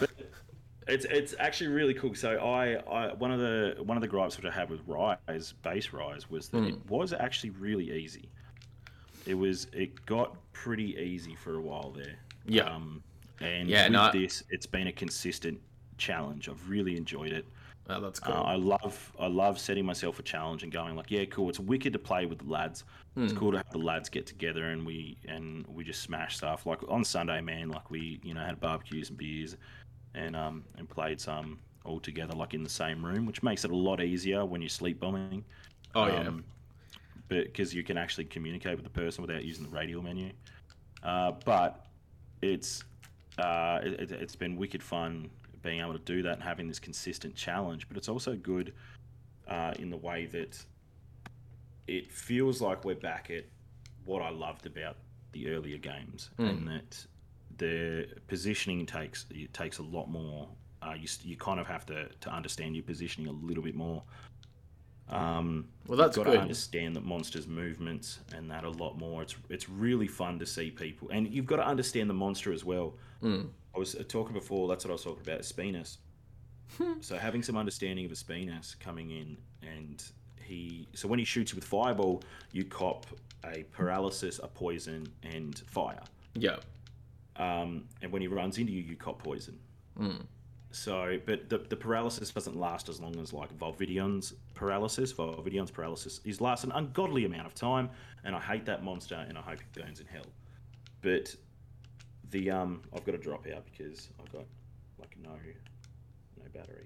It's 0.88 1.04
it's 1.04 1.36
actually 1.38 1.68
really 1.72 1.94
cool. 1.96 2.16
So 2.16 2.38
I, 2.38 2.76
I 2.90 3.14
one 3.16 3.32
of 3.32 3.40
the 3.40 3.76
one 3.84 3.98
of 3.98 4.02
the 4.02 4.08
gripes 4.08 4.38
which 4.38 4.46
I 4.46 4.52
had 4.52 4.70
with 4.70 4.80
Rise 4.88 5.54
base 5.64 5.92
Rise 5.92 6.30
was 6.30 6.48
that 6.48 6.60
Hmm. 6.60 6.68
it 6.68 6.90
was 6.90 7.12
actually 7.12 7.50
really 7.50 7.92
easy. 7.92 8.30
It 9.26 9.34
was 9.36 9.68
it 9.74 10.06
got 10.06 10.36
pretty 10.54 10.96
easy 10.98 11.36
for 11.36 11.56
a 11.56 11.62
while 11.62 11.92
there. 11.96 12.16
Yeah. 12.46 12.64
Um, 12.64 13.04
and 13.42 13.70
Yeah, 13.70 13.84
with 13.84 13.92
no- 13.94 14.12
this, 14.12 14.44
it's 14.50 14.66
been 14.66 14.88
a 14.88 14.92
consistent 14.92 15.60
challenge. 15.98 16.50
I've 16.50 16.70
really 16.70 16.98
enjoyed 16.98 17.32
it. 17.32 17.46
Oh, 17.92 18.00
that's 18.00 18.20
cool. 18.20 18.36
Uh, 18.36 18.42
I 18.44 18.56
love 18.56 19.12
I 19.20 19.26
love 19.28 19.60
setting 19.60 19.84
myself 19.86 20.20
a 20.20 20.24
challenge 20.24 20.62
and 20.64 20.72
going 20.72 20.96
like, 20.96 21.10
yeah, 21.10 21.26
cool. 21.26 21.50
It's 21.50 21.60
wicked 21.60 21.92
to 21.94 22.00
play 22.00 22.28
with 22.28 22.40
the 22.40 22.46
lads. 22.50 22.84
Hmm. 23.16 23.24
It's 23.24 23.34
cool 23.34 23.52
to 23.52 23.58
have 23.58 23.70
the 23.72 23.80
lads 23.80 24.10
get 24.10 24.28
together 24.28 24.66
and 24.66 24.86
we 24.86 25.18
and 25.28 25.66
we 25.68 25.84
just 25.84 26.02
smash 26.04 26.38
stuff. 26.38 26.66
Like 26.68 26.80
on 26.88 27.04
Sunday, 27.04 27.42
man, 27.42 27.70
like 27.70 27.90
we 27.90 28.20
you 28.24 28.34
know 28.36 28.42
had 28.42 28.60
barbecues 28.60 29.10
and 29.10 29.18
beers, 29.18 29.58
and 30.14 30.36
um 30.36 30.64
and 30.78 30.88
played 30.88 31.20
some 31.20 31.60
all 31.84 32.00
together 32.00 32.34
like 32.36 32.54
in 32.54 32.62
the 32.64 32.70
same 32.70 33.04
room, 33.04 33.26
which 33.26 33.42
makes 33.42 33.66
it 33.66 33.72
a 33.72 33.76
lot 33.76 34.02
easier 34.04 34.46
when 34.46 34.62
you're 34.62 34.70
sleep 34.70 35.00
bombing. 35.00 35.44
oh 35.96 36.06
yeah. 36.06 36.28
Um, 36.28 36.44
because 37.30 37.74
you 37.74 37.84
can 37.84 37.98
actually 37.98 38.26
communicate 38.26 38.76
with 38.76 38.84
the 38.84 38.90
person 38.90 39.22
without 39.22 39.46
using 39.46 39.64
the 39.64 39.70
radial 39.70 40.02
menu. 40.02 40.32
Uh, 41.04 41.32
but 41.46 41.86
it's 42.42 42.84
uh, 43.38 43.80
it, 43.84 44.12
it's 44.12 44.36
been 44.36 44.58
wicked 44.58 44.84
fun 44.84 45.30
being 45.62 45.80
able 45.82 45.94
to 45.94 46.00
do 46.00 46.22
that 46.24 46.34
and 46.34 46.44
having 46.44 46.68
this 46.68 46.80
consistent 46.80 47.36
challenge. 47.36 47.88
But 47.88 47.98
it's 47.98 48.10
also 48.10 48.36
good 48.36 48.74
uh, 49.48 49.74
in 49.80 49.90
the 49.90 49.98
way 49.98 50.26
that 50.28 50.58
it 51.88 52.12
feels 52.12 52.62
like 52.62 52.84
we're 52.84 52.96
back 52.96 53.30
at 53.30 53.46
what 54.06 54.22
I 54.22 54.30
loved 54.30 54.66
about 54.66 54.98
the 55.32 55.50
earlier 55.50 55.78
games, 55.78 56.30
and 56.50 56.68
that 56.68 57.06
the 57.58 58.08
positioning 58.28 58.86
takes 58.86 59.26
it 59.30 59.54
takes 59.54 59.78
a 59.78 59.84
lot 59.84 60.10
more. 60.10 60.50
Uh, 60.82 60.94
you 61.00 61.08
you 61.24 61.38
kind 61.38 61.60
of 61.60 61.68
have 61.68 61.86
to 61.88 62.08
to 62.22 62.30
understand 62.30 62.76
your 62.76 62.84
positioning 62.84 63.30
a 63.30 63.34
little 63.46 63.64
bit 63.64 63.76
more. 63.76 64.04
Um, 65.10 65.68
Well, 65.88 65.98
that's 65.98 66.16
you've 66.16 66.26
got 66.26 66.32
good. 66.32 66.38
to 66.38 66.42
understand 66.42 66.96
the 66.96 67.02
monster's 67.02 67.48
movements 67.48 68.20
and 68.36 68.50
that 68.52 68.64
a 68.64 68.70
lot 68.70 68.98
more. 68.98 69.22
It's 69.22 69.36
it's 69.50 69.70
really 69.70 70.08
fun 70.08 70.40
to 70.40 70.46
see 70.46 70.70
people, 70.72 71.10
and 71.10 71.28
you've 71.34 71.46
got 71.48 71.58
to 71.58 71.66
understand 71.68 72.10
the 72.10 72.14
monster 72.14 72.52
as 72.54 72.64
well. 72.64 72.96
Mm. 73.24 73.50
I 73.76 73.80
was 73.80 73.96
uh, 73.96 74.04
talking 74.08 74.34
before. 74.34 74.68
That's 74.68 74.86
what 74.86 74.92
I 74.92 74.94
was 74.94 75.04
talking 75.04 75.22
about. 75.22 75.46
Spinus. 75.46 75.98
so 77.02 77.18
having 77.18 77.42
some 77.44 77.58
understanding 77.58 78.06
of 78.06 78.12
a 78.12 78.16
Spinus 78.16 78.76
coming 78.80 79.10
in, 79.12 79.38
and 79.64 80.04
he. 80.44 80.88
So 80.94 81.08
when 81.08 81.20
he 81.20 81.26
shoots 81.26 81.52
you 81.52 81.56
with 81.56 81.66
fireball, 81.66 82.22
you 82.52 82.64
cop 82.66 83.06
a 83.46 83.64
paralysis, 83.72 84.40
a 84.44 84.48
poison, 84.48 85.08
and 85.24 85.58
fire. 85.68 86.02
Yeah. 86.36 86.58
Um, 87.38 87.86
and 88.02 88.12
when 88.12 88.22
he 88.22 88.28
runs 88.28 88.58
into 88.58 88.72
you, 88.74 88.82
you 88.82 88.96
cop 88.96 89.24
poison. 89.24 89.58
Mm. 90.00 90.26
So, 90.72 91.18
but 91.26 91.50
the, 91.50 91.58
the 91.58 91.76
paralysis 91.76 92.30
doesn't 92.32 92.56
last 92.56 92.90
as 92.90 93.00
long 93.02 93.18
as 93.20 93.34
like 93.34 93.52
Volvidon's 93.58 94.34
paralysis. 94.54 95.12
Volvidon's 95.12 95.72
paralysis 95.72 96.22
is 96.26 96.40
lasts 96.42 96.64
an 96.64 96.72
ungodly 96.74 97.26
amount 97.26 97.48
of 97.48 97.56
time, 97.56 97.90
and 98.24 98.36
I 98.36 98.40
hate 98.40 98.66
that 98.66 98.84
monster, 98.84 99.26
and 99.28 99.38
I 99.38 99.42
hope 99.42 99.60
he 99.60 99.82
burns 99.82 100.00
in 100.00 100.06
hell. 100.06 100.26
But 101.02 101.36
the 102.30 102.52
um, 102.52 102.82
I've 102.96 103.04
got 103.04 103.14
to 103.14 103.18
drop 103.18 103.48
out 103.48 103.66
because 103.66 104.10
I've 104.20 104.32
got 104.32 104.46
like 105.00 105.16
no 105.24 105.32
no 106.38 106.44
battery, 106.54 106.86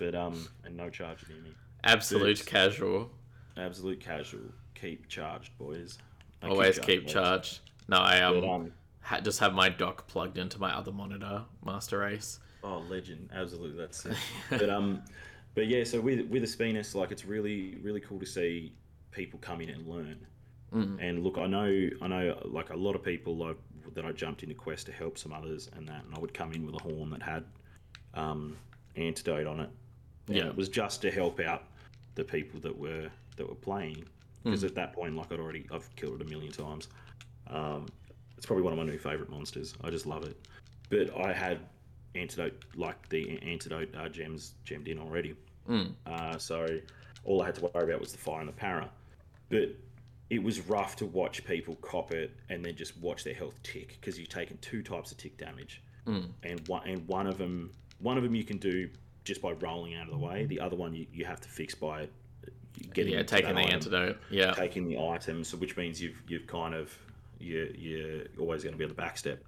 but 0.00 0.14
um, 0.14 0.48
and 0.64 0.74
no 0.74 0.88
charger 0.88 1.26
near 1.28 1.42
me. 1.42 1.50
Absolute 1.84 2.38
But- 2.38 2.46
casual. 2.46 3.10
Absolute 3.58 4.00
casual. 4.00 4.40
Keep 4.74 5.08
charged, 5.08 5.56
boys. 5.58 5.98
I 6.42 6.48
Always 6.48 6.76
charged, 6.76 6.88
keep 6.88 7.04
boys. 7.04 7.12
charged. 7.12 7.60
No, 7.86 7.98
I 7.98 8.20
um, 8.22 8.40
But, 8.40 8.48
um, 8.48 8.72
ha- 9.02 9.20
just 9.20 9.38
have 9.40 9.52
my 9.54 9.68
dock 9.68 10.08
plugged 10.08 10.38
into 10.38 10.58
my 10.58 10.74
other 10.74 10.90
monitor, 10.90 11.42
Master 11.64 11.98
Race. 11.98 12.40
Oh, 12.64 12.82
legend! 12.88 13.28
Absolutely, 13.34 13.76
that's 13.76 14.06
it. 14.06 14.16
but 14.50 14.70
um, 14.70 15.02
but 15.54 15.66
yeah. 15.66 15.84
So 15.84 16.00
with 16.00 16.26
with 16.28 16.42
Espinas, 16.42 16.94
like 16.94 17.12
it's 17.12 17.24
really 17.24 17.78
really 17.82 18.00
cool 18.00 18.18
to 18.18 18.26
see 18.26 18.72
people 19.10 19.38
come 19.40 19.60
in 19.60 19.68
and 19.68 19.86
learn. 19.86 20.26
Mm. 20.72 20.96
And 21.00 21.22
look, 21.22 21.38
I 21.38 21.46
know 21.46 21.88
I 22.00 22.08
know 22.08 22.40
like 22.44 22.70
a 22.70 22.76
lot 22.76 22.96
of 22.96 23.02
people 23.04 23.36
like, 23.36 23.56
that 23.92 24.04
I 24.04 24.12
jumped 24.12 24.42
into 24.42 24.54
Quest 24.54 24.86
to 24.86 24.92
help 24.92 25.18
some 25.18 25.32
others 25.32 25.70
and 25.76 25.86
that, 25.88 26.04
and 26.04 26.14
I 26.14 26.18
would 26.18 26.32
come 26.32 26.52
in 26.52 26.64
with 26.64 26.74
a 26.74 26.82
horn 26.82 27.10
that 27.10 27.22
had 27.22 27.44
um, 28.14 28.56
antidote 28.96 29.46
on 29.46 29.60
it. 29.60 29.70
Yeah. 30.26 30.46
it 30.46 30.56
was 30.56 30.70
just 30.70 31.02
to 31.02 31.10
help 31.10 31.38
out 31.40 31.64
the 32.14 32.24
people 32.24 32.58
that 32.60 32.76
were 32.76 33.10
that 33.36 33.46
were 33.46 33.54
playing 33.54 34.04
because 34.42 34.62
at 34.62 34.74
that 34.74 34.92
point, 34.92 35.16
like 35.16 35.32
I'd 35.32 35.40
already 35.40 35.66
I've 35.72 35.88
killed 35.96 36.20
it 36.20 36.26
a 36.26 36.30
million 36.30 36.52
times. 36.52 36.88
Um, 37.48 37.86
it's 38.36 38.46
probably 38.46 38.62
one 38.62 38.72
of 38.72 38.78
my 38.78 38.84
new 38.84 38.98
favorite 38.98 39.30
monsters. 39.30 39.74
I 39.82 39.90
just 39.90 40.06
love 40.06 40.24
it. 40.24 40.36
But 40.90 41.16
I 41.18 41.32
had 41.32 41.60
antidote 42.14 42.64
like 42.76 43.08
the 43.08 43.38
antidote 43.42 43.94
uh, 43.96 44.08
gems 44.08 44.54
gemmed 44.64 44.88
in 44.88 44.98
already. 44.98 45.34
Mm. 45.68 45.92
Uh, 46.06 46.38
so 46.38 46.66
all 47.24 47.42
I 47.42 47.46
had 47.46 47.54
to 47.56 47.62
worry 47.62 47.84
about 47.90 48.00
was 48.00 48.12
the 48.12 48.18
fire 48.18 48.40
and 48.40 48.48
the 48.48 48.52
para. 48.52 48.88
But 49.48 49.70
it 50.30 50.42
was 50.42 50.60
rough 50.60 50.96
to 50.96 51.06
watch 51.06 51.44
people 51.44 51.76
cop 51.76 52.12
it 52.12 52.32
and 52.48 52.64
then 52.64 52.74
just 52.76 52.96
watch 52.98 53.24
their 53.24 53.34
health 53.34 53.54
tick 53.62 53.98
because 54.00 54.18
you've 54.18 54.28
taken 54.28 54.56
two 54.58 54.82
types 54.82 55.10
of 55.12 55.18
tick 55.18 55.36
damage, 55.38 55.82
Mm. 56.06 56.28
and 56.42 56.68
one 56.68 56.86
and 56.86 57.06
one 57.08 57.26
of 57.26 57.38
them 57.38 57.70
one 58.00 58.16
of 58.18 58.22
them 58.24 58.34
you 58.34 58.44
can 58.44 58.58
do 58.58 58.88
just 59.24 59.40
by 59.40 59.52
rolling 59.52 59.94
out 59.94 60.04
of 60.06 60.10
the 60.12 60.18
way. 60.18 60.44
The 60.44 60.60
other 60.60 60.76
one 60.76 60.94
you, 60.94 61.06
you 61.12 61.24
have 61.24 61.40
to 61.40 61.48
fix 61.48 61.74
by 61.74 62.08
getting 62.92 63.14
yeah, 63.14 63.22
taking 63.22 63.54
the 63.54 63.62
item 63.62 63.74
antidote. 63.74 64.18
Yeah. 64.30 64.52
taking 64.52 64.86
the 64.86 64.98
item, 64.98 65.44
so 65.44 65.56
which 65.56 65.76
means 65.76 66.02
you've 66.02 66.20
you've 66.28 66.46
kind 66.46 66.74
of 66.74 66.94
you 67.38 67.72
you're 67.76 68.22
always 68.38 68.62
going 68.62 68.74
to 68.74 68.78
be 68.78 68.84
on 68.84 68.88
the 68.90 68.94
back 68.94 69.16
step. 69.16 69.42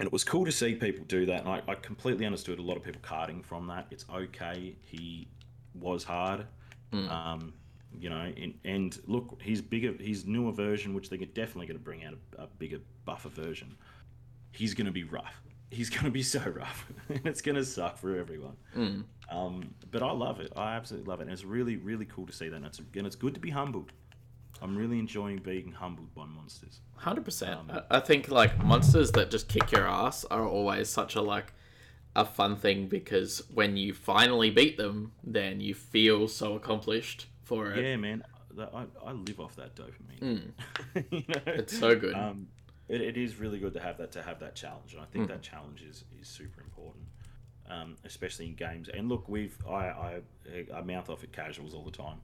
And 0.00 0.06
it 0.06 0.12
was 0.14 0.24
cool 0.24 0.46
to 0.46 0.52
see 0.52 0.74
people 0.74 1.04
do 1.08 1.26
that. 1.26 1.40
And 1.40 1.48
I, 1.50 1.60
I 1.68 1.74
completely 1.74 2.24
understood 2.24 2.58
a 2.58 2.62
lot 2.62 2.78
of 2.78 2.82
people 2.82 3.02
carting 3.02 3.42
from 3.42 3.66
that. 3.66 3.86
It's 3.90 4.06
okay. 4.10 4.74
He 4.80 5.28
was 5.74 6.04
hard. 6.04 6.46
Mm. 6.90 7.10
Um, 7.10 7.52
you 7.98 8.08
know, 8.08 8.32
and, 8.34 8.54
and 8.64 8.98
look, 9.06 9.38
his 9.42 9.60
bigger, 9.60 9.92
his 10.00 10.24
newer 10.24 10.52
version, 10.52 10.94
which 10.94 11.10
they're 11.10 11.18
definitely 11.18 11.66
going 11.66 11.76
to 11.76 11.84
bring 11.84 12.02
out 12.02 12.14
a, 12.38 12.44
a 12.44 12.46
bigger 12.46 12.78
buffer 13.04 13.28
version. 13.28 13.76
He's 14.52 14.72
going 14.72 14.86
to 14.86 14.90
be 14.92 15.04
rough. 15.04 15.42
He's 15.70 15.90
going 15.90 16.04
to 16.04 16.10
be 16.10 16.22
so 16.22 16.40
rough, 16.40 16.90
and 17.10 17.26
it's 17.26 17.42
going 17.42 17.56
to 17.56 17.64
suck 17.64 17.98
for 17.98 18.16
everyone. 18.16 18.56
Mm. 18.74 19.04
Um, 19.30 19.74
but 19.90 20.02
I 20.02 20.12
love 20.12 20.40
it. 20.40 20.50
I 20.56 20.76
absolutely 20.76 21.10
love 21.10 21.20
it. 21.20 21.24
And 21.24 21.32
it's 21.32 21.44
really, 21.44 21.76
really 21.76 22.06
cool 22.06 22.26
to 22.26 22.32
see 22.32 22.48
that. 22.48 22.56
And 22.56 22.64
it's, 22.64 22.80
and 22.96 23.06
it's 23.06 23.16
good 23.16 23.34
to 23.34 23.40
be 23.40 23.50
humbled. 23.50 23.92
I'm 24.62 24.76
really 24.76 24.98
enjoying 24.98 25.38
being 25.38 25.72
humbled 25.72 26.14
by 26.14 26.26
monsters. 26.26 26.80
Hundred 26.96 27.24
percent. 27.24 27.58
Um, 27.58 27.70
I 27.90 27.96
I 27.96 28.00
think 28.00 28.28
like 28.28 28.62
monsters 28.62 29.12
that 29.12 29.30
just 29.30 29.48
kick 29.48 29.72
your 29.72 29.88
ass 29.88 30.24
are 30.26 30.46
always 30.46 30.88
such 30.88 31.14
a 31.14 31.20
like 31.20 31.52
a 32.14 32.24
fun 32.24 32.56
thing 32.56 32.88
because 32.88 33.42
when 33.52 33.76
you 33.76 33.94
finally 33.94 34.50
beat 34.50 34.76
them, 34.76 35.12
then 35.22 35.60
you 35.60 35.74
feel 35.74 36.28
so 36.28 36.54
accomplished 36.54 37.26
for 37.42 37.72
it. 37.72 37.84
Yeah, 37.84 37.96
man. 37.96 38.24
I, 38.58 38.84
I 39.06 39.12
live 39.12 39.40
off 39.40 39.56
that 39.56 39.76
dopamine. 39.76 40.50
you 41.10 41.24
know? 41.28 41.40
It's 41.46 41.78
so 41.78 41.96
good. 41.96 42.14
Um, 42.14 42.48
it, 42.88 43.00
it 43.00 43.16
is 43.16 43.36
really 43.36 43.58
good 43.60 43.72
to 43.74 43.80
have 43.80 43.96
that 43.98 44.12
to 44.12 44.22
have 44.22 44.40
that 44.40 44.56
challenge, 44.56 44.92
and 44.92 45.02
I 45.02 45.06
think 45.06 45.28
that 45.28 45.42
challenge 45.42 45.82
is, 45.82 46.04
is 46.20 46.26
super 46.26 46.60
important, 46.60 47.04
um, 47.70 47.96
especially 48.04 48.46
in 48.46 48.56
games. 48.56 48.88
And 48.92 49.08
look, 49.08 49.28
we've 49.28 49.56
I, 49.66 49.72
I 49.72 50.20
I 50.74 50.80
mouth 50.82 51.08
off 51.08 51.22
at 51.22 51.32
casuals 51.32 51.74
all 51.74 51.84
the 51.84 51.92
time 51.92 52.18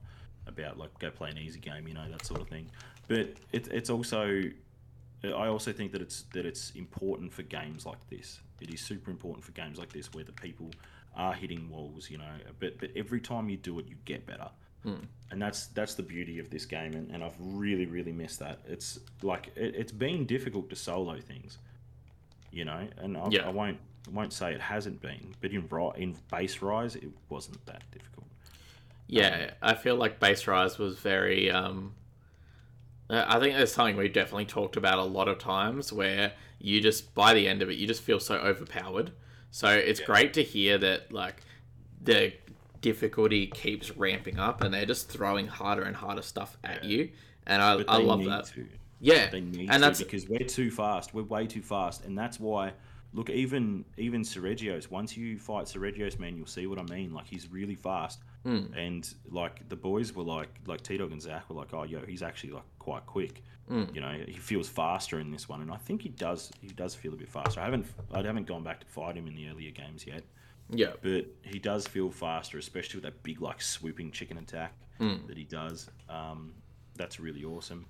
about 0.47 0.77
like 0.77 0.97
go 0.99 1.09
play 1.09 1.29
an 1.29 1.37
easy 1.37 1.59
game, 1.59 1.87
you 1.87 1.93
know 1.93 2.09
that 2.09 2.25
sort 2.25 2.41
of 2.41 2.47
thing. 2.47 2.69
But 3.07 3.35
it, 3.51 3.67
it's 3.71 3.89
also 3.89 4.41
I 5.23 5.47
also 5.47 5.71
think 5.71 5.91
that 5.93 6.01
it's 6.01 6.23
that 6.33 6.45
it's 6.45 6.71
important 6.71 7.33
for 7.33 7.43
games 7.43 7.85
like 7.85 8.07
this. 8.09 8.39
It 8.61 8.73
is 8.73 8.81
super 8.81 9.11
important 9.11 9.45
for 9.45 9.51
games 9.51 9.77
like 9.77 9.91
this 9.93 10.13
where 10.13 10.23
the 10.23 10.31
people 10.31 10.71
are 11.15 11.33
hitting 11.33 11.69
walls, 11.69 12.09
you 12.09 12.17
know. 12.17 12.35
But 12.59 12.79
but 12.79 12.91
every 12.95 13.21
time 13.21 13.49
you 13.49 13.57
do 13.57 13.77
it, 13.79 13.87
you 13.87 13.95
get 14.05 14.25
better 14.25 14.49
hmm. 14.83 14.95
and 15.31 15.41
that's 15.41 15.67
that's 15.67 15.95
the 15.95 16.03
beauty 16.03 16.39
of 16.39 16.49
this 16.49 16.65
game 16.65 16.93
and, 16.93 17.09
and 17.11 17.23
i've 17.23 17.35
really 17.39 17.85
really 17.85 18.11
missed 18.11 18.39
that 18.39 18.59
it's 18.67 18.99
like 19.21 19.51
it, 19.55 19.75
it's 19.75 19.91
been 19.91 20.25
difficult 20.25 20.69
to 20.69 20.75
solo 20.75 21.19
things 21.19 21.57
you 22.51 22.65
know 22.65 22.87
and 22.97 23.17
I, 23.17 23.27
Yeah. 23.29 23.47
I 23.47 23.49
won't 23.49 23.77
won't 24.11 24.31
say 24.31 24.53
it 24.53 24.61
hasn't 24.61 25.01
been 25.01 25.35
but 25.41 25.51
in 25.51 25.67
in 25.97 26.15
base 26.31 26.61
rise 26.61 26.95
it 26.95 27.09
wasn't 27.29 27.63
that 27.65 27.83
difficult 27.91 28.26
Yeah, 29.07 29.51
I 29.61 29.73
feel 29.75 29.95
like 29.95 30.19
Base 30.19 30.47
Rise 30.47 30.77
was 30.77 30.97
very. 30.99 31.49
Um, 31.49 31.93
I 33.09 33.39
think 33.39 33.55
there's 33.55 33.71
something 33.73 33.95
we've 33.95 34.11
definitely 34.11 34.45
talked 34.45 34.75
about 34.75 34.99
a 34.99 35.03
lot 35.03 35.29
of 35.29 35.39
times 35.39 35.93
where 35.93 36.33
you 36.59 36.81
just, 36.81 37.13
by 37.15 37.33
the 37.33 37.47
end 37.47 37.61
of 37.61 37.69
it, 37.69 37.77
you 37.77 37.87
just 37.87 38.01
feel 38.01 38.19
so 38.19 38.35
overpowered. 38.35 39.11
So 39.49 39.69
it's 39.69 40.01
great 40.01 40.33
to 40.33 40.43
hear 40.43 40.77
that, 40.79 41.11
like, 41.13 41.41
the 42.01 42.33
difficulty 42.81 43.47
keeps 43.47 43.95
ramping 43.95 44.37
up 44.39 44.61
and 44.61 44.73
they're 44.73 44.85
just 44.85 45.09
throwing 45.09 45.47
harder 45.47 45.83
and 45.83 45.95
harder 45.95 46.21
stuff 46.21 46.57
at 46.65 46.83
you. 46.83 47.09
And 47.45 47.61
I, 47.61 47.81
I 47.87 47.97
love 47.97 48.23
that. 48.25 48.45
to. 48.55 48.67
Yeah. 48.99 49.29
they 49.29 49.41
need 49.41 49.69
And 49.69 49.81
to 49.83 49.89
that's. 49.89 49.99
because 49.99 50.27
we're 50.27 50.39
too 50.39 50.71
fast 50.71 51.13
we're 51.13 51.23
way 51.23 51.47
too 51.47 51.61
fast 51.61 52.03
and 52.05 52.17
that's 52.17 52.39
why 52.39 52.73
look 53.13 53.29
even 53.29 53.85
even 53.97 54.21
Seregios 54.21 54.89
once 54.89 55.15
you 55.15 55.37
fight 55.37 55.65
Seregios 55.65 56.19
man 56.19 56.35
you'll 56.35 56.47
see 56.47 56.67
what 56.67 56.79
I 56.79 56.83
mean 56.83 57.13
like 57.13 57.27
he's 57.27 57.47
really 57.51 57.75
fast 57.75 58.19
Hmm. 58.47 58.73
and 58.75 59.13
like 59.29 59.67
the 59.67 59.75
boys 59.75 60.13
were 60.15 60.23
like 60.23 60.49
like 60.65 60.81
T 60.81 60.97
Dog 60.97 61.11
and 61.11 61.21
Zach 61.21 61.49
were 61.49 61.55
like 61.55 61.73
oh 61.73 61.83
yo 61.83 61.99
he's 62.07 62.23
actually 62.23 62.53
like 62.53 62.63
quite 62.79 63.05
quick 63.05 63.43
Hmm. 63.67 63.83
you 63.93 63.99
know 63.99 64.13
he 64.25 64.33
feels 64.51 64.69
faster 64.69 65.19
in 65.19 65.29
this 65.31 65.49
one 65.49 65.61
and 65.61 65.69
I 65.69 65.75
think 65.77 66.01
he 66.01 66.09
does 66.09 66.49
he 66.61 66.69
does 66.69 66.95
feel 66.95 67.11
a 67.13 67.17
bit 67.17 67.27
faster 67.27 67.59
I 67.59 67.65
haven't 67.65 67.85
I 68.13 68.21
haven't 68.21 68.47
gone 68.47 68.63
back 68.63 68.79
to 68.79 68.85
fight 68.87 69.15
him 69.17 69.27
in 69.27 69.35
the 69.35 69.49
earlier 69.49 69.71
games 69.71 70.05
yet 70.07 70.23
Yeah. 70.69 70.93
but 71.01 71.25
he 71.41 71.59
does 71.59 71.85
feel 71.87 72.09
faster, 72.09 72.57
especially 72.57 72.97
with 72.99 73.03
that 73.03 73.21
big 73.23 73.41
like 73.41 73.61
swooping 73.61 74.11
chicken 74.11 74.37
attack 74.37 74.73
Mm. 74.99 75.27
that 75.27 75.37
he 75.37 75.43
does. 75.43 75.89
Um, 76.09 76.53
that's 76.95 77.19
really 77.19 77.43
awesome. 77.43 77.85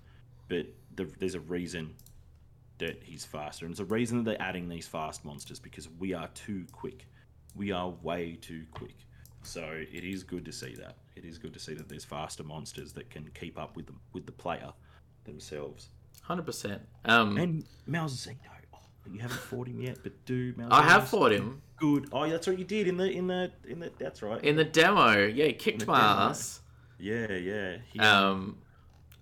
But 0.50 0.66
the, 0.96 1.06
there's 1.20 1.36
a 1.36 1.40
reason 1.40 1.94
that 2.80 3.02
he's 3.02 3.24
faster, 3.24 3.66
and 3.66 3.72
it's 3.72 3.80
a 3.80 3.86
reason 3.86 4.18
that 4.18 4.26
they're 4.32 4.42
adding 4.50 4.68
these 4.68 4.88
fast 4.88 5.24
monsters 5.24 5.58
because 5.60 5.88
we 6.00 6.14
are 6.14 6.28
too 6.30 6.66
quick. 6.74 7.08
We 7.56 7.72
are 7.72 7.90
way 7.90 8.38
too 8.42 8.66
quick. 8.72 8.96
So 9.48 9.64
it 9.72 10.04
is 10.04 10.24
good 10.24 10.44
to 10.46 10.52
see 10.52 10.76
that. 10.76 10.98
It 11.16 11.24
is 11.24 11.38
good 11.38 11.54
to 11.54 11.60
see 11.60 11.74
that 11.74 11.88
there's 11.88 12.04
faster 12.06 12.44
monsters 12.44 12.92
that 12.94 13.10
can 13.10 13.30
keep 13.34 13.58
up 13.58 13.76
with 13.76 13.88
the 13.88 13.94
with 14.14 14.26
the 14.26 14.32
player 14.34 14.74
themselves. 15.24 15.90
100%. 16.28 16.80
Um, 17.06 17.38
And 17.38 17.64
Malzeno, 17.90 18.36
oh, 18.74 18.80
you 19.10 19.20
haven't 19.20 19.40
fought 19.40 19.68
him 19.68 19.80
yet, 19.80 20.00
but 20.04 20.26
do 20.26 20.54
Malzeno. 20.54 20.68
I 20.72 20.84
have 20.84 21.08
fought 21.08 21.32
him 21.32 21.62
Good. 21.78 22.10
Oh, 22.12 22.28
that's 22.30 22.46
what 22.48 22.58
you 22.60 22.66
did 22.66 22.88
in 22.88 22.98
the 22.98 23.10
in 23.10 23.28
the 23.28 23.52
in 23.68 23.80
the. 23.80 23.92
That's 24.00 24.22
right. 24.24 24.44
in 24.44 24.56
the 24.56 24.64
demo. 24.66 25.28
Yeah, 25.28 25.46
he 25.46 25.54
kicked 25.54 25.86
my 25.88 25.98
demo. 26.00 26.30
ass. 26.32 26.62
Yeah, 27.00 27.32
yeah. 27.34 27.78
He, 27.94 28.00
Um, 28.00 28.58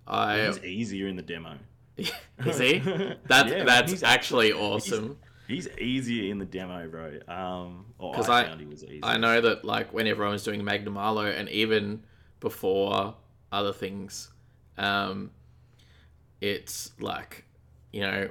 I. 0.06 0.46
he's 0.46 0.64
easier 0.64 1.06
in 1.06 1.16
the 1.16 1.22
demo. 1.22 1.58
Is 1.98 2.58
he? 2.58 2.78
That's 3.26 3.50
Yeah, 3.50 3.64
that's 3.64 4.02
actually 4.02 4.52
awesome. 4.52 5.18
He's 5.48 5.68
easier 5.78 6.30
in 6.30 6.38
the 6.38 6.44
demo, 6.44 6.88
bro. 6.88 7.18
Um, 7.28 7.86
or 7.98 8.14
'Cause 8.14 8.28
I, 8.28 8.40
I- 8.40 8.44
found 8.46 8.60
he 8.60 8.66
was 8.66 8.82
easier. 8.84 9.00
I 9.04 9.16
know 9.16 9.40
that 9.40 9.64
like 9.64 9.92
when 9.92 10.06
everyone 10.06 10.32
was 10.32 10.42
doing 10.44 10.62
Magnamalo 10.62 11.32
and 11.38 11.48
even 11.50 12.02
before 12.40 13.14
other 13.52 13.72
things, 13.72 14.30
um, 14.78 15.30
it's 16.40 16.92
like 17.00 17.44
you 17.92 18.00
know, 18.02 18.28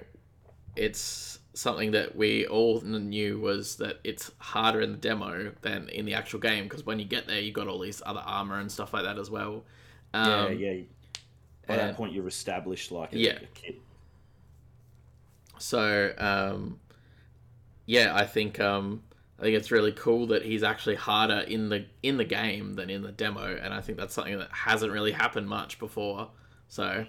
it's 0.75 1.39
something 1.53 1.91
that 1.91 2.15
we 2.15 2.45
all 2.47 2.81
knew 2.81 3.39
was 3.39 3.77
that 3.77 3.99
it's 4.03 4.29
harder 4.39 4.81
in 4.81 4.91
the 4.91 4.97
demo 4.97 5.51
than 5.61 5.87
in 5.89 6.03
the 6.05 6.13
actual 6.13 6.39
game 6.39 6.65
because 6.65 6.85
when 6.85 6.99
you 6.99 7.05
get 7.05 7.27
there, 7.27 7.39
you 7.39 7.51
got 7.53 7.67
all 7.67 7.79
these 7.79 8.01
other 8.05 8.19
armor 8.25 8.59
and 8.59 8.69
stuff 8.71 8.93
like 8.93 9.03
that 9.03 9.17
as 9.17 9.29
well. 9.31 9.63
Um, 10.13 10.57
Yeah, 10.59 10.71
yeah. 10.71 10.83
By 11.65 11.77
that 11.77 11.95
point, 11.95 12.13
you're 12.13 12.27
established 12.27 12.91
like 12.91 13.13
a, 13.13 13.17
Yeah. 13.17 13.37
a 13.41 13.45
kid. 13.55 13.77
So, 15.57 16.13
um, 16.17 16.79
yeah, 17.85 18.15
I 18.15 18.25
think 18.25 18.59
um, 18.59 19.03
I 19.39 19.43
think 19.43 19.57
it's 19.57 19.71
really 19.71 19.91
cool 19.91 20.27
that 20.27 20.43
he's 20.43 20.63
actually 20.63 20.95
harder 20.95 21.39
in 21.39 21.69
the 21.69 21.85
in 22.01 22.17
the 22.17 22.23
game 22.23 22.73
than 22.73 22.89
in 22.89 23.01
the 23.01 23.11
demo, 23.11 23.57
and 23.61 23.73
I 23.73 23.81
think 23.81 23.97
that's 23.97 24.13
something 24.13 24.37
that 24.39 24.51
hasn't 24.51 24.91
really 24.91 25.11
happened 25.11 25.47
much 25.47 25.77
before. 25.79 26.29
So, 26.67 27.05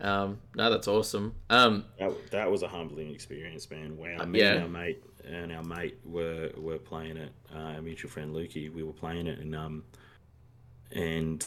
um, 0.00 0.38
no, 0.54 0.70
that's 0.70 0.88
awesome. 0.88 1.34
Um, 1.50 1.84
That, 1.98 2.30
that 2.30 2.50
was 2.50 2.62
a 2.62 2.68
humbling 2.68 3.12
experience, 3.12 3.68
man. 3.70 3.96
Wow. 3.96 4.24
Me 4.24 4.40
yeah. 4.40 4.52
and 4.52 4.62
our 4.62 4.68
mate 4.68 5.02
and 5.26 5.52
our 5.52 5.64
mate 5.64 5.98
were 6.04 6.50
were 6.56 6.78
playing 6.78 7.16
it. 7.16 7.32
Uh, 7.54 7.58
our 7.74 7.82
mutual 7.82 8.10
friend 8.10 8.34
Lukey, 8.34 8.72
we 8.72 8.82
were 8.82 8.92
playing 8.92 9.26
it, 9.26 9.38
and 9.38 9.54
um, 9.54 9.84
and 10.92 11.46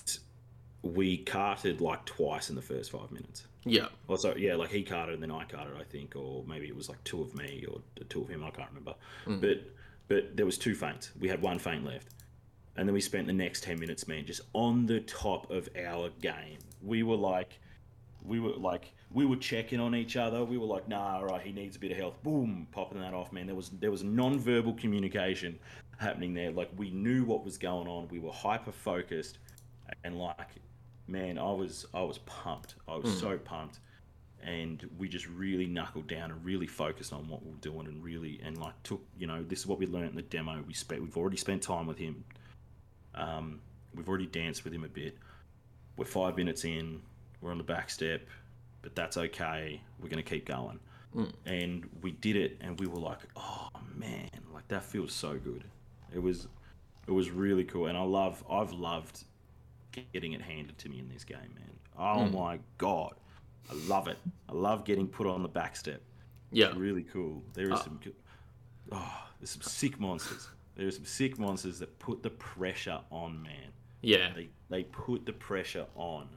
we 0.83 1.17
carted 1.17 1.81
like 1.81 2.05
twice 2.05 2.49
in 2.49 2.55
the 2.55 2.61
first 2.61 2.91
five 2.91 3.11
minutes. 3.11 3.45
yeah, 3.65 3.87
oh, 4.07 4.13
Also, 4.13 4.35
yeah, 4.35 4.55
like 4.55 4.69
he 4.69 4.83
carted 4.83 5.15
and 5.15 5.23
then 5.23 5.31
I 5.31 5.43
carted, 5.45 5.75
I 5.79 5.83
think, 5.83 6.15
or 6.15 6.43
maybe 6.47 6.67
it 6.67 6.75
was 6.75 6.87
like 6.89 7.03
two 7.03 7.21
of 7.21 7.35
me 7.35 7.65
or 7.69 7.81
two 8.09 8.21
of 8.21 8.29
him. 8.29 8.43
I 8.43 8.51
can't 8.51 8.69
remember. 8.69 8.95
Hmm. 9.25 9.39
But 9.39 9.57
but 10.07 10.37
there 10.37 10.45
was 10.45 10.57
two 10.57 10.73
feints. 10.75 11.11
We 11.19 11.27
had 11.27 11.41
one 11.41 11.59
feint 11.59 11.83
left, 11.83 12.07
and 12.77 12.87
then 12.87 12.93
we 12.93 13.01
spent 13.01 13.27
the 13.27 13.33
next 13.33 13.63
ten 13.63 13.79
minutes, 13.79 14.07
man, 14.07 14.25
just 14.25 14.41
on 14.53 14.85
the 14.85 15.01
top 15.01 15.51
of 15.51 15.67
our 15.77 16.09
game. 16.21 16.59
We 16.81 17.03
were 17.03 17.17
like, 17.17 17.59
we 18.23 18.39
were 18.39 18.53
like, 18.53 18.93
we 19.11 19.25
were 19.25 19.35
checking 19.35 19.79
on 19.79 19.95
each 19.95 20.15
other. 20.15 20.45
We 20.45 20.57
were 20.57 20.67
like, 20.67 20.87
nah, 20.87 21.17
all 21.17 21.25
right, 21.25 21.41
he 21.41 21.51
needs 21.51 21.75
a 21.75 21.79
bit 21.79 21.91
of 21.91 21.97
health. 21.97 22.21
Boom, 22.23 22.67
popping 22.71 23.01
that 23.01 23.13
off, 23.13 23.33
man. 23.33 23.47
There 23.47 23.55
was 23.55 23.69
there 23.69 23.91
was 23.91 24.03
non-verbal 24.03 24.73
communication 24.75 25.59
happening 25.97 26.33
there. 26.33 26.51
Like 26.51 26.69
we 26.77 26.91
knew 26.91 27.25
what 27.25 27.43
was 27.43 27.57
going 27.57 27.87
on. 27.87 28.07
We 28.09 28.19
were 28.19 28.31
hyper 28.31 28.71
focused, 28.71 29.39
and 30.03 30.17
like, 30.17 30.51
man, 31.07 31.37
I 31.37 31.51
was 31.51 31.85
I 31.93 32.01
was 32.01 32.19
pumped. 32.19 32.75
I 32.87 32.95
was 32.95 33.19
so 33.19 33.37
pumped. 33.37 33.79
And 34.43 34.87
we 34.97 35.09
just 35.09 35.27
really 35.27 35.65
knuckled 35.65 36.07
down 36.07 36.31
and 36.31 36.45
really 36.45 36.67
focused 36.67 37.11
on 37.11 37.27
what 37.27 37.43
we're 37.43 37.55
doing 37.55 37.87
and 37.87 38.03
really 38.03 38.39
and 38.43 38.57
like 38.59 38.81
took 38.83 39.01
you 39.17 39.27
know 39.27 39.43
this 39.43 39.59
is 39.59 39.67
what 39.67 39.79
we 39.79 39.87
learned 39.87 40.11
in 40.11 40.15
the 40.15 40.21
demo. 40.21 40.63
We 40.65 40.73
spent 40.73 41.01
we've 41.01 41.17
already 41.17 41.37
spent 41.37 41.63
time 41.63 41.87
with 41.87 41.97
him. 41.97 42.23
Um, 43.15 43.61
we've 43.95 44.07
already 44.07 44.27
danced 44.27 44.63
with 44.63 44.73
him 44.73 44.83
a 44.83 44.87
bit. 44.89 45.17
We're 45.97 46.05
five 46.05 46.37
minutes 46.37 46.65
in. 46.65 47.01
We're 47.41 47.51
on 47.51 47.57
the 47.57 47.63
back 47.63 47.89
step 47.89 48.21
but 48.87 48.95
that's 48.95 49.17
okay. 49.17 49.81
We're 49.99 50.07
going 50.07 50.23
to 50.23 50.29
keep 50.29 50.45
going. 50.45 50.79
And 51.45 51.89
we 52.01 52.11
did 52.11 52.35
it 52.35 52.57
and 52.61 52.79
we 52.79 52.87
were 52.87 52.99
like 52.99 53.19
oh 53.35 53.67
man, 53.95 54.29
like 54.53 54.67
that 54.69 54.83
feels 54.83 55.11
so 55.13 55.33
good. 55.37 55.63
It 56.13 56.19
was, 56.19 56.47
it 57.05 57.11
was 57.11 57.31
really 57.31 57.65
cool, 57.65 57.87
and 57.87 57.97
I 57.97 58.03
love, 58.03 58.43
I've 58.49 58.71
loved 58.71 59.25
getting 60.13 60.33
it 60.33 60.41
handed 60.41 60.77
to 60.79 60.89
me 60.89 60.99
in 60.99 61.09
this 61.09 61.23
game, 61.23 61.53
man. 61.55 61.71
Oh 61.97 62.27
Mm. 62.27 62.33
my 62.33 62.59
god, 62.77 63.13
I 63.69 63.73
love 63.87 64.07
it. 64.07 64.17
I 64.49 64.53
love 64.53 64.85
getting 64.85 65.07
put 65.07 65.27
on 65.27 65.41
the 65.41 65.49
back 65.49 65.75
step. 65.75 66.01
Yeah. 66.51 66.67
It's 66.67 66.77
really 66.77 67.03
cool. 67.03 67.43
There 67.53 67.65
is 67.65 67.73
Uh, 67.79 67.83
some, 67.83 67.99
oh, 68.91 69.23
there's 69.39 69.49
some 69.51 69.61
sick 69.61 69.99
monsters. 69.99 70.47
There 70.75 70.87
are 70.87 70.91
some 70.91 71.05
sick 71.05 71.37
monsters 71.39 71.79
that 71.79 71.97
put 71.99 72.21
the 72.23 72.29
pressure 72.29 73.01
on, 73.11 73.41
man. 73.41 73.71
Yeah. 74.01 74.31
They 74.33 74.49
they 74.69 74.83
put 74.83 75.25
the 75.25 75.33
pressure 75.33 75.87
on. 75.95 76.29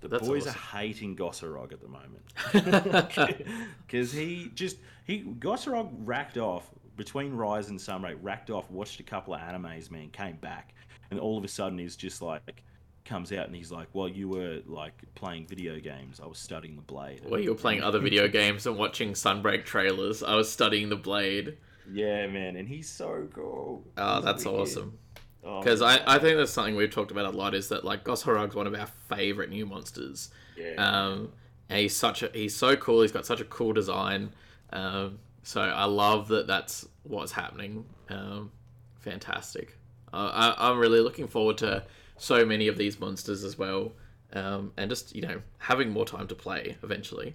The 0.00 0.08
That's 0.08 0.26
boys 0.26 0.46
awesome. 0.46 0.58
are 0.58 0.78
hating 0.78 1.14
Goss 1.14 1.42
Harag 1.42 1.72
at 1.74 1.80
the 1.82 1.88
moment 1.88 2.24
because 3.86 4.12
he 4.12 4.50
just 4.54 4.78
he 5.06 5.18
Goss 5.18 5.66
Harag 5.66 5.90
racked 6.04 6.38
off 6.38 6.70
between 6.96 7.34
Rise 7.34 7.68
and 7.68 7.78
Sunbreak, 7.78 8.16
racked 8.22 8.48
off, 8.50 8.70
watched 8.70 8.98
a 9.00 9.02
couple 9.02 9.34
of 9.34 9.40
animes, 9.40 9.90
man, 9.90 10.08
came 10.10 10.36
back, 10.36 10.74
and 11.10 11.18
all 11.20 11.36
of 11.38 11.44
a 11.44 11.48
sudden 11.48 11.78
he's 11.78 11.96
just 11.96 12.22
like 12.22 12.62
comes 13.04 13.32
out 13.32 13.46
and 13.46 13.56
he's 13.56 13.72
like, 13.72 13.88
"Well, 13.92 14.08
you 14.08 14.28
were 14.28 14.60
like 14.66 14.94
playing 15.14 15.46
video 15.46 15.78
games. 15.80 16.20
I 16.22 16.26
was 16.26 16.38
studying 16.38 16.76
the 16.76 16.82
blade." 16.82 17.22
While 17.24 17.40
you 17.40 17.50
were 17.50 17.56
playing 17.58 17.82
other 17.82 17.98
video 17.98 18.28
games 18.40 18.66
and 18.66 18.76
watching 18.76 19.12
Sunbreak 19.12 19.64
trailers, 19.64 20.22
I 20.22 20.34
was 20.34 20.50
studying 20.50 20.88
the 20.88 20.96
blade. 20.96 21.56
Yeah, 21.92 22.26
man, 22.28 22.56
and 22.56 22.68
he's 22.68 22.88
so 22.88 23.26
cool. 23.34 23.84
Oh, 23.96 24.16
He's 24.16 24.24
that's 24.24 24.44
wicked. 24.44 24.60
awesome. 24.60 24.98
Oh, 25.42 25.58
Because 25.60 25.82
I, 25.82 26.00
I 26.06 26.18
think 26.18 26.36
that's 26.36 26.52
something 26.52 26.76
we've 26.76 26.90
talked 26.90 27.10
about 27.10 27.24
a 27.24 27.36
lot 27.36 27.54
is 27.54 27.68
that 27.70 27.84
like 27.84 28.04
Goss 28.04 28.22
Harag's 28.22 28.54
one 28.54 28.66
of 28.66 28.74
our 28.74 28.86
favorite 29.08 29.50
new 29.50 29.66
monsters. 29.66 30.28
yeah. 30.56 30.74
Um, 30.76 31.32
and 31.68 31.80
he's 31.80 31.96
such 31.96 32.22
a 32.22 32.30
he's 32.32 32.54
so 32.54 32.76
cool. 32.76 33.02
He's 33.02 33.12
got 33.12 33.24
such 33.26 33.40
a 33.40 33.44
cool 33.44 33.72
design. 33.72 34.34
Um, 34.72 35.18
so 35.42 35.62
I 35.62 35.84
love 35.86 36.28
that 36.28 36.46
that's 36.46 36.86
what's 37.04 37.32
happening. 37.32 37.84
Um, 38.10 38.52
fantastic. 39.00 39.76
Uh, 40.12 40.54
I, 40.56 40.70
I'm 40.70 40.78
really 40.78 41.00
looking 41.00 41.28
forward 41.28 41.58
to 41.58 41.84
so 42.16 42.44
many 42.44 42.68
of 42.68 42.76
these 42.76 42.98
monsters 43.00 43.44
as 43.44 43.56
well. 43.58 43.92
Um, 44.32 44.72
and 44.76 44.88
just 44.88 45.14
you 45.14 45.22
know 45.22 45.42
having 45.58 45.90
more 45.90 46.04
time 46.04 46.28
to 46.28 46.34
play 46.34 46.76
eventually. 46.82 47.34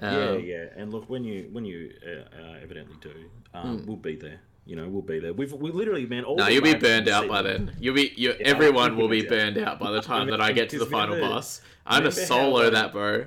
Um, 0.00 0.14
Yeah, 0.14 0.32
yeah, 0.36 0.64
and 0.76 0.92
look 0.92 1.10
when 1.10 1.24
you 1.24 1.48
when 1.52 1.64
you 1.64 1.92
uh, 2.06 2.36
uh, 2.40 2.56
evidently 2.62 2.96
do, 3.00 3.12
um, 3.54 3.84
we'll 3.86 3.96
be 3.96 4.14
there. 4.14 4.40
You 4.64 4.76
know, 4.76 4.86
we'll 4.86 5.02
be 5.02 5.18
there. 5.18 5.32
We've 5.32 5.52
we 5.52 5.72
literally, 5.72 6.06
man. 6.06 6.24
All. 6.24 6.36
No, 6.36 6.46
you'll 6.46 6.62
be 6.62 6.74
burned 6.74 7.08
out 7.08 7.26
by 7.26 7.42
then. 7.42 7.74
You'll 7.80 7.94
be 7.94 8.12
you. 8.16 8.34
Yeah, 8.38 8.46
everyone 8.46 8.96
will 8.96 9.08
be 9.08 9.22
burned 9.26 9.58
out 9.58 9.80
by 9.80 9.90
the 9.90 10.02
time 10.02 10.26
that 10.30 10.40
I 10.40 10.52
get 10.52 10.68
to 10.70 10.78
the 10.78 10.86
final 10.86 11.14
remember- 11.14 11.34
boss. 11.34 11.60
I'm 11.86 12.02
gonna 12.02 12.10
remember 12.10 12.20
how, 12.20 12.26
solo 12.26 12.70
that, 12.70 12.92
bro. 12.92 13.26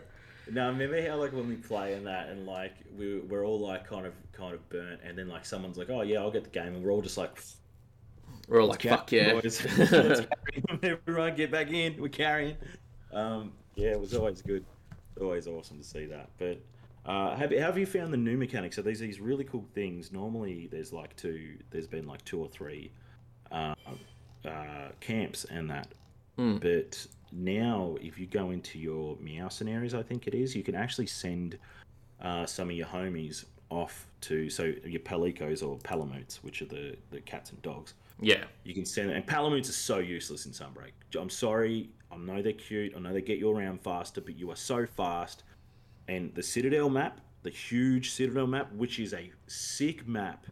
Now, 0.51 0.69
remember 0.69 1.01
how 1.07 1.17
like 1.17 1.33
when 1.33 1.49
we 1.49 1.55
play 1.55 1.95
in 1.95 2.03
that, 2.05 2.29
and 2.29 2.45
like 2.45 2.73
we 2.97 3.19
we're 3.19 3.43
all 3.45 3.59
like 3.59 3.87
kind 3.87 4.05
of 4.05 4.13
kind 4.33 4.53
of 4.53 4.69
burnt, 4.69 5.01
and 5.03 5.17
then 5.17 5.27
like 5.27 5.45
someone's 5.45 5.77
like, 5.77 5.89
"Oh 5.89 6.01
yeah, 6.03 6.19
I'll 6.19 6.31
get 6.31 6.43
the 6.43 6.49
game," 6.49 6.75
and 6.75 6.83
we're 6.83 6.91
all 6.91 7.01
just 7.01 7.17
like, 7.17 7.41
We're 8.51 8.61
all 8.61 8.67
like, 8.67 8.81
fuck 8.81 9.09
yeah. 9.13 9.31
boys, 9.31 9.65
let's 9.77 9.89
carry 9.89 10.63
on. 10.69 10.79
everyone 10.83 11.35
get 11.35 11.51
back 11.51 11.71
in, 11.71 11.95
we're 12.01 12.09
carrying." 12.09 12.57
Um, 13.13 13.53
yeah, 13.75 13.91
it 13.91 13.99
was 13.99 14.13
always 14.13 14.41
good, 14.41 14.65
always 15.21 15.47
awesome 15.47 15.77
to 15.77 15.83
see 15.85 16.05
that. 16.07 16.29
But 16.37 16.59
uh, 17.05 17.37
have, 17.37 17.51
have 17.51 17.77
you 17.77 17.85
found 17.85 18.11
the 18.11 18.17
new 18.17 18.35
mechanics? 18.35 18.75
So 18.75 18.81
these 18.81 18.99
these 18.99 19.21
really 19.21 19.45
cool 19.45 19.65
things. 19.73 20.11
Normally, 20.11 20.67
there's 20.69 20.91
like 20.91 21.15
two. 21.15 21.59
There's 21.69 21.87
been 21.87 22.05
like 22.05 22.25
two 22.25 22.41
or 22.41 22.49
three 22.49 22.91
uh, 23.53 23.73
uh, 24.45 24.89
camps 24.99 25.45
and 25.45 25.69
that. 25.69 25.87
Mm. 26.37 26.59
But 26.59 27.07
now, 27.31 27.95
if 28.01 28.19
you 28.19 28.25
go 28.25 28.51
into 28.51 28.77
your 28.77 29.15
Meowcenaries, 29.15 29.93
I 29.93 30.03
think 30.03 30.27
it 30.27 30.35
is, 30.35 30.57
you 30.57 30.63
can 30.63 30.75
actually 30.75 31.07
send 31.07 31.57
uh, 32.21 32.45
some 32.45 32.69
of 32.69 32.75
your 32.75 32.87
homies 32.87 33.45
off 33.69 34.07
to 34.19 34.49
so 34.49 34.73
your 34.83 34.99
palicos 34.99 35.65
or 35.65 35.77
palamutes, 35.77 36.43
which 36.43 36.61
are 36.61 36.65
the 36.65 36.97
the 37.11 37.21
cats 37.21 37.51
and 37.51 37.61
dogs. 37.61 37.93
Yeah, 38.21 38.43
You 38.63 38.73
can 38.73 38.85
send 38.85 39.09
it. 39.09 39.15
and 39.15 39.25
palamutes 39.25 39.69
are 39.69 39.73
so 39.73 39.97
useless 39.97 40.45
in 40.45 40.51
Sunbreak. 40.51 40.91
I'm 41.19 41.29
sorry, 41.29 41.89
I 42.11 42.17
know 42.17 42.41
they're 42.41 42.53
cute, 42.53 42.93
I 42.95 42.99
know 42.99 43.11
they 43.13 43.21
get 43.21 43.37
you 43.39 43.49
around 43.51 43.81
faster, 43.81 44.21
but 44.21 44.37
you 44.37 44.49
are 44.51 44.55
so 44.55 44.85
fast. 44.85 45.43
And 46.07 46.33
the 46.35 46.43
Citadel 46.43 46.89
map, 46.89 47.19
the 47.43 47.49
huge 47.49 48.11
Citadel 48.11 48.47
map, 48.47 48.71
which 48.73 48.99
is 48.99 49.13
a 49.13 49.31
sick 49.47 50.07
map. 50.07 50.45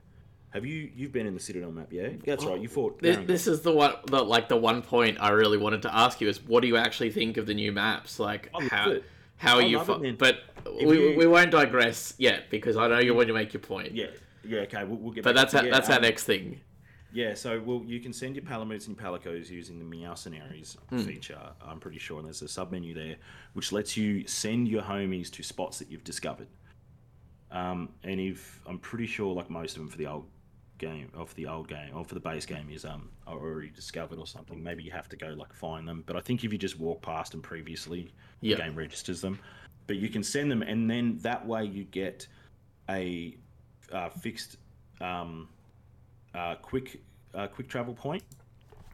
Have 0.51 0.65
you 0.65 0.89
you've 0.95 1.11
been 1.11 1.27
in 1.27 1.33
the 1.35 1.39
Citadel 1.39 1.71
map, 1.71 1.91
yeah? 1.91 2.09
That's 2.25 2.43
right. 2.43 2.59
You 2.59 2.67
fought. 2.67 2.99
This, 3.01 3.17
this 3.27 3.45
is 3.45 3.61
the 3.61 3.71
one, 3.71 3.93
the, 4.07 4.23
like 4.23 4.49
the 4.49 4.57
one 4.57 4.81
point 4.81 5.17
I 5.21 5.29
really 5.29 5.57
wanted 5.59 5.83
to 5.83 5.95
ask 5.95 6.21
you 6.21 6.27
is, 6.27 6.41
what 6.43 6.61
do 6.61 6.67
you 6.67 6.75
actually 6.77 7.11
think 7.11 7.37
of 7.37 7.45
the 7.45 7.53
new 7.53 7.71
maps? 7.71 8.19
Like, 8.19 8.49
love 8.53 8.63
how 8.63 8.89
it. 8.89 9.03
how 9.37 9.57
are 9.57 9.61
I 9.61 9.65
you? 9.65 9.79
Fu- 9.83 10.03
it, 10.03 10.17
but 10.17 10.39
If 10.65 10.87
we, 10.87 11.11
you- 11.11 11.17
we 11.17 11.27
won't 11.27 11.51
digress 11.51 12.15
yet 12.17 12.49
because 12.49 12.77
I 12.77 12.87
know 12.87 12.97
you 12.99 13.13
want 13.13 13.27
to 13.27 13.33
make 13.33 13.53
your 13.53 13.61
point. 13.61 13.91
Yeah, 13.93 14.07
yeah. 14.43 14.61
Okay, 14.61 14.83
we'll, 14.85 14.97
we'll 14.97 15.11
get. 15.13 15.23
But 15.23 15.35
back 15.35 15.51
that's 15.51 15.55
our, 15.55 15.69
that's 15.69 15.89
our 15.89 15.97
um, 15.97 16.01
next 16.01 16.23
thing. 16.23 16.59
Yeah, 17.11 17.33
so 17.33 17.59
well, 17.61 17.81
you 17.85 17.99
can 17.99 18.13
send 18.13 18.35
your 18.35 18.45
Palamutes 18.45 18.87
and 18.87 18.97
Palicos 18.97 19.49
using 19.49 19.79
the 19.79 19.85
Meowcenaries 19.85 20.77
Hmm. 20.89 20.99
feature. 20.99 21.39
I'm 21.61 21.79
pretty 21.79 21.97
sure, 21.99 22.19
and 22.19 22.27
there's 22.27 22.41
a 22.43 22.47
sub 22.47 22.71
menu 22.71 22.93
there 22.93 23.15
which 23.53 23.71
lets 23.71 23.97
you 23.97 24.27
send 24.27 24.67
your 24.67 24.83
homies 24.83 25.31
to 25.31 25.43
spots 25.43 25.79
that 25.79 25.89
you've 25.89 26.03
discovered. 26.03 26.47
Um, 27.51 27.89
and 28.03 28.19
if 28.19 28.61
I'm 28.67 28.77
pretty 28.77 29.07
sure, 29.07 29.33
like 29.33 29.49
most 29.49 29.75
of 29.75 29.79
them 29.81 29.89
for 29.89 29.97
the 29.97 30.05
old 30.05 30.29
game, 30.77 31.09
or 31.17 31.25
for 31.25 31.33
the 31.33 31.47
old 31.47 31.67
game, 31.67 31.89
or 31.95 32.05
for 32.05 32.13
the 32.13 32.19
base 32.19 32.45
game, 32.45 32.69
is 32.69 32.85
um 32.85 33.09
are 33.25 33.37
already 33.39 33.69
discovered 33.69 34.19
or 34.19 34.27
something. 34.27 34.61
Maybe 34.61 34.83
you 34.83 34.91
have 34.91 35.09
to 35.09 35.15
go 35.15 35.29
like 35.29 35.51
find 35.53 35.87
them. 35.87 36.03
But 36.05 36.15
I 36.15 36.19
think 36.21 36.43
if 36.43 36.51
you 36.51 36.59
just 36.59 36.79
walk 36.79 37.01
past 37.01 37.31
them 37.31 37.41
previously, 37.41 38.13
Yeah. 38.41 38.55
the 38.57 38.61
game 38.63 38.75
registers 38.75 39.19
them. 39.21 39.39
But 39.87 39.95
you 39.97 40.09
can 40.09 40.21
send 40.21 40.51
them, 40.51 40.61
and 40.61 40.87
then 40.89 41.17
that 41.19 41.45
way 41.47 41.65
you 41.65 41.85
get 41.85 42.27
a 42.87 43.35
uh, 43.91 44.09
fixed 44.09 44.57
um, 45.01 45.49
uh, 46.33 46.55
quick 46.55 47.01
uh, 47.33 47.47
quick 47.47 47.67
travel 47.69 47.93
point, 47.93 48.23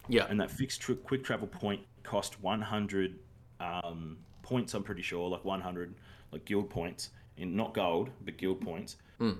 Yeah, 0.08 0.26
and 0.30 0.39
that 0.39 0.52
fixed 0.52 0.82
tri- 0.82 0.95
quick 0.95 1.24
travel 1.24 1.48
point 1.48 1.82
cost 2.04 2.41
100 2.41 3.17
um, 3.60 4.17
points. 4.41 4.74
I'm 4.74 4.84
pretty 4.84 5.02
sure, 5.02 5.30
like 5.30 5.43
100 5.45 5.93
like 6.32 6.45
guild 6.45 6.69
points, 6.69 7.10
in 7.38 7.56
not 7.56 7.74
gold 7.74 8.10
but 8.24 8.38
guild 8.38 8.62
points, 8.62 8.98
Mm. 9.19 9.38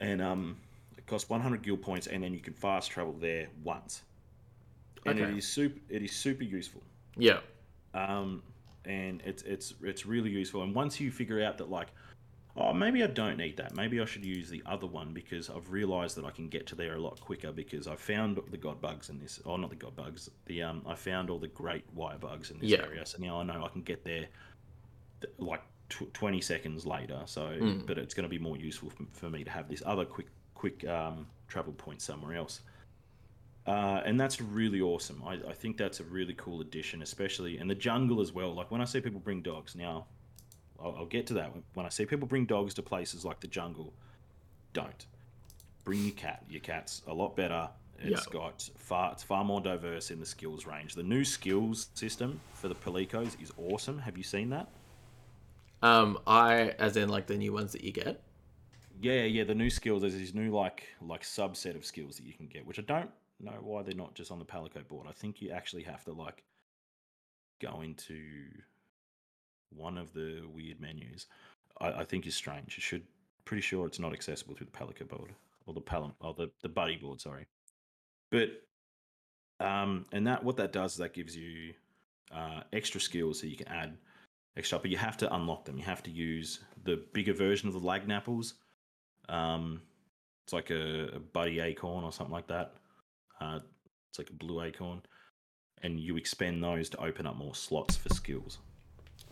and 0.00 0.20
um, 0.22 0.56
it 0.98 1.06
costs 1.06 1.28
100 1.30 1.62
guild 1.62 1.82
points, 1.82 2.06
and 2.08 2.22
then 2.22 2.34
you 2.34 2.40
can 2.40 2.54
fast 2.54 2.90
travel 2.90 3.12
there 3.14 3.48
once, 3.62 4.02
and 5.04 5.18
it 5.18 5.22
Okay. 5.24 5.38
is 5.38 5.46
super. 5.46 5.78
It 5.88 6.02
is 6.02 6.12
super 6.12 6.44
useful. 6.44 6.82
yeah, 7.16 7.40
um, 7.94 8.42
and 8.84 9.22
it's 9.24 9.42
it's 9.44 9.74
it's 9.82 10.06
really 10.06 10.30
useful. 10.30 10.62
And 10.62 10.74
once 10.74 11.00
you 11.00 11.10
figure 11.10 11.42
out 11.42 11.58
that 11.58 11.70
like, 11.70 11.88
oh, 12.56 12.72
maybe 12.72 13.02
I 13.02 13.06
don't 13.06 13.36
need 13.36 13.56
that. 13.58 13.74
Maybe 13.76 14.00
I 14.00 14.04
should 14.04 14.24
use 14.24 14.48
the 14.48 14.62
other 14.66 14.86
one 14.86 15.12
because 15.12 15.50
I've 15.50 15.70
realised 15.70 16.16
that 16.16 16.24
I 16.24 16.30
can 16.30 16.48
get 16.48 16.66
to 16.68 16.74
there 16.74 16.94
a 16.94 17.00
lot 17.00 17.20
quicker 17.20 17.52
because 17.52 17.86
I 17.86 17.96
found 17.96 18.38
the 18.50 18.56
god 18.56 18.80
bugs 18.80 19.10
in 19.10 19.18
this. 19.18 19.40
Oh, 19.44 19.56
not 19.56 19.70
the 19.70 19.76
god 19.76 19.94
bugs. 19.96 20.30
The 20.46 20.62
um, 20.62 20.82
I 20.86 20.94
found 20.94 21.30
all 21.30 21.38
the 21.38 21.48
great 21.48 21.84
wire 21.94 22.18
bugs 22.18 22.50
in 22.50 22.58
this 22.58 22.70
Yeah. 22.70 22.82
area. 22.82 23.04
So 23.06 23.18
now 23.20 23.40
I 23.40 23.42
know 23.42 23.64
I 23.64 23.68
can 23.68 23.82
get 23.82 24.04
there, 24.04 24.26
th- 25.20 25.34
like 25.38 25.62
tw- 25.88 26.12
twenty 26.14 26.40
seconds 26.40 26.86
later. 26.86 27.20
So, 27.26 27.42
Mm. 27.48 27.86
but 27.86 27.98
it's 27.98 28.14
going 28.14 28.24
to 28.24 28.30
be 28.30 28.38
more 28.38 28.56
useful 28.56 28.90
for, 28.90 29.04
for 29.12 29.30
me 29.30 29.44
to 29.44 29.50
have 29.50 29.68
this 29.68 29.82
other 29.86 30.04
quick 30.04 30.28
quick 30.54 30.86
um, 30.88 31.26
travel 31.48 31.72
point 31.74 32.00
somewhere 32.00 32.34
else. 32.34 32.60
Uh, 33.66 34.00
and 34.04 34.18
that's 34.18 34.40
really 34.40 34.80
awesome. 34.80 35.20
I, 35.26 35.34
I 35.48 35.52
think 35.52 35.76
that's 35.76 35.98
a 35.98 36.04
really 36.04 36.34
cool 36.34 36.60
addition, 36.60 37.02
especially 37.02 37.58
in 37.58 37.66
the 37.66 37.74
jungle 37.74 38.20
as 38.20 38.32
well. 38.32 38.54
Like 38.54 38.70
when 38.70 38.80
I 38.80 38.84
see 38.84 39.00
people 39.00 39.18
bring 39.18 39.42
dogs 39.42 39.74
now, 39.74 40.06
I'll, 40.82 40.94
I'll 40.98 41.06
get 41.06 41.26
to 41.28 41.34
that. 41.34 41.52
When 41.74 41.86
I 41.86 41.88
see 41.88 42.06
people 42.06 42.26
bring 42.28 42.46
dogs 42.46 42.74
to 42.74 42.82
places 42.82 43.24
like 43.24 43.40
the 43.40 43.46
jungle, 43.48 43.92
don't 44.72 45.06
bring 45.84 46.02
your 46.04 46.14
cat. 46.14 46.42
Your 46.48 46.60
cat's 46.60 47.02
a 47.06 47.14
lot 47.14 47.36
better. 47.36 47.68
It's 47.98 48.26
Yeah. 48.26 48.32
got 48.32 48.68
far. 48.76 49.12
It's 49.12 49.22
far 49.22 49.44
more 49.44 49.60
diverse 49.60 50.10
in 50.10 50.20
the 50.20 50.26
skills 50.26 50.66
range. 50.66 50.94
The 50.94 51.02
new 51.02 51.24
skills 51.24 51.88
system 51.94 52.40
for 52.52 52.68
the 52.68 52.74
Palicos 52.74 53.40
is 53.42 53.52
awesome. 53.56 53.98
Have 54.00 54.16
you 54.18 54.24
seen 54.24 54.50
that? 54.50 54.68
um, 55.82 56.18
I 56.26 56.70
as 56.78 56.96
in 56.96 57.08
like 57.08 57.26
the 57.26 57.36
new 57.36 57.52
ones 57.52 57.72
that 57.72 57.84
you 57.84 57.92
get. 57.92 58.22
Yeah, 59.00 59.24
yeah. 59.24 59.44
The 59.44 59.54
new 59.54 59.70
skills. 59.70 60.00
There's 60.02 60.14
these 60.14 60.34
new 60.34 60.50
like 60.50 60.84
like 61.02 61.22
subset 61.22 61.76
of 61.76 61.84
skills 61.84 62.16
that 62.16 62.24
you 62.26 62.32
can 62.32 62.46
get, 62.46 62.66
which 62.66 62.78
I 62.78 62.82
don't 62.82 63.10
know 63.40 63.52
why 63.60 63.82
they're 63.82 63.94
not 63.94 64.14
just 64.14 64.30
on 64.30 64.38
the 64.38 64.44
Palico 64.46 64.86
board. 64.88 65.06
I 65.08 65.12
think 65.12 65.40
you 65.42 65.50
actually 65.50 65.82
have 65.84 66.02
to 66.04 66.12
like 66.12 66.42
go 67.60 67.82
into 67.82 68.48
one 69.74 69.98
of 69.98 70.12
the 70.12 70.42
weird 70.52 70.80
menus. 70.80 71.26
I, 71.80 71.92
I 71.92 72.04
think 72.04 72.26
is 72.26 72.34
strange. 72.34 72.76
It 72.78 72.82
should 72.82 73.02
pretty 73.44 73.62
sure 73.62 73.86
it's 73.86 73.98
not 73.98 74.12
accessible 74.12 74.54
through 74.54 74.66
the 74.66 74.78
Palico 74.78 75.08
board 75.08 75.30
or 75.66 75.74
the 75.74 75.80
Palam 75.80 76.12
or 76.20 76.34
the 76.34 76.50
the 76.62 76.68
Buddy 76.68 76.96
board. 76.96 77.20
Sorry, 77.20 77.46
but 78.30 78.62
um, 79.60 80.06
and 80.12 80.26
that 80.26 80.44
what 80.44 80.56
that 80.56 80.72
does 80.72 80.92
is 80.92 80.98
that 80.98 81.14
gives 81.14 81.36
you 81.36 81.74
uh, 82.34 82.60
extra 82.72 83.00
skills 83.00 83.40
that 83.40 83.48
you 83.48 83.56
can 83.56 83.68
add 83.68 83.96
extra, 84.56 84.78
but 84.78 84.90
you 84.90 84.96
have 84.96 85.16
to 85.18 85.34
unlock 85.34 85.64
them. 85.64 85.78
You 85.78 85.84
have 85.84 86.02
to 86.04 86.10
use 86.10 86.60
the 86.84 87.02
bigger 87.12 87.32
version 87.32 87.68
of 87.68 87.74
the 87.74 87.80
Lagnapples. 87.80 88.54
Um, 89.28 89.82
it's 90.44 90.52
like 90.52 90.70
a, 90.70 91.10
a 91.14 91.18
buddy 91.18 91.60
acorn 91.60 92.04
or 92.04 92.12
something 92.12 92.32
like 92.32 92.46
that. 92.48 92.74
Uh, 93.40 93.60
it's 94.10 94.18
like 94.18 94.30
a 94.30 94.34
blue 94.34 94.62
acorn, 94.62 95.02
and 95.82 96.00
you 96.00 96.16
expend 96.16 96.62
those 96.62 96.88
to 96.90 97.02
open 97.02 97.26
up 97.26 97.36
more 97.36 97.54
slots 97.54 97.96
for 97.96 98.08
skills. 98.10 98.58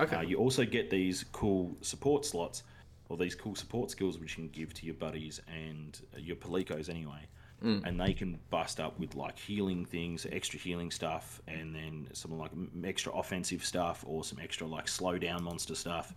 Okay. 0.00 0.16
Uh, 0.16 0.20
you 0.22 0.36
also 0.38 0.64
get 0.64 0.90
these 0.90 1.24
cool 1.32 1.76
support 1.80 2.24
slots 2.24 2.62
or 3.08 3.16
these 3.16 3.34
cool 3.34 3.54
support 3.54 3.90
skills 3.90 4.18
which 4.18 4.36
you 4.36 4.44
can 4.44 4.48
give 4.48 4.74
to 4.74 4.86
your 4.86 4.94
buddies 4.96 5.40
and 5.46 6.00
uh, 6.14 6.18
your 6.18 6.36
Palicos 6.36 6.88
anyway. 6.88 7.20
And 7.62 7.98
they 7.98 8.12
can 8.12 8.38
bust 8.50 8.78
up 8.78 8.98
with 9.00 9.14
like 9.14 9.38
healing 9.38 9.86
things, 9.86 10.26
extra 10.30 10.58
healing 10.58 10.90
stuff, 10.90 11.40
and 11.48 11.74
then 11.74 12.08
some 12.12 12.36
like 12.38 12.50
extra 12.84 13.10
offensive 13.12 13.64
stuff 13.64 14.04
or 14.06 14.22
some 14.22 14.38
extra 14.38 14.66
like 14.66 14.86
slow 14.86 15.16
down 15.16 15.42
monster 15.44 15.74
stuff. 15.74 16.14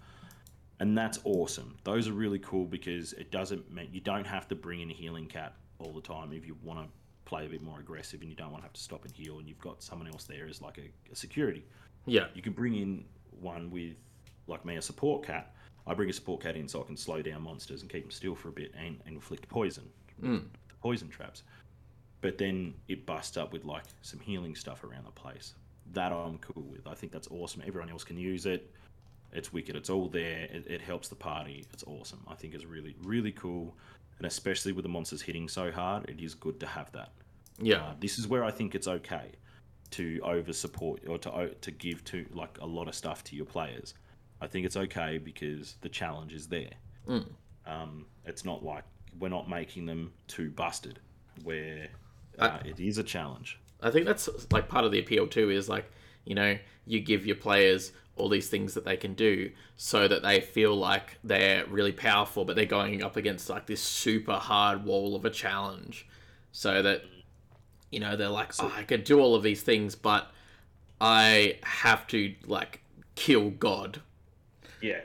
And 0.81 0.97
that's 0.97 1.19
awesome. 1.23 1.77
Those 1.85 2.09
are 2.09 2.11
really 2.11 2.39
cool 2.39 2.65
because 2.65 3.13
it 3.13 3.31
doesn't 3.31 3.71
mean 3.73 3.87
you 3.93 4.01
don't 4.01 4.27
have 4.27 4.49
to 4.49 4.55
bring 4.55 4.81
in 4.81 4.91
a 4.91 4.93
healing 4.93 5.25
cat 5.27 5.53
all 5.79 5.93
the 5.93 6.01
time 6.01 6.33
if 6.33 6.45
you 6.45 6.57
want 6.63 6.79
to 6.79 6.89
play 7.23 7.45
a 7.45 7.49
bit 7.49 7.61
more 7.61 7.79
aggressive 7.79 8.19
and 8.21 8.29
you 8.29 8.35
don't 8.35 8.51
want 8.51 8.63
to 8.63 8.65
have 8.65 8.73
to 8.73 8.81
stop 8.81 9.05
and 9.05 9.13
heal 9.13 9.39
and 9.39 9.47
you've 9.47 9.59
got 9.59 9.81
someone 9.81 10.07
else 10.09 10.25
there 10.25 10.47
as 10.49 10.61
like 10.61 10.77
a, 10.79 11.11
a 11.13 11.15
security 11.15 11.63
Yeah. 12.05 12.25
you 12.33 12.41
can 12.41 12.51
bring 12.53 12.75
in 12.75 13.05
one 13.41 13.69
with 13.69 13.95
like 14.47 14.63
me 14.65 14.75
a 14.77 14.81
support 14.81 15.25
cat 15.25 15.53
i 15.85 15.93
bring 15.93 16.09
a 16.09 16.13
support 16.13 16.41
cat 16.41 16.55
in 16.55 16.67
so 16.67 16.81
i 16.81 16.85
can 16.85 16.97
slow 16.97 17.21
down 17.21 17.41
monsters 17.41 17.81
and 17.81 17.91
keep 17.91 18.03
them 18.03 18.11
still 18.11 18.35
for 18.35 18.49
a 18.49 18.51
bit 18.51 18.73
and, 18.77 18.99
and 19.05 19.15
inflict 19.15 19.47
poison. 19.49 19.83
The 20.69 20.75
poison 20.81 21.09
traps. 21.09 21.43
But 22.21 22.37
then 22.37 22.73
it 22.87 23.05
busts 23.05 23.37
up 23.37 23.53
with 23.53 23.65
like 23.65 23.83
some 24.01 24.19
healing 24.19 24.55
stuff 24.55 24.83
around 24.83 25.05
the 25.05 25.11
place. 25.11 25.53
That 25.93 26.11
i'm 26.11 26.37
cool 26.39 26.63
with. 26.63 26.87
I 26.87 26.95
think 26.95 27.11
that's 27.11 27.27
awesome. 27.29 27.61
Everyone 27.65 27.89
else 27.89 28.03
can 28.03 28.17
use 28.17 28.45
it. 28.45 28.71
It's 29.31 29.53
wicked. 29.53 29.75
It's 29.75 29.89
all 29.89 30.07
there. 30.07 30.47
It, 30.51 30.65
it 30.67 30.81
helps 30.81 31.07
the 31.09 31.15
party. 31.15 31.65
It's 31.71 31.83
awesome. 31.85 32.23
I 32.27 32.35
think 32.35 32.53
it's 32.53 32.65
really 32.65 32.95
really 33.03 33.31
cool. 33.31 33.75
And 34.17 34.25
especially 34.25 34.71
with 34.71 34.83
the 34.83 34.89
monsters 34.89 35.21
hitting 35.21 35.47
so 35.47 35.71
hard 35.71 36.09
it 36.09 36.19
is 36.19 36.33
good 36.33 36.59
to 36.61 36.65
have 36.65 36.91
that. 36.93 37.11
Yeah. 37.59 37.77
uh, 37.77 37.93
this 37.99 38.17
is 38.19 38.27
where 38.27 38.43
I 38.43 38.51
think 38.51 38.75
it's 38.75 38.87
okay 38.87 39.31
to 39.91 40.19
over 40.23 40.53
support 40.53 41.01
or 41.07 41.17
to 41.19 41.55
to 41.61 41.71
give 41.71 42.03
to 42.05 42.25
like 42.33 42.57
a 42.61 42.65
lot 42.65 42.87
of 42.87 42.95
stuff 42.95 43.23
to 43.25 43.35
your 43.35 43.45
players. 43.45 43.93
I 44.41 44.47
think 44.47 44.65
it's 44.65 44.77
okay 44.77 45.17
because 45.17 45.75
the 45.81 45.89
challenge 45.89 46.33
is 46.33 46.47
there. 46.47 46.71
Um, 47.65 48.05
it's 48.25 48.45
not 48.45 48.63
like 48.63 48.83
we're 49.19 49.29
not 49.29 49.49
making 49.49 49.85
them 49.85 50.13
too 50.27 50.49
busted, 50.51 50.99
where 51.43 51.87
uh, 52.39 52.59
it 52.65 52.79
is 52.79 52.97
a 52.97 53.03
challenge. 53.03 53.59
I 53.81 53.91
think 53.91 54.05
that's 54.05 54.29
like 54.51 54.67
part 54.67 54.85
of 54.85 54.91
the 54.91 54.99
appeal 54.99 55.27
too 55.27 55.49
is 55.49 55.69
like, 55.69 55.91
you 56.25 56.35
know, 56.35 56.57
you 56.85 56.99
give 56.99 57.25
your 57.25 57.35
players 57.35 57.91
all 58.15 58.29
these 58.29 58.49
things 58.49 58.73
that 58.73 58.83
they 58.85 58.97
can 58.97 59.13
do 59.13 59.51
so 59.75 60.07
that 60.07 60.23
they 60.23 60.41
feel 60.41 60.75
like 60.75 61.17
they're 61.23 61.65
really 61.67 61.91
powerful, 61.91 62.45
but 62.45 62.55
they're 62.55 62.65
going 62.65 63.03
up 63.03 63.15
against 63.15 63.49
like 63.49 63.67
this 63.67 63.81
super 63.81 64.33
hard 64.33 64.83
wall 64.83 65.15
of 65.15 65.25
a 65.25 65.29
challenge. 65.29 66.07
So 66.51 66.81
that, 66.81 67.03
you 67.91 67.99
know, 67.99 68.15
they're 68.15 68.29
like, 68.29 68.51
oh, 68.59 68.71
I 68.75 68.83
could 68.83 69.03
do 69.03 69.19
all 69.19 69.35
of 69.35 69.43
these 69.43 69.61
things, 69.61 69.95
but 69.95 70.31
I 70.99 71.57
have 71.63 72.07
to 72.07 72.33
like 72.45 72.81
kill 73.15 73.49
God. 73.51 74.01
Yeah, 74.81 75.01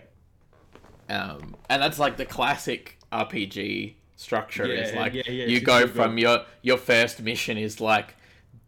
Um, 1.08 1.56
and 1.68 1.82
that's 1.82 1.98
like 1.98 2.16
the 2.16 2.26
classic 2.26 2.98
RPG 3.12 3.94
structure 4.16 4.64
is 4.66 4.92
like 4.92 5.14
yeah, 5.14 5.22
yeah, 5.26 5.46
you 5.46 5.60
go 5.60 5.86
from 5.88 6.16
your 6.18 6.44
your 6.62 6.76
first 6.76 7.20
mission 7.20 7.58
is 7.58 7.80
like 7.80 8.14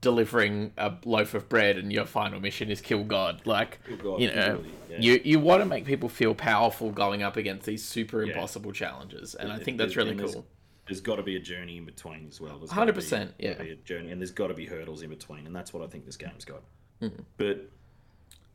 delivering 0.00 0.72
a 0.76 0.92
loaf 1.04 1.34
of 1.34 1.48
bread 1.48 1.76
and 1.78 1.92
your 1.92 2.04
final 2.04 2.40
mission 2.40 2.70
is 2.70 2.80
kill 2.80 3.04
god 3.04 3.40
like 3.46 3.78
Kill 3.86 3.96
God, 3.96 4.20
you 4.20 4.34
know 4.34 4.64
yeah. 4.90 4.96
you 4.98 5.20
you 5.24 5.38
want 5.38 5.62
to 5.62 5.66
make 5.66 5.84
people 5.84 6.08
feel 6.08 6.34
powerful 6.34 6.90
going 6.90 7.22
up 7.22 7.36
against 7.36 7.64
these 7.66 7.84
super 7.84 8.22
Yeah. 8.24 8.32
impossible 8.34 8.72
challenges 8.72 9.34
and 9.36 9.52
i 9.52 9.58
think 9.58 9.78
that's 9.78 9.94
really 9.96 10.16
cool 10.16 10.44
There's 10.86 11.00
got 11.00 11.16
to 11.16 11.22
be 11.22 11.36
a 11.36 11.40
journey 11.40 11.78
in 11.78 11.84
between 11.84 12.26
as 12.28 12.40
well. 12.40 12.58
Be- 12.58 12.66
100%, 12.66 13.32
yeah. 13.38 13.54
be 13.54 13.70
a 13.70 13.76
journey, 13.76 14.10
and 14.10 14.20
there's 14.20 14.30
got 14.32 14.48
to 14.48 14.54
be 14.54 14.66
hurdles 14.66 15.02
in 15.02 15.10
between, 15.10 15.46
and 15.46 15.54
that's 15.56 15.72
what 15.72 15.82
I 15.82 15.86
think 15.86 16.04
this 16.04 16.16
game's 16.16 16.44
got. 16.44 16.62
Mm-hmm. 17.00 17.22
But 17.38 17.70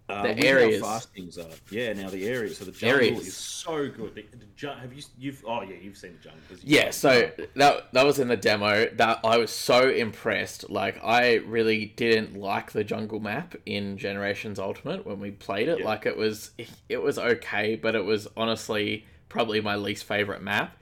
uh, 0.10 0.24
The 0.24 0.46
areas. 0.48 0.82
fast 0.82 1.14
things 1.14 1.38
are. 1.38 1.46
Yeah, 1.70 1.94
now 1.94 2.10
the 2.10 2.28
areas. 2.28 2.58
So 2.58 2.66
the 2.66 2.72
jungle 2.72 3.00
Areas. 3.00 3.28
is 3.28 3.36
so 3.36 3.88
good. 3.90 4.16
The, 4.16 4.26
the 4.32 4.46
ju- 4.56 4.68
have 4.70 4.92
you 4.92 5.04
you've 5.20 5.44
oh 5.48 5.62
yeah 5.62 5.76
you've 5.80 5.98
seen 5.98 6.14
the 6.14 6.30
jungle. 6.30 6.42
Yeah, 6.64 6.90
so 6.90 7.30
that 7.56 7.94
that 7.94 8.06
was 8.06 8.18
in 8.18 8.28
the 8.28 8.38
demo. 8.38 8.88
That 8.96 9.20
I 9.24 9.38
was 9.38 9.52
so 9.52 9.88
impressed. 9.90 10.70
Like 10.70 11.00
I 11.04 11.36
really 11.36 11.94
didn't 11.96 12.36
like 12.36 12.72
the 12.72 12.84
jungle 12.84 13.20
map 13.20 13.56
in 13.68 13.98
Generations 14.00 14.58
Ultimate 14.58 15.06
when 15.06 15.20
we 15.20 15.30
played 15.32 15.68
it. 15.70 15.80
Yeah. 15.80 15.86
Like 15.86 16.08
it 16.08 16.18
was 16.18 16.52
it 16.88 17.02
was 17.04 17.20
okay, 17.20 17.76
but 17.76 17.94
it 17.94 18.04
was 18.04 18.28
honestly 18.36 19.06
probably 19.30 19.62
my 19.62 19.76
least 19.76 20.06
favorite 20.06 20.42
map. 20.42 20.76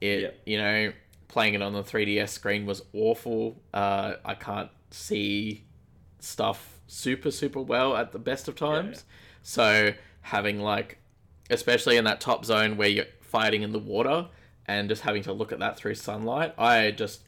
It 0.00 0.20
Yeah. 0.22 0.30
you 0.46 0.58
know 0.58 0.92
playing 1.28 1.54
it 1.54 1.62
on 1.62 1.72
the 1.72 1.82
3DS 1.82 2.28
screen 2.30 2.64
was 2.66 2.82
awful. 2.92 3.60
Uh, 3.72 4.14
I 4.24 4.34
can't 4.34 4.70
see 4.90 5.64
stuff 6.20 6.78
super 6.86 7.30
super 7.30 7.60
well 7.60 7.96
at 7.96 8.12
the 8.12 8.18
best 8.18 8.46
of 8.48 8.54
times. 8.56 9.04
So 9.42 9.92
having 10.22 10.60
like 10.60 10.98
especially 11.50 11.96
in 11.96 12.04
that 12.04 12.20
top 12.20 12.44
zone 12.44 12.76
where 12.76 12.88
you're 12.88 13.04
fighting 13.20 13.62
in 13.62 13.72
the 13.72 13.78
water 13.78 14.28
and 14.66 14.88
just 14.88 15.02
having 15.02 15.22
to 15.24 15.32
look 15.32 15.52
at 15.52 15.58
that 15.58 15.76
through 15.76 15.94
sunlight, 15.96 16.54
I 16.56 16.90
just 16.92 17.22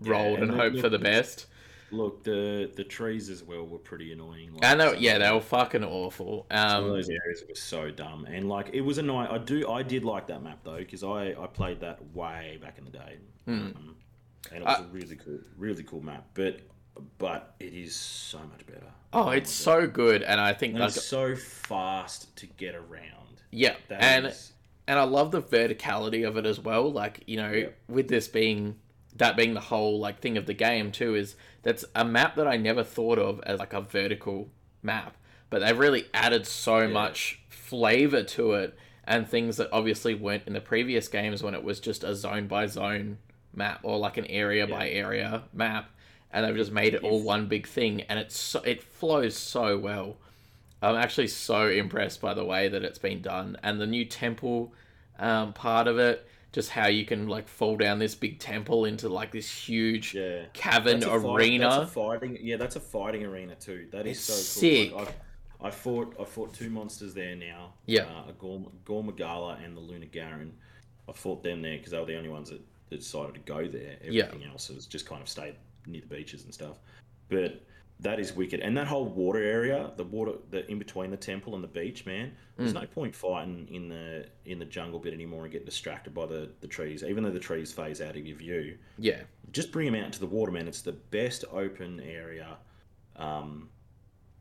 rolled 0.00 0.38
and 0.40 0.50
and 0.50 0.60
hoped 0.60 0.80
for 0.80 0.88
the 0.88 0.98
best. 0.98 1.46
Look, 1.94 2.24
the 2.24 2.70
the 2.74 2.84
trees 2.84 3.30
as 3.30 3.42
well 3.42 3.64
were 3.66 3.78
pretty 3.78 4.12
annoying. 4.12 4.52
Like, 4.54 4.64
And 4.64 4.80
they, 4.80 4.96
yeah, 4.98 5.18
they 5.18 5.30
were 5.30 5.40
fucking 5.40 5.84
awful. 5.84 6.46
Um, 6.50 6.88
those 6.88 7.08
areas 7.08 7.44
were 7.48 7.54
so 7.54 7.90
dumb, 7.90 8.26
and 8.26 8.48
like 8.48 8.70
it 8.72 8.80
was 8.80 8.98
a 8.98 9.02
night. 9.02 9.30
I 9.30 9.38
do, 9.38 9.68
I 9.70 9.82
did 9.82 10.04
like 10.04 10.26
that 10.26 10.42
map 10.42 10.58
though, 10.64 10.76
because 10.78 11.04
I 11.04 11.34
I 11.40 11.46
played 11.46 11.80
that 11.80 11.98
way 12.14 12.58
back 12.60 12.78
in 12.78 12.84
the 12.84 12.90
day, 12.90 13.16
um, 13.46 13.96
and 14.52 14.62
it 14.62 14.64
was 14.64 14.78
Uh, 14.80 14.82
a 14.82 14.86
really 14.88 15.16
cool, 15.16 15.38
really 15.56 15.82
cool 15.84 16.00
map. 16.02 16.26
But 16.34 16.60
but 17.18 17.54
it 17.60 17.72
is 17.74 17.94
so 17.94 18.38
much 18.38 18.66
better. 18.66 18.86
oh, 19.12 19.30
it's 19.30 19.50
so 19.52 19.86
good, 19.86 20.22
and 20.22 20.40
I 20.40 20.52
think 20.52 20.72
and 20.74 20.80
like 20.80 20.96
it's 20.96 21.04
so 21.04 21.36
fast 21.36 22.34
to 22.36 22.46
get 22.46 22.74
around. 22.74 23.42
yeah, 23.50 23.76
That 23.88 24.02
and 24.02 24.26
is- 24.26 24.52
and 24.86 24.98
I 24.98 25.04
love 25.04 25.30
the 25.30 25.40
verticality 25.40 26.26
of 26.28 26.36
it 26.36 26.44
as 26.46 26.60
well. 26.60 26.90
Like 26.92 27.22
you 27.26 27.36
know, 27.38 27.50
Yeah. 27.52 27.68
with 27.88 28.08
this 28.08 28.28
being 28.28 28.76
that 29.16 29.36
being 29.36 29.54
the 29.54 29.60
whole 29.60 29.98
like 29.98 30.20
thing 30.20 30.36
of 30.36 30.46
the 30.46 30.54
game 30.54 30.90
too 30.90 31.14
is 31.14 31.36
that's 31.62 31.84
a 31.94 32.04
map 32.04 32.34
that 32.36 32.48
I 32.48 32.56
never 32.56 32.82
thought 32.82 33.18
of 33.18 33.40
as 33.44 33.58
like 33.58 33.72
a 33.72 33.80
vertical 33.80 34.48
map, 34.82 35.16
but 35.50 35.60
they've 35.60 35.78
really 35.78 36.06
added 36.12 36.46
so 36.46 36.88
much 36.88 37.40
flavor 37.48 38.22
to 38.22 38.54
it 38.54 38.76
and 39.04 39.28
things 39.28 39.56
that 39.58 39.68
obviously 39.72 40.14
weren't 40.14 40.46
in 40.46 40.54
the 40.54 40.60
previous 40.60 41.08
games 41.08 41.42
when 41.42 41.54
it 41.54 41.62
was 41.62 41.80
just 41.80 42.04
a 42.04 42.14
zone 42.14 42.46
by 42.46 42.66
zone 42.66 43.18
map 43.54 43.80
or 43.82 43.98
like 43.98 44.16
an 44.16 44.26
area 44.26 44.66
by 44.66 44.88
area 44.88 45.42
map, 45.52 45.90
and 46.32 46.44
they've 46.44 46.56
just 46.56 46.72
made 46.72 46.94
it 46.94 47.04
all 47.04 47.22
one 47.22 47.46
big 47.46 47.66
thing, 47.66 48.02
and 48.02 48.18
it's 48.18 48.38
so, 48.38 48.60
it 48.60 48.82
flows 48.82 49.36
so 49.36 49.78
well. 49.78 50.16
I'm 50.82 50.96
actually 50.96 51.28
so 51.28 51.68
impressed 51.68 52.20
by 52.20 52.34
the 52.34 52.44
way 52.44 52.68
that 52.68 52.82
it's 52.82 52.98
been 52.98 53.22
done 53.22 53.56
and 53.62 53.80
the 53.80 53.86
new 53.86 54.04
temple 54.04 54.74
um, 55.18 55.52
part 55.52 55.86
of 55.86 55.98
it. 55.98 56.26
Just 56.54 56.70
how 56.70 56.86
you 56.86 57.04
can 57.04 57.26
like 57.26 57.48
fall 57.48 57.76
down 57.76 57.98
this 57.98 58.14
big 58.14 58.38
temple 58.38 58.84
into 58.84 59.08
like 59.08 59.32
this 59.32 59.50
huge 59.50 60.14
yeah. 60.14 60.44
cavern 60.52 61.00
That's 61.00 61.12
a 61.12 61.20
fight- 61.20 61.36
arena. 61.40 61.68
that's 61.68 61.82
a 61.82 61.86
fighting, 61.94 62.38
yeah, 62.40 62.56
that's 62.56 62.76
a 62.76 62.80
fighting 62.80 63.24
arena 63.24 63.56
too. 63.56 63.88
That 63.90 64.06
is 64.06 64.18
It's 64.18 64.24
so 64.26 64.60
sick. 64.60 64.90
cool. 64.90 65.00
Like, 65.00 65.08
I, 65.60 65.66
I 65.66 65.70
fought, 65.72 66.14
I 66.20 66.24
fought 66.24 66.54
two 66.54 66.70
monsters 66.70 67.12
there 67.12 67.34
now. 67.34 67.72
Yeah. 67.86 68.02
uh, 68.04 68.30
a 68.30 68.32
Gorm, 68.38 68.66
Gore 68.84 69.02
Magala 69.02 69.58
and 69.64 69.76
the 69.76 69.80
Lunagaron. 69.80 70.50
I 71.08 71.12
fought 71.12 71.42
them 71.42 71.60
there 71.60 71.76
because 71.76 71.90
they 71.90 71.98
were 71.98 72.06
the 72.06 72.16
only 72.16 72.28
ones 72.30 72.50
that, 72.50 72.60
that 72.90 73.00
decided 73.00 73.34
to 73.34 73.40
go 73.40 73.66
there. 73.66 73.96
Yeah. 74.08 74.24
Everything 74.26 74.48
else 74.48 74.68
has 74.68 74.86
just 74.86 75.06
kind 75.06 75.20
of 75.22 75.28
stayed 75.28 75.56
near 75.86 76.02
the 76.02 76.06
beaches 76.06 76.44
and 76.44 76.54
stuff. 76.54 76.78
But 77.28 77.60
that 78.00 78.18
is 78.18 78.32
wicked, 78.34 78.60
and 78.60 78.76
that 78.76 78.86
whole 78.86 79.06
water 79.06 79.40
area, 79.42 79.92
the 79.96 80.04
water, 80.04 80.32
the 80.50 80.68
in 80.70 80.78
between 80.78 81.10
the 81.10 81.16
temple 81.16 81.54
and 81.54 81.62
the 81.62 81.68
beach, 81.68 82.04
man. 82.04 82.32
There's 82.56 82.72
Mm. 82.72 82.80
no 82.82 82.86
point 82.88 83.14
fighting 83.14 83.68
in 83.70 83.88
the 83.88 84.26
in 84.44 84.58
the 84.58 84.64
jungle 84.64 84.98
bit 84.98 85.14
anymore 85.14 85.44
and 85.44 85.52
getting 85.52 85.64
distracted 85.66 86.12
by 86.12 86.26
the 86.26 86.50
the 86.60 86.66
trees, 86.68 87.02
even 87.04 87.22
though 87.24 87.30
the 87.30 87.38
trees 87.40 87.72
phase 87.72 88.00
out 88.00 88.16
of 88.16 88.26
your 88.26 88.36
view 88.36 88.78
yeah, 88.98 89.22
just 89.52 89.70
bring 89.72 89.86
them 89.90 89.94
out 89.94 90.06
into 90.06 90.20
the 90.20 90.26
water, 90.26 90.50
man. 90.52 90.66
It's 90.68 90.82
the 90.82 90.92
best 90.92 91.44
open 91.52 92.00
area 92.00 92.56
um, 93.16 93.68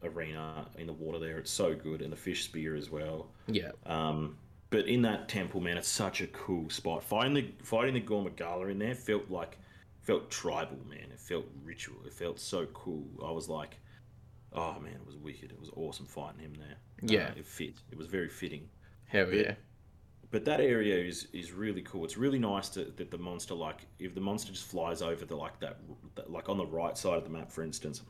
arena 0.04 0.68
in 0.78 0.88
the 0.88 0.94
water 0.94 1.20
there. 1.20 1.38
It's 1.38 1.52
so 1.52 1.76
good, 1.76 2.02
and 2.02 2.12
the 2.12 2.18
fish 2.18 2.44
spear 2.46 2.76
as 2.76 2.90
well. 2.90 3.30
yeah, 3.48 3.72
Um, 3.86 4.38
but 4.72 4.88
in 4.88 5.04
that 5.04 5.30
temple, 5.30 5.62
man, 5.62 5.78
it's 5.78 5.88
such 5.88 6.22
a 6.22 6.28
cool 6.28 6.70
spot. 6.70 7.04
Fighting 7.04 7.34
the 7.36 7.52
fighting 7.64 7.94
the 7.94 8.00
Gore 8.00 8.24
Magala 8.24 8.68
in 8.68 8.80
there 8.80 8.96
felt 8.96 9.30
like 9.30 9.58
felt 10.04 10.30
tribal, 10.30 10.80
man. 10.88 11.12
It 11.12 11.20
felt 11.20 11.46
ritual. 11.64 11.98
It 12.06 12.14
felt 12.14 12.40
so 12.40 12.66
cool. 12.68 13.08
I 13.26 13.32
was 13.32 13.50
like, 13.50 13.80
oh 14.54 14.80
man, 14.80 14.94
it 14.94 15.06
was 15.06 15.18
wicked. 15.18 15.52
It 15.52 15.60
was 15.60 15.70
awesome 15.76 16.06
fighting 16.06 16.42
him 16.42 16.54
there. 16.56 16.78
Yeah. 17.02 17.28
uh, 17.28 17.32
it 17.38 17.46
fit. 17.46 17.76
It 17.92 17.98
was 17.98 18.08
very 18.08 18.30
fitting 18.30 18.70
hell 19.06 19.32
yeah, 19.34 19.54
but 20.32 20.46
that 20.46 20.60
area 20.60 20.98
is 20.98 21.28
is 21.34 21.52
really 21.52 21.82
cool. 21.82 22.04
It's 22.04 22.18
really 22.18 22.40
nice 22.40 22.70
to, 22.70 22.86
that 22.98 23.12
the 23.12 23.18
monster 23.18 23.54
like 23.54 23.86
if 24.00 24.14
the 24.16 24.22
monster 24.22 24.52
just 24.52 24.66
flies 24.66 25.02
over 25.02 25.26
the 25.26 25.36
like 25.36 25.60
that, 25.60 25.78
that 26.16 26.32
like 26.32 26.50
on 26.50 26.58
the 26.58 26.66
right 26.66 26.98
side 26.98 27.18
of 27.18 27.24
the 27.24 27.30
map, 27.30 27.52
for 27.52 27.64
instance. 27.64 28.02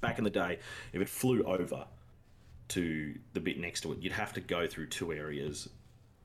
Back 0.00 0.18
in 0.18 0.24
the 0.24 0.30
day, 0.30 0.58
if 0.92 1.00
it 1.00 1.08
flew 1.08 1.42
over 1.44 1.86
to 2.68 3.14
the 3.32 3.40
bit 3.40 3.58
next 3.58 3.82
to 3.82 3.92
it, 3.92 3.98
you'd 4.00 4.12
have 4.12 4.32
to 4.34 4.40
go 4.40 4.66
through 4.66 4.88
two 4.88 5.12
areas 5.12 5.68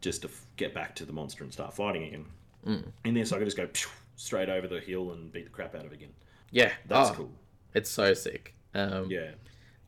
just 0.01 0.23
to 0.23 0.27
f- 0.27 0.45
get 0.57 0.73
back 0.73 0.95
to 0.95 1.05
the 1.05 1.13
monster 1.13 1.43
and 1.43 1.53
start 1.53 1.73
fighting 1.73 2.03
again. 2.03 2.25
Mm. 2.65 2.83
In 3.05 3.13
this, 3.13 3.31
I 3.31 3.37
could 3.37 3.45
just 3.45 3.55
go 3.55 3.67
phew, 3.67 3.89
straight 4.19 4.49
over 4.49 4.67
the 4.67 4.79
hill 4.81 5.11
and 5.13 5.31
beat 5.31 5.45
the 5.45 5.49
crap 5.49 5.73
out 5.75 5.85
of 5.85 5.91
it 5.91 5.95
again. 5.95 6.13
yeah. 6.51 6.73
That's 6.87 7.11
oh, 7.11 7.13
cool. 7.13 7.31
It's 7.73 7.89
so 7.89 8.13
sick. 8.13 8.53
Um, 8.73 9.09
Yeah. 9.09 9.31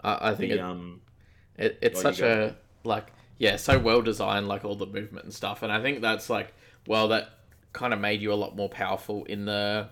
I, 0.01 0.29
I 0.29 0.35
think 0.35 0.51
The, 0.51 0.57
it, 0.57 0.61
um, 0.61 1.01
it, 1.57 1.77
it's 1.81 1.99
Oh, 1.99 2.03
such 2.03 2.21
a 2.21 2.55
like 2.83 3.11
yeah, 3.37 3.55
so 3.57 3.77
well 3.77 4.01
designed, 4.01 4.47
like 4.47 4.63
all 4.63 4.75
the 4.75 4.85
movement 4.85 5.25
and 5.25 5.33
stuff. 5.33 5.63
And 5.63 5.71
I 5.71 5.81
think 5.81 6.01
that's 6.01 6.29
like, 6.29 6.53
well, 6.87 7.07
that 7.09 7.29
kind 7.73 7.93
of 7.93 7.99
made 7.99 8.21
you 8.21 8.31
a 8.31 8.35
lot 8.35 8.55
more 8.55 8.69
powerful 8.69 9.25
in 9.25 9.45
the 9.45 9.89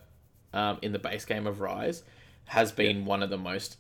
um, 0.53 0.79
in 0.81 0.91
the 0.93 0.99
base 0.99 1.25
game 1.25 1.45
of 1.47 1.59
Rise. 1.59 2.03
Has 2.45 2.71
been 2.71 3.05
one 3.05 3.21
of 3.21 3.29
the 3.29 3.37
most 3.37 3.77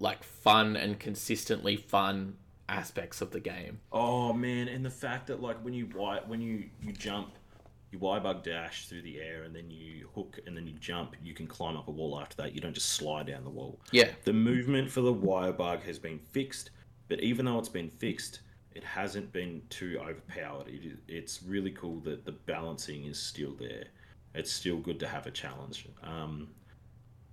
like 0.00 0.22
fun 0.24 0.76
and 0.76 0.98
consistently 0.98 1.76
fun 1.76 2.36
aspects 2.68 3.20
of 3.20 3.30
the 3.30 3.40
game. 3.40 3.80
Oh 3.92 4.32
man, 4.32 4.68
and 4.68 4.84
the 4.84 4.90
fact 4.90 5.26
that 5.28 5.40
like 5.42 5.58
when 5.64 5.74
you 5.74 5.86
when 6.26 6.40
you 6.40 6.70
you 6.82 6.92
jump, 6.92 7.32
you 7.90 7.98
Y 7.98 8.18
bug 8.18 8.42
dash 8.42 8.86
through 8.86 9.02
the 9.02 9.20
air 9.20 9.44
and 9.44 9.54
then 9.54 9.70
you 9.70 10.08
hook 10.14 10.38
and 10.46 10.56
then 10.56 10.66
you 10.66 10.74
jump, 10.74 11.16
you 11.22 11.34
can 11.34 11.46
climb 11.46 11.76
up 11.76 11.88
a 11.88 11.90
wall 11.90 12.20
after 12.20 12.36
that. 12.36 12.54
You 12.54 12.60
don't 12.60 12.74
just 12.74 12.90
slide 12.90 13.26
down 13.26 13.44
the 13.44 13.50
wall. 13.50 13.80
Yeah, 13.92 14.10
The 14.24 14.32
movement 14.32 14.90
for 14.90 15.00
the 15.00 15.12
wire 15.12 15.52
bug 15.52 15.82
has 15.84 15.98
been 15.98 16.18
fixed, 16.18 16.70
but 17.08 17.20
even 17.20 17.46
though 17.46 17.58
it's 17.58 17.68
been 17.68 17.90
fixed, 17.90 18.40
it 18.74 18.84
hasn't 18.84 19.32
been 19.32 19.62
too 19.70 19.98
overpowered. 20.00 20.68
It, 20.68 20.98
it's 21.08 21.42
really 21.42 21.70
cool 21.70 22.00
that 22.00 22.24
the 22.24 22.32
balancing 22.32 23.06
is 23.06 23.18
still 23.18 23.54
there. 23.58 23.84
It's 24.34 24.52
still 24.52 24.76
good 24.76 25.00
to 25.00 25.08
have 25.08 25.26
a 25.26 25.30
challenge. 25.30 25.88
Um, 26.02 26.48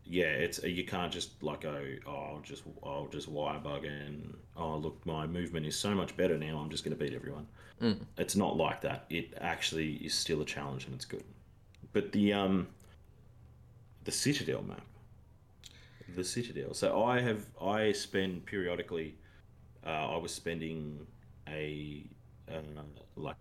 yeah, 0.05 0.25
it's 0.25 0.61
you 0.63 0.85
can't 0.85 1.11
just 1.11 1.41
like 1.43 1.61
go, 1.61 1.83
oh, 2.07 2.11
I'll 2.11 2.41
just 2.43 2.63
I'll 2.83 3.07
just 3.11 3.27
wire 3.27 3.59
bug 3.59 3.85
and 3.85 4.35
oh 4.55 4.77
look, 4.77 5.03
my 5.05 5.25
movement 5.27 5.65
is 5.65 5.75
so 5.77 5.93
much 5.95 6.15
better 6.15 6.37
now. 6.37 6.57
I'm 6.57 6.69
just 6.69 6.83
going 6.83 6.95
to 6.97 7.03
beat 7.03 7.13
everyone. 7.13 7.47
It's 8.17 8.35
not 8.35 8.55
like 8.57 8.81
that. 8.81 9.05
It 9.09 9.33
actually 9.41 9.93
is 9.95 10.13
still 10.13 10.41
a 10.41 10.45
challenge 10.45 10.85
and 10.85 10.95
it's 10.95 11.05
good. 11.05 11.23
But 11.93 12.11
the 12.11 12.33
um, 12.33 12.67
the 14.03 14.11
Citadel 14.11 14.61
map 14.63 14.85
the 16.13 16.23
Citadel. 16.23 16.73
So 16.73 17.03
I 17.03 17.19
have 17.21 17.45
I 17.61 17.91
spend 17.91 18.45
periodically. 18.45 19.15
Uh, 19.85 20.13
I 20.13 20.17
was 20.17 20.33
spending 20.33 21.05
a 21.47 22.03
uh, 22.49 22.61
like 23.15 23.35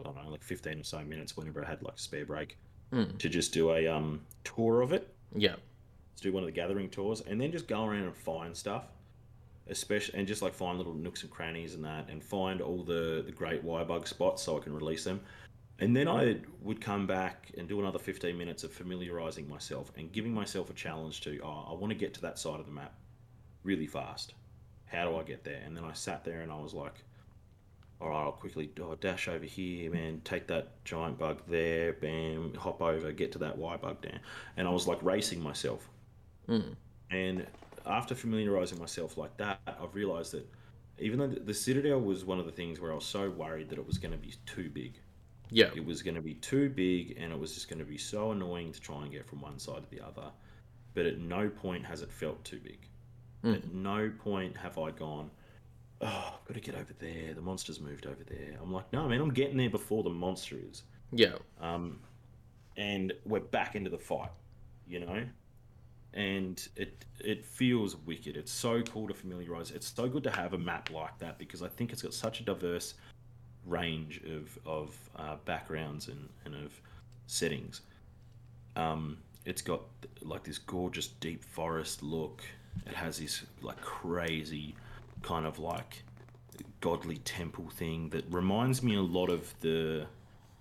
I 0.00 0.04
don't 0.04 0.16
know, 0.16 0.30
like 0.30 0.42
fifteen 0.42 0.80
or 0.80 0.84
so 0.84 1.00
minutes 1.00 1.36
whenever 1.36 1.64
I 1.64 1.68
had 1.68 1.82
like 1.82 1.96
a 1.96 1.98
spare 1.98 2.24
break 2.24 2.56
to 3.18 3.28
just 3.28 3.52
do 3.52 3.72
a 3.72 3.86
um 3.86 4.20
tour 4.44 4.80
of 4.82 4.92
it. 4.92 5.14
Yeah, 5.34 5.56
Let's 6.18 6.24
do 6.24 6.32
one 6.32 6.42
of 6.42 6.48
the 6.48 6.52
gathering 6.52 6.90
tours, 6.90 7.20
and 7.20 7.40
then 7.40 7.52
just 7.52 7.68
go 7.68 7.84
around 7.84 8.02
and 8.02 8.16
find 8.16 8.56
stuff, 8.56 8.86
especially 9.68 10.18
and 10.18 10.26
just 10.26 10.42
like 10.42 10.52
find 10.52 10.76
little 10.76 10.92
nooks 10.92 11.22
and 11.22 11.30
crannies 11.30 11.74
and 11.74 11.84
that, 11.84 12.08
and 12.10 12.20
find 12.20 12.60
all 12.60 12.82
the 12.82 13.22
the 13.24 13.30
great 13.30 13.64
bug 13.64 14.08
spots 14.08 14.42
so 14.42 14.56
I 14.56 14.60
can 14.60 14.74
release 14.74 15.04
them. 15.04 15.20
And 15.78 15.94
then 15.94 16.08
I 16.08 16.38
would 16.60 16.80
come 16.80 17.06
back 17.06 17.52
and 17.56 17.68
do 17.68 17.78
another 17.78 18.00
15 18.00 18.36
minutes 18.36 18.64
of 18.64 18.72
familiarizing 18.72 19.48
myself 19.48 19.92
and 19.96 20.10
giving 20.10 20.34
myself 20.34 20.70
a 20.70 20.72
challenge 20.72 21.20
to, 21.20 21.38
oh, 21.44 21.66
I 21.70 21.74
want 21.74 21.92
to 21.92 21.96
get 21.96 22.14
to 22.14 22.20
that 22.22 22.36
side 22.36 22.58
of 22.58 22.66
the 22.66 22.72
map 22.72 22.94
really 23.62 23.86
fast. 23.86 24.34
How 24.86 25.08
do 25.08 25.16
I 25.16 25.22
get 25.22 25.44
there? 25.44 25.62
And 25.64 25.76
then 25.76 25.84
I 25.84 25.92
sat 25.92 26.24
there 26.24 26.40
and 26.40 26.50
I 26.50 26.60
was 26.60 26.74
like, 26.74 26.94
all 28.00 28.10
right, 28.10 28.22
I'll 28.22 28.32
quickly 28.32 28.70
oh, 28.80 28.94
dash 28.94 29.26
over 29.28 29.44
here, 29.44 29.90
man, 29.90 30.20
take 30.24 30.46
that 30.48 30.84
giant 30.84 31.18
bug 31.18 31.42
there, 31.48 31.94
bam, 31.94 32.54
hop 32.54 32.80
over, 32.80 33.10
get 33.10 33.32
to 33.32 33.38
that 33.38 33.58
Y 33.58 33.76
bug 33.76 34.00
down. 34.00 34.20
And 34.56 34.68
I 34.68 34.70
was 34.70 34.86
like 34.86 35.02
racing 35.02 35.42
myself. 35.42 35.88
Hmm. 36.46 36.72
And 37.10 37.46
after 37.86 38.14
familiarizing 38.14 38.78
myself 38.78 39.16
like 39.16 39.36
that, 39.38 39.60
I've 39.66 39.94
realized 39.94 40.32
that 40.32 40.46
even 41.00 41.18
though 41.18 41.26
the 41.26 41.54
Citadel 41.54 42.00
was 42.00 42.24
one 42.24 42.38
of 42.38 42.46
the 42.46 42.52
things 42.52 42.80
where 42.80 42.92
I 42.92 42.94
was 42.94 43.04
so 43.04 43.30
worried 43.30 43.68
that 43.70 43.78
it 43.78 43.86
was 43.86 43.98
going 43.98 44.12
to 44.12 44.18
be 44.18 44.34
too 44.46 44.70
big, 44.70 44.94
yeah, 45.50 45.70
it 45.74 45.84
was 45.84 46.02
going 46.02 46.14
to 46.14 46.20
be 46.20 46.34
too 46.34 46.68
big 46.68 47.16
and 47.18 47.32
it 47.32 47.38
was 47.38 47.54
just 47.54 47.68
going 47.68 47.78
to 47.78 47.84
be 47.84 47.98
so 47.98 48.32
annoying 48.32 48.72
to 48.72 48.80
try 48.80 49.02
and 49.02 49.10
get 49.10 49.26
from 49.26 49.40
one 49.40 49.58
side 49.58 49.82
to 49.82 49.90
the 49.90 50.04
other. 50.04 50.30
But 50.94 51.06
at 51.06 51.18
no 51.18 51.48
point 51.48 51.84
has 51.84 52.02
it 52.02 52.12
felt 52.12 52.44
too 52.44 52.60
big. 52.62 52.78
Hmm. 53.42 53.54
At 53.54 53.72
no 53.72 54.12
point 54.18 54.56
have 54.56 54.78
I 54.78 54.90
gone, 54.90 55.30
oh, 56.00 56.34
I've 56.40 56.44
got 56.46 56.54
to 56.54 56.60
get 56.60 56.74
over 56.74 56.92
there. 56.98 57.34
The 57.34 57.40
monster's 57.40 57.80
moved 57.80 58.06
over 58.06 58.22
there. 58.28 58.56
I'm 58.62 58.72
like, 58.72 58.92
no, 58.92 59.08
man, 59.08 59.20
I'm 59.20 59.32
getting 59.32 59.56
there 59.56 59.70
before 59.70 60.02
the 60.02 60.10
monster 60.10 60.56
is. 60.70 60.82
yeah, 61.12 61.34
Um, 61.60 62.00
and 62.76 63.12
we're 63.24 63.40
back 63.40 63.74
into 63.74 63.90
the 63.90 63.98
fight, 63.98 64.30
you 64.86 65.00
know? 65.00 65.24
And 66.14 66.66
it 66.76 67.04
it 67.20 67.44
feels 67.44 67.96
wicked. 67.96 68.36
It's 68.36 68.50
so 68.52 68.82
cool 68.82 69.08
to 69.08 69.14
familiarize. 69.14 69.70
It's 69.70 69.92
so 69.94 70.08
good 70.08 70.22
to 70.24 70.30
have 70.30 70.54
a 70.54 70.58
map 70.58 70.90
like 70.90 71.18
that 71.18 71.38
because 71.38 71.62
I 71.62 71.68
think 71.68 71.92
it's 71.92 72.00
got 72.02 72.14
such 72.14 72.40
a 72.40 72.44
diverse 72.44 72.94
range 73.66 74.22
of 74.24 74.58
of 74.64 74.96
uh, 75.16 75.36
backgrounds 75.44 76.08
and, 76.08 76.28
and 76.44 76.54
of 76.54 76.72
settings. 77.26 77.82
Um, 78.74 79.18
it's 79.44 79.60
got 79.60 79.82
like 80.22 80.44
this 80.44 80.58
gorgeous 80.58 81.08
deep 81.08 81.44
forest 81.44 82.02
look. 82.02 82.42
It 82.86 82.94
has 82.94 83.18
this 83.18 83.44
like 83.60 83.80
crazy 83.80 84.74
kind 85.22 85.46
of 85.46 85.58
like 85.58 86.02
godly 86.80 87.18
temple 87.18 87.68
thing 87.70 88.08
that 88.10 88.24
reminds 88.30 88.82
me 88.82 88.96
a 88.96 89.02
lot 89.02 89.28
of 89.30 89.52
the. 89.60 90.06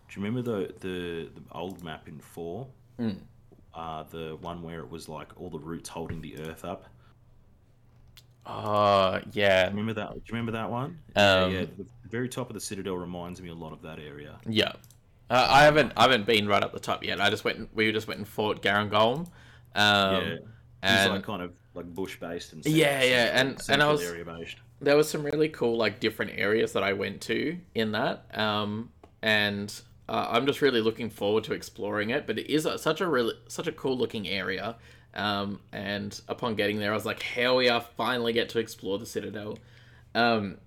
Do 0.10 0.20
you 0.20 0.24
remember 0.26 0.42
the 0.42 0.74
the, 0.80 1.30
the 1.36 1.42
old 1.52 1.84
map 1.84 2.08
in 2.08 2.20
four? 2.20 2.68
Uh, 3.74 4.04
the 4.10 4.38
one 4.42 4.64
where 4.64 4.80
it 4.80 4.90
was 4.90 5.08
like 5.08 5.28
all 5.40 5.50
the 5.50 5.60
roots 5.60 5.88
holding 5.90 6.20
the 6.22 6.38
earth 6.40 6.66
up. 6.66 6.86
uh, 8.46 9.20
yeah, 9.34 9.68
Remember 9.68 9.94
that? 9.94 10.10
Do 10.14 10.16
you 10.16 10.32
remember 10.32 10.52
that 10.54 10.70
one? 10.72 10.98
Um, 11.16 11.52
yeah, 11.52 11.66
the 11.78 11.86
very 12.10 12.30
top 12.30 12.50
of 12.50 12.54
the 12.56 12.60
citadel 12.62 12.96
reminds 12.98 13.42
me 13.42 13.50
a 13.50 13.54
lot 13.54 13.74
of 13.74 13.82
that 13.84 14.00
area. 14.00 14.40
yeah. 14.48 14.72
Uh, 15.30 15.46
I 15.50 15.64
haven't, 15.66 15.92
I 15.98 16.04
haven't 16.04 16.26
been 16.26 16.48
right 16.48 16.64
up 16.64 16.72
the 16.72 16.80
top 16.80 17.04
yet. 17.04 17.20
I 17.20 17.30
just 17.30 17.44
went, 17.44 17.68
we 17.76 17.92
just 17.92 18.08
went 18.08 18.18
and 18.20 18.26
fought 18.28 18.62
Garangolm. 18.64 19.28
Um, 19.76 20.24
yeah, 20.24 20.36
and 20.82 21.14
like 21.14 21.24
kind 21.24 21.42
of 21.42 21.52
like 21.74 21.86
bush 21.94 22.20
based 22.20 22.54
and 22.54 22.66
Yeah, 22.66 23.02
yeah, 23.04 23.40
and- 23.40 23.60
and 23.70 23.82
I 23.84 23.92
was- 23.92 24.02
area 24.04 24.26
based. 24.26 24.58
there 24.82 24.96
was 24.98 25.10
some 25.10 25.24
really 25.24 25.50
cool 25.50 25.76
like 25.78 26.00
different 26.00 26.32
areas 26.38 26.74
that 26.74 26.84
I 26.84 26.94
went 26.94 27.22
to 27.24 27.58
in 27.76 27.92
that, 27.94 28.26
um, 28.38 28.92
and 29.22 29.74
uh, 30.10 30.28
I'm 30.30 30.46
just 30.46 30.62
really 30.62 30.82
looking 30.82 31.10
forward 31.10 31.44
to 31.46 31.54
exploring 31.54 32.12
it. 32.12 32.26
But 32.28 32.40
it 32.40 32.50
is 32.52 32.66
a, 32.66 32.78
such 32.78 33.02
a 33.02 33.08
really 33.08 33.34
such 33.48 33.68
a 33.68 33.72
cool 33.72 33.98
looking 33.98 34.28
area, 34.28 34.76
um, 35.16 35.60
and 35.72 36.20
upon 36.28 36.56
getting 36.56 36.80
there, 36.80 36.92
I 36.92 36.96
was 36.96 37.06
like, 37.06 37.22
hell 37.22 37.62
yeah, 37.62 37.80
finally 37.80 38.34
get 38.34 38.50
to 38.50 38.60
explore 38.60 38.98
the 39.00 39.06
Citadel. 39.06 39.58
Um, 40.16 40.58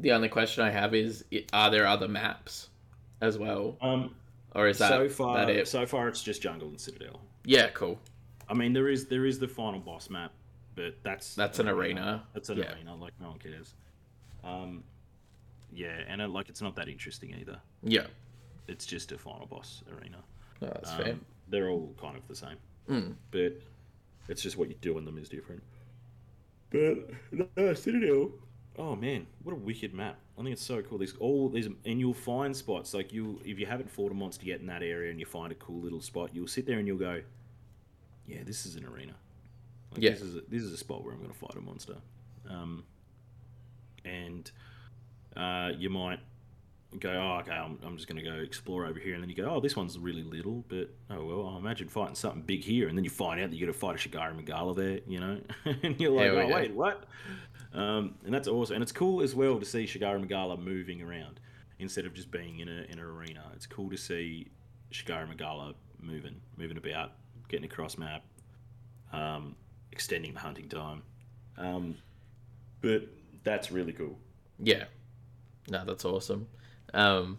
the 0.00 0.12
only 0.12 0.28
question 0.28 0.62
I 0.64 0.70
have 0.70 0.94
is, 0.94 1.24
are 1.52 1.70
there 1.70 1.86
other 1.86 2.08
maps 2.08 2.68
as 3.20 3.36
well, 3.36 3.76
Um, 3.80 4.14
or 4.54 4.68
is 4.68 4.78
that 4.78 4.90
so 4.90 5.08
far, 5.08 5.36
that 5.38 5.50
it? 5.50 5.66
so 5.68 5.86
far 5.86 6.06
it's 6.08 6.22
just 6.22 6.40
jungle 6.40 6.68
and 6.68 6.80
citadel. 6.80 7.20
Yeah, 7.44 7.68
cool. 7.70 7.98
I 8.48 8.54
mean, 8.54 8.72
there 8.72 8.88
is 8.88 9.06
there 9.06 9.26
is 9.26 9.38
the 9.38 9.48
final 9.48 9.80
boss 9.80 10.08
map, 10.10 10.32
but 10.74 10.94
that's 11.02 11.34
That's 11.34 11.58
an 11.58 11.68
arena. 11.68 12.24
That's 12.34 12.48
an 12.48 12.58
Yeah. 12.58 12.74
arena. 12.74 12.94
Like 12.96 13.12
no 13.20 13.28
one 13.30 13.38
cares. 13.38 13.74
Um, 14.44 14.84
yeah, 15.72 16.00
and 16.08 16.20
it, 16.22 16.28
like 16.28 16.48
it's 16.48 16.62
not 16.62 16.74
that 16.76 16.88
interesting 16.88 17.34
either. 17.34 17.60
Yeah, 17.82 18.06
It's 18.68 18.86
just 18.86 19.12
a 19.12 19.18
final 19.18 19.46
boss 19.46 19.82
arena. 19.98 20.18
no, 20.60 20.68
that's 20.68 20.90
Um, 20.92 21.02
fair. 21.04 21.16
They're 21.48 21.68
all 21.70 21.94
kind 22.00 22.16
of 22.16 22.26
the 22.28 22.36
same, 22.36 22.56
Mm. 22.88 23.14
but 23.30 23.60
it's 24.28 24.42
just 24.42 24.56
what 24.56 24.68
you 24.68 24.74
do 24.80 24.96
in 24.98 25.04
them 25.04 25.18
is 25.18 25.28
different. 25.28 25.62
But 26.70 27.10
no, 27.56 27.74
Citadel. 27.74 28.32
Oh 28.76 28.94
man, 28.94 29.26
what 29.42 29.52
a 29.52 29.56
wicked 29.56 29.92
map! 29.92 30.18
I 30.38 30.42
think 30.42 30.52
it's 30.52 30.62
so 30.62 30.82
cool. 30.82 30.98
There's 30.98 31.16
all 31.16 31.48
these, 31.48 31.66
and 31.66 31.98
you'll 32.00 32.14
find 32.14 32.54
spots 32.56 32.94
like 32.94 33.12
you 33.12 33.40
if 33.44 33.58
you 33.58 33.66
haven't 33.66 33.90
fought 33.90 34.12
a 34.12 34.14
monster 34.14 34.46
yet 34.46 34.60
in 34.60 34.66
that 34.66 34.82
area, 34.82 35.10
and 35.10 35.18
you 35.18 35.26
find 35.26 35.50
a 35.50 35.56
cool 35.56 35.80
little 35.80 36.00
spot, 36.00 36.30
you'll 36.34 36.46
sit 36.46 36.64
there 36.66 36.78
and 36.78 36.86
you'll 36.86 36.98
go, 36.98 37.22
"Yeah, 38.28 38.44
this 38.44 38.66
is 38.66 38.76
an 38.76 38.84
arena. 38.84 39.14
Like, 39.92 40.02
Yeah. 40.02 40.10
this 40.10 40.22
is 40.22 40.36
a, 40.36 40.40
this 40.48 40.62
is 40.62 40.72
a 40.72 40.76
spot 40.76 41.02
where 41.02 41.12
I'm 41.12 41.18
going 41.20 41.32
to 41.32 41.38
fight 41.38 41.56
a 41.56 41.60
monster." 41.60 41.96
Um, 42.48 42.84
and 44.04 44.50
uh, 45.36 45.72
you 45.76 45.90
might 45.90 46.20
go, 46.98 47.10
oh, 47.10 47.40
okay, 47.40 47.52
I'm, 47.52 47.78
I'm 47.84 47.96
just 47.96 48.08
going 48.08 48.22
to 48.22 48.28
go 48.28 48.36
explore 48.38 48.86
over 48.86 48.98
here. 48.98 49.14
And 49.14 49.22
then 49.22 49.28
you 49.28 49.36
go, 49.36 49.50
oh, 49.50 49.60
this 49.60 49.76
one's 49.76 49.98
really 49.98 50.22
little, 50.22 50.64
but 50.68 50.88
oh, 51.10 51.24
well, 51.24 51.52
I 51.54 51.58
imagine 51.58 51.88
fighting 51.88 52.14
something 52.14 52.42
big 52.42 52.64
here. 52.64 52.88
And 52.88 52.96
then 52.96 53.04
you 53.04 53.10
find 53.10 53.40
out 53.40 53.50
that 53.50 53.56
you 53.56 53.66
got 53.66 53.72
to 53.72 53.78
fight 53.78 53.94
a 53.94 54.08
Shagaru 54.08 54.36
Magala 54.36 54.74
there, 54.74 55.00
you 55.06 55.20
know? 55.20 55.40
and 55.82 56.00
you're 56.00 56.12
like, 56.12 56.30
oh, 56.30 56.48
go. 56.48 56.54
wait, 56.54 56.72
what? 56.72 57.04
Um, 57.74 58.14
and 58.24 58.32
that's 58.32 58.48
awesome. 58.48 58.76
And 58.76 58.82
it's 58.82 58.92
cool 58.92 59.20
as 59.22 59.34
well 59.34 59.58
to 59.58 59.66
see 59.66 59.84
Shagaru 59.84 60.20
Magala 60.20 60.56
moving 60.56 61.02
around 61.02 61.40
instead 61.78 62.06
of 62.06 62.14
just 62.14 62.30
being 62.30 62.60
in, 62.60 62.68
a, 62.68 62.82
in 62.88 62.98
an 62.98 63.00
arena. 63.00 63.44
It's 63.54 63.66
cool 63.66 63.90
to 63.90 63.96
see 63.98 64.48
Shagaru 64.90 65.28
Magala 65.28 65.74
moving, 66.00 66.40
moving 66.56 66.78
about, 66.78 67.12
getting 67.48 67.64
across 67.64 67.98
map, 67.98 68.22
um, 69.12 69.56
extending 69.92 70.34
the 70.34 70.40
hunting 70.40 70.68
time. 70.68 71.02
Um, 71.56 71.96
but 72.80 73.08
that's 73.42 73.70
really 73.70 73.92
cool. 73.92 74.18
Yeah. 74.58 74.84
No, 75.68 75.84
that's 75.84 76.04
awesome. 76.04 76.46
Um, 76.94 77.38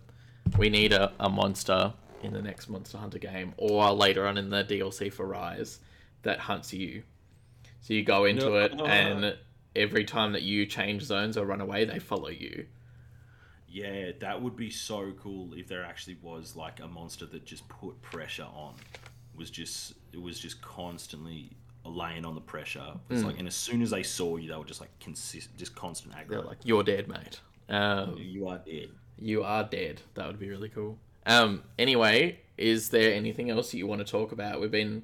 we 0.58 0.70
need 0.70 0.94
a, 0.94 1.14
a 1.20 1.30
monster 1.30 1.94
in 2.22 2.34
the 2.34 2.42
next 2.42 2.70
Monster 2.70 2.98
Hunter 2.98 3.20
game 3.20 3.54
or 3.58 3.92
later 3.94 4.28
on 4.28 4.38
in 4.38 4.50
the 4.50 4.64
DLC 4.64 5.12
for 5.12 5.26
Rise 5.26 5.80
that 6.24 6.40
hunts 6.40 6.74
you. 6.74 7.04
So 7.82 7.94
you 7.94 8.04
go 8.04 8.26
into 8.26 8.46
No. 8.50 8.56
it 8.56 8.74
and 8.82 9.38
every 9.76 10.04
time 10.04 10.34
that 10.34 10.42
you 10.42 10.66
change 10.66 11.04
zones 11.04 11.38
or 11.38 11.46
run 11.46 11.62
away, 11.62 11.86
they 11.86 12.00
follow 12.00 12.30
you. 12.30 12.66
Yeah, 13.68 14.12
that 14.20 14.42
would 14.42 14.56
be 14.56 14.70
so 14.70 15.14
cool 15.22 15.54
if 15.54 15.68
there 15.68 15.86
actually 15.86 16.18
was 16.22 16.56
like 16.56 16.80
a 16.80 16.88
monster 16.88 17.26
that 17.28 17.46
just 17.46 17.68
put 17.70 18.02
pressure 18.02 18.48
on. 18.54 18.74
Was 19.36 19.50
just 19.52 19.92
it 19.92 19.98
was 20.18 20.40
just 20.40 20.62
constantly 20.62 21.52
laying 21.86 22.26
on 22.26 22.36
the 22.36 22.42
pressure. 22.42 22.94
It's 23.10 23.24
like 23.24 23.40
and 23.40 23.48
as 23.48 23.56
soon 23.56 23.82
as 23.82 23.90
they 23.92 24.04
saw 24.04 24.38
you, 24.38 24.50
they 24.50 24.56
were 24.58 24.66
just 24.66 24.82
like 24.82 24.98
consist 25.00 25.56
just 25.58 25.76
constant 25.76 26.14
aggro. 26.16 26.30
They're 26.30 26.42
like, 26.42 26.58
you're 26.64 26.84
dead, 26.84 27.08
mate. 27.08 27.40
Um, 27.70 28.16
You 28.18 28.48
are 28.48 28.58
dead. 28.60 28.90
you 29.18 29.44
are 29.44 29.64
dead. 29.64 30.02
That 30.16 30.28
would 30.28 30.40
be 30.40 30.50
really 30.50 30.70
cool. 30.70 30.98
Um, 31.26 31.64
anyway, 31.78 32.40
is 32.58 32.90
there 32.90 33.14
anything 33.14 33.50
else 33.50 33.72
that 33.72 33.78
you 33.78 33.86
want 33.88 34.06
to 34.06 34.12
talk 34.12 34.32
about? 34.32 34.60
We've 34.60 34.72
been 34.72 35.04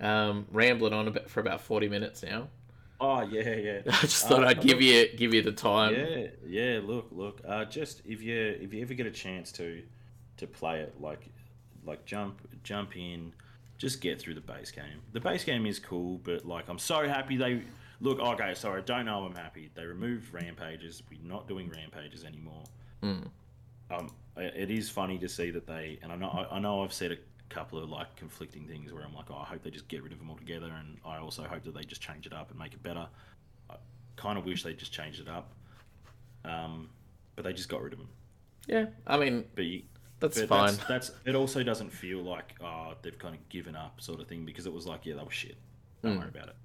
um, 0.00 0.46
rambling 0.52 0.92
on 0.92 1.08
a 1.08 1.10
bit 1.10 1.28
for 1.28 1.40
about 1.40 1.60
forty 1.60 1.88
minutes 1.88 2.22
now. 2.22 2.48
Oh 3.00 3.22
yeah, 3.22 3.54
yeah. 3.54 3.80
I 3.86 4.00
just 4.02 4.26
thought 4.26 4.44
Uh, 4.44 4.48
I'd 4.48 4.60
give 4.60 4.80
you 4.80 5.08
give 5.16 5.32
you 5.34 5.42
the 5.42 5.52
time. 5.52 5.94
Yeah, 5.94 6.26
yeah. 6.46 6.80
Look, 6.82 7.08
look. 7.12 7.40
Uh, 7.46 7.64
just 7.64 8.02
if 8.04 8.22
you 8.22 8.36
if 8.60 8.72
you 8.72 8.82
ever 8.82 8.94
get 8.94 9.06
a 9.06 9.10
chance 9.10 9.52
to 9.52 9.82
to 10.38 10.46
play 10.46 10.80
it, 10.80 10.94
like 11.00 11.28
like 11.84 12.04
jump 12.04 12.40
jump 12.62 12.96
in, 12.96 13.32
just 13.78 14.00
get 14.00 14.20
through 14.20 14.34
the 14.34 14.40
base 14.40 14.70
game. 14.70 15.00
The 15.12 15.20
base 15.20 15.44
game 15.44 15.64
is 15.64 15.78
cool, 15.78 16.20
but 16.24 16.44
like 16.44 16.68
I'm 16.68 16.78
so 16.78 17.08
happy 17.08 17.36
they 17.36 17.62
look. 18.00 18.18
Okay, 18.18 18.54
sorry, 18.54 18.82
don't 18.82 19.06
know 19.06 19.24
I'm 19.24 19.34
happy. 19.34 19.70
They 19.74 19.84
removed 19.84 20.32
rampages. 20.34 21.02
We're 21.08 21.20
not 21.22 21.48
doing 21.48 21.70
rampages 21.70 22.24
anymore. 22.24 22.64
Mm. 23.02 23.28
Um, 23.90 24.10
it 24.36 24.70
is 24.70 24.90
funny 24.90 25.18
to 25.18 25.28
see 25.28 25.50
that 25.50 25.66
they 25.66 25.98
and 26.02 26.12
I 26.12 26.16
know 26.16 26.46
I 26.50 26.58
know 26.58 26.82
I've 26.82 26.92
said 26.92 27.12
a 27.12 27.16
couple 27.48 27.82
of 27.82 27.88
like 27.88 28.14
conflicting 28.16 28.66
things 28.66 28.92
where 28.92 29.02
I'm 29.04 29.14
like, 29.14 29.30
oh, 29.30 29.38
I 29.38 29.44
hope 29.44 29.62
they 29.62 29.70
just 29.70 29.88
get 29.88 30.02
rid 30.02 30.12
of 30.12 30.18
them 30.18 30.28
altogether, 30.28 30.66
and 30.66 30.98
I 31.04 31.18
also 31.18 31.44
hope 31.44 31.62
that 31.64 31.74
they 31.74 31.84
just 31.84 32.02
change 32.02 32.26
it 32.26 32.32
up 32.32 32.50
and 32.50 32.58
make 32.58 32.74
it 32.74 32.82
better. 32.82 33.06
I 33.70 33.76
kind 34.16 34.38
of 34.38 34.44
wish 34.44 34.62
they 34.64 34.74
just 34.74 34.92
changed 34.92 35.20
it 35.20 35.28
up, 35.28 35.52
um, 36.44 36.90
but 37.36 37.44
they 37.44 37.52
just 37.52 37.68
got 37.68 37.80
rid 37.82 37.92
of 37.92 38.00
them. 38.00 38.08
Yeah, 38.66 38.86
I 39.06 39.16
mean 39.16 39.44
But, 39.54 39.64
you, 39.64 39.82
that's 40.20 40.38
but 40.40 40.48
fine. 40.48 40.74
That's, 40.74 40.86
that's 40.86 41.10
it. 41.24 41.34
Also 41.34 41.62
doesn't 41.62 41.90
feel 41.90 42.22
like 42.22 42.54
oh 42.60 42.94
they've 43.02 43.18
kind 43.18 43.34
of 43.34 43.48
given 43.48 43.76
up 43.76 44.00
sort 44.00 44.20
of 44.20 44.26
thing 44.28 44.44
because 44.44 44.66
it 44.66 44.72
was 44.72 44.86
like 44.86 45.06
yeah 45.06 45.14
that 45.14 45.24
was 45.24 45.34
shit. 45.34 45.56
Don't 46.02 46.14
Mm. 46.14 46.18
worry 46.20 46.28
about 46.28 46.48
it. 46.48 46.56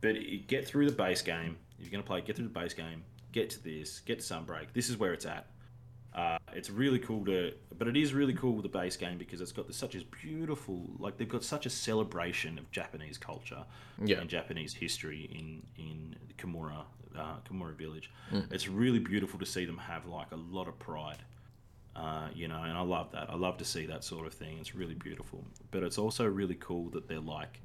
But 0.00 0.16
it, 0.16 0.46
get 0.48 0.66
through 0.66 0.86
the 0.90 0.96
base 0.96 1.22
game. 1.22 1.56
If 1.78 1.84
you're 1.86 1.90
gonna 1.92 2.02
play, 2.02 2.20
get 2.20 2.36
through 2.36 2.46
the 2.48 2.58
base 2.60 2.74
game. 2.74 3.02
Get 3.32 3.50
to 3.50 3.62
this. 3.62 4.00
Get 4.00 4.20
to 4.20 4.24
Sunbreak. 4.34 4.66
This 4.74 4.90
is 4.90 4.96
where 4.98 5.12
it's 5.14 5.24
at. 5.26 5.46
Uh, 6.14 6.36
it's 6.52 6.68
really 6.68 6.98
cool 6.98 7.24
to, 7.24 7.52
but 7.78 7.88
it 7.88 7.96
is 7.96 8.12
really 8.12 8.34
cool 8.34 8.52
with 8.52 8.64
the 8.64 8.68
base 8.78 8.98
game 8.98 9.16
because 9.16 9.40
it's 9.40 9.52
got 9.52 9.66
this, 9.66 9.78
such 9.78 9.94
a 9.94 10.02
beautiful, 10.22 10.82
like 10.98 11.16
they've 11.16 11.26
got 11.28 11.42
such 11.42 11.64
a 11.64 11.70
celebration 11.70 12.58
of 12.58 12.70
Japanese 12.70 13.16
culture 13.16 13.64
Yeah. 14.04 14.18
and 14.20 14.28
Japanese 14.28 14.74
history 14.74 15.22
in 15.32 15.62
in 15.82 16.14
Kamura, 16.36 16.84
uh, 17.18 17.36
Kamura 17.48 17.74
Village. 17.74 18.10
Mm. 18.30 18.52
It's 18.52 18.68
really 18.68 18.98
beautiful 18.98 19.38
to 19.38 19.46
see 19.46 19.64
them 19.64 19.78
have 19.78 20.04
like 20.04 20.32
a 20.32 20.36
lot 20.36 20.68
of 20.68 20.78
pride, 20.78 21.22
uh, 21.94 22.28
you 22.34 22.48
know, 22.48 22.62
and 22.62 22.76
I 22.76 22.82
love 22.82 23.12
that. 23.12 23.28
I 23.30 23.36
love 23.36 23.58
to 23.58 23.64
see 23.64 23.86
that 23.86 24.04
sort 24.04 24.26
of 24.26 24.34
thing. 24.34 24.58
It's 24.58 24.74
really 24.74 24.94
beautiful, 24.94 25.44
but 25.70 25.82
it's 25.82 25.98
also 25.98 26.26
really 26.26 26.54
cool 26.54 26.88
that 26.90 27.08
they're 27.08 27.20
like, 27.20 27.60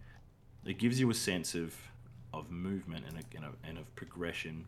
it 0.66 0.78
gives 0.78 1.00
you 1.00 1.10
a 1.10 1.14
sense 1.14 1.56
of 1.56 1.76
of 2.34 2.52
movement 2.52 3.06
and, 3.08 3.18
a, 3.18 3.38
and, 3.38 3.46
a, 3.46 3.68
and 3.68 3.78
of 3.78 3.96
progression 3.96 4.66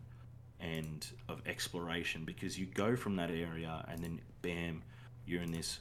and 0.60 1.08
of 1.28 1.42
exploration 1.46 2.24
because 2.24 2.58
you 2.58 2.66
go 2.66 2.96
from 2.96 3.16
that 3.18 3.30
area 3.30 3.86
and 3.90 4.04
then 4.04 4.20
bam, 4.42 4.82
you're 5.26 5.42
in 5.42 5.52
this 5.52 5.80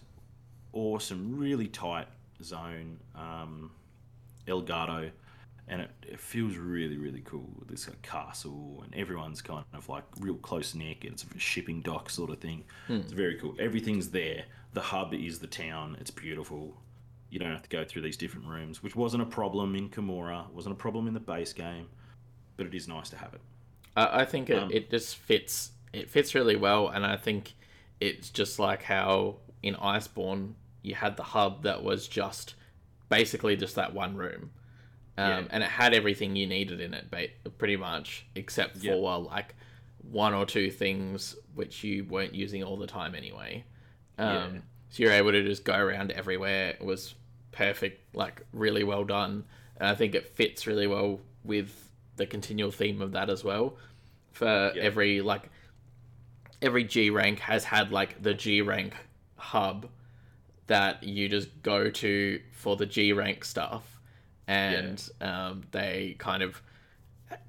awesome, 0.73 1.39
really 1.39 1.67
tight 1.67 2.09
zone, 2.43 2.99
um, 3.15 3.71
Elgado, 4.47 5.11
and 5.69 5.83
it, 5.83 5.91
it 6.03 6.21
feels 6.21 6.57
really, 6.57 6.97
really 6.97 7.23
cool. 7.25 7.49
This 7.69 7.89
like, 7.89 8.03
castle 8.03 8.83
and 8.85 8.95
everyone's 8.95 9.43
kind 9.43 9.65
of 9.75 9.89
like 9.89 10.05
real 10.19 10.37
close 10.37 10.75
knit. 10.75 10.99
It's 11.03 11.25
a 11.25 11.39
shipping 11.39 11.83
dock 11.83 12.11
sort 12.11 12.31
of 12.31 12.39
thing. 12.39 12.65
It's 12.89 13.13
very 13.13 13.37
cool. 13.37 13.55
Everything's 13.59 14.09
there. 14.11 14.45
The 14.73 14.81
hub 14.81 15.15
is 15.15 15.39
the 15.39 15.47
town. 15.47 15.97
It's 16.01 16.11
beautiful. 16.11 16.77
You 17.31 17.39
don't 17.39 17.53
have 17.53 17.63
to 17.63 17.69
go 17.69 17.85
through 17.85 18.03
these 18.03 18.17
different 18.17 18.47
rooms, 18.47 18.83
which 18.83 18.97
wasn't 18.97 19.23
a 19.23 19.27
problem 19.27 19.75
in 19.75 19.89
Kamura. 19.91 20.51
wasn't 20.51 20.73
a 20.75 20.79
problem 20.79 21.07
in 21.07 21.15
the 21.15 21.21
base 21.21 21.53
game, 21.53 21.89
but 22.57 22.67
it 22.67 22.75
is 22.75 22.89
nice 22.89 23.11
to 23.11 23.17
have 23.17 23.35
it. 23.35 23.41
I, 23.97 24.21
I 24.21 24.25
think 24.25 24.49
it, 24.51 24.63
Um, 24.63 24.71
it 24.73 24.91
just 24.91 25.17
fits. 25.17 25.73
It 25.93 26.11
fits 26.11 26.35
really 26.35 26.57
well, 26.57 26.89
and 26.89 27.05
I 27.05 27.17
think 27.17 27.55
it's 28.01 28.31
just 28.31 28.59
like 28.59 28.83
how 28.83 29.37
in 29.63 29.75
Iceborne 29.75 30.53
you 30.83 30.95
had 30.95 31.17
the 31.17 31.23
hub 31.23 31.65
that 31.65 31.83
was 31.83 32.07
just 32.09 32.55
basically 33.09 33.57
just 33.57 33.75
that 33.75 33.93
one 33.95 34.17
room, 34.17 34.51
um, 35.19 35.31
Yeah. 35.45 35.49
and 35.51 35.63
it 35.63 35.69
had 35.69 35.93
everything 35.95 36.37
you 36.37 36.47
needed 36.47 36.81
in 36.81 36.95
it, 36.95 37.11
ba- 37.11 37.29
pretty 37.59 37.77
much, 37.77 38.25
except 38.35 38.79
for 38.79 38.85
Yeah. 38.87 38.95
like 38.95 39.55
one 40.11 40.33
or 40.33 40.47
two 40.47 40.71
things 40.71 41.37
which 41.55 41.83
you 41.85 42.05
weren't 42.05 42.35
using 42.35 42.63
all 42.63 42.77
the 42.77 42.87
time 42.87 43.15
anyway. 43.15 43.65
Um, 44.17 44.27
Yeah. 44.55 44.61
So 44.91 45.03
you're 45.03 45.13
able 45.13 45.33
to 45.33 45.43
just 45.45 45.65
go 45.65 45.77
around 45.77 46.13
everywhere. 46.13 46.71
It 46.71 46.85
was 46.85 47.15
perfect, 47.53 48.15
like 48.15 48.41
really 48.53 48.85
well 48.85 49.05
done, 49.05 49.45
and 49.77 49.87
I 49.89 49.95
think 49.95 50.15
it 50.15 50.27
fits 50.35 50.67
really 50.67 50.87
well 50.87 51.21
with 51.45 51.91
the 52.17 52.27
continual 52.27 52.71
theme 52.71 53.03
of 53.03 53.13
that 53.13 53.29
as 53.29 53.45
well. 53.45 53.77
For 54.33 54.73
every 54.79 55.21
like 55.21 55.51
every 56.63 56.85
G 56.85 57.11
rank 57.11 57.41
has 57.41 57.65
had 57.65 57.91
like 57.93 58.23
the 58.23 58.35
G 58.35 58.63
rank 58.63 58.95
hub 59.37 59.89
that 60.69 61.03
you 61.05 61.29
just 61.29 61.63
go 61.63 61.91
to 61.91 62.41
for 62.53 62.77
the 62.77 62.87
G 62.87 63.13
rank 63.13 63.45
stuff, 63.45 63.98
and 64.49 65.09
um, 65.21 65.63
they 65.71 66.17
kind 66.19 66.43
of 66.43 66.61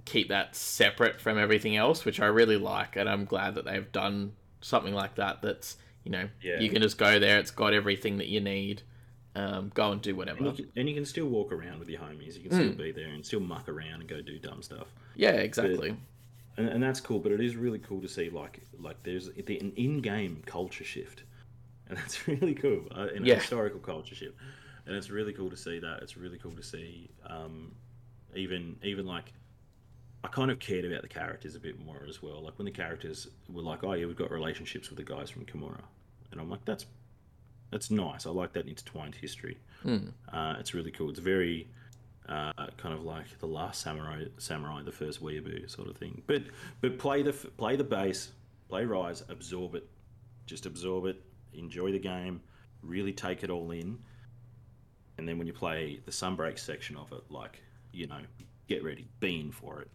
keep 0.05 0.27
that 0.29 0.55
separate 0.55 1.19
from 1.21 1.37
everything 1.39 1.75
else, 1.77 2.03
which 2.05 2.19
I 2.19 2.25
really 2.27 2.57
like, 2.57 2.95
and 2.97 3.09
I'm 3.09 3.25
glad 3.25 3.55
that 3.55 3.65
they've 3.65 3.89
done 3.91 4.33
something 4.61 4.93
like 4.93 5.15
that. 5.15 5.41
That's 5.41 5.77
you 6.03 6.11
know 6.11 6.27
Yeah. 6.43 6.59
you 6.59 6.69
can 6.69 6.81
just 6.81 6.97
go 6.97 7.17
there; 7.17 7.39
it's 7.39 7.51
got 7.51 7.73
everything 7.73 8.17
that 8.17 8.27
you 8.27 8.41
need. 8.41 8.83
Um, 9.35 9.71
go 9.73 9.91
and 9.91 10.01
do 10.01 10.09
And 10.09 10.17
whatever. 10.17 10.43
you, 10.43 10.51
can, 10.51 10.71
and 10.75 10.89
you 10.89 10.95
can 10.95 11.05
still 11.05 11.27
walk 11.27 11.51
around 11.53 11.79
with 11.79 11.87
your 11.87 12.01
homies. 12.01 12.35
You 12.35 12.49
can 12.49 12.51
still 12.51 12.71
be 12.73 12.91
there 12.91 13.07
and 13.09 13.25
still 13.25 13.39
muck 13.39 13.69
around 13.69 14.01
and 14.01 14.07
go 14.07 14.21
do 14.21 14.37
dumb 14.39 14.61
stuff. 14.63 14.87
Yeah, 15.15 15.31
exactly. 15.31 15.95
and, 16.57 16.67
and 16.67 16.83
that's 16.83 16.99
cool. 16.99 17.19
But 17.19 17.31
it 17.31 17.39
is 17.39 17.55
really 17.55 17.79
cool 17.79 18.01
to 18.01 18.07
see 18.09 18.29
like 18.29 18.59
like 18.79 19.01
there's 19.03 19.27
an 19.27 19.71
in-game 19.77 20.41
culture 20.45 20.83
shift, 20.83 21.23
and 21.87 21.97
that's 21.97 22.27
really 22.27 22.55
cool. 22.55 22.85
Uh, 22.93 23.07
in 23.15 23.23
Yeah. 23.23 23.35
a 23.35 23.37
historical 23.37 23.79
culture 23.79 24.15
shift, 24.15 24.35
and 24.85 24.95
it's 24.95 25.09
really 25.09 25.33
cool 25.33 25.49
to 25.49 25.57
see 25.57 25.79
that. 25.79 25.99
It's 26.01 26.17
really 26.17 26.37
cool 26.37 26.51
to 26.51 26.63
see 26.63 27.09
um, 27.25 27.73
even 28.35 28.77
even 28.83 29.05
like 29.05 29.33
I 30.23 30.27
kind 30.27 30.51
of 30.51 30.59
cared 30.59 30.85
about 30.85 31.01
the 31.01 31.07
characters 31.07 31.55
a 31.55 31.59
bit 31.59 31.83
more 31.83 32.03
as 32.07 32.21
well. 32.21 32.43
Like 32.43 32.57
when 32.57 32.65
the 32.65 32.71
characters 32.71 33.27
were 33.51 33.61
like, 33.61 33.83
"Oh 33.83 33.93
yeah, 33.93 34.05
we've 34.05 34.15
got 34.15 34.31
relationships 34.31 34.89
with 34.89 34.97
the 34.97 35.05
guys 35.05 35.29
from 35.29 35.45
Kamura," 35.45 35.81
and 36.31 36.41
I'm 36.41 36.49
like, 36.49 36.65
"That's 36.65 36.85
that's 37.71 37.91
nice. 37.91 38.25
I 38.25 38.31
like 38.31 38.53
that 38.53 38.67
intertwined 38.67 39.15
history. 39.15 39.57
Hmm. 39.83 40.09
Uh, 40.31 40.55
it's 40.59 40.73
really 40.73 40.91
cool. 40.91 41.09
It's 41.09 41.19
very 41.19 41.67
uh, 42.27 42.51
kind 42.77 42.93
of 42.93 43.03
like 43.03 43.39
the 43.39 43.47
last 43.47 43.81
samurai, 43.81 44.25
samurai, 44.37 44.81
the 44.83 44.91
first 44.91 45.23
weeaboo 45.23 45.69
sort 45.69 45.87
of 45.87 45.97
thing. 45.97 46.21
But 46.27 46.43
but 46.81 46.97
play 46.97 47.23
the 47.23 47.33
play 47.33 47.75
the 47.75 47.83
bass, 47.83 48.31
play 48.67 48.85
Rise, 48.85 49.23
absorb 49.29 49.75
it, 49.75 49.87
just 50.45 50.65
absorb 50.65 51.05
it, 51.05 51.21
enjoy 51.53 51.91
the 51.91 51.99
game, 51.99 52.41
really 52.83 53.13
take 53.13 53.43
it 53.43 53.49
all 53.49 53.71
in, 53.71 53.99
and 55.19 55.27
then 55.27 55.37
when 55.37 55.45
you 55.45 55.53
play 55.53 55.99
the 56.05 56.11
Sunbreak 56.11 56.57
section 56.57 56.95
of 56.95 57.11
it, 57.11 57.21
like 57.29 57.61
you 57.91 58.07
know, 58.07 58.19
get 58.67 58.83
ready, 58.83 59.07
be 59.19 59.39
in 59.39 59.51
for 59.51 59.81
it. 59.81 59.89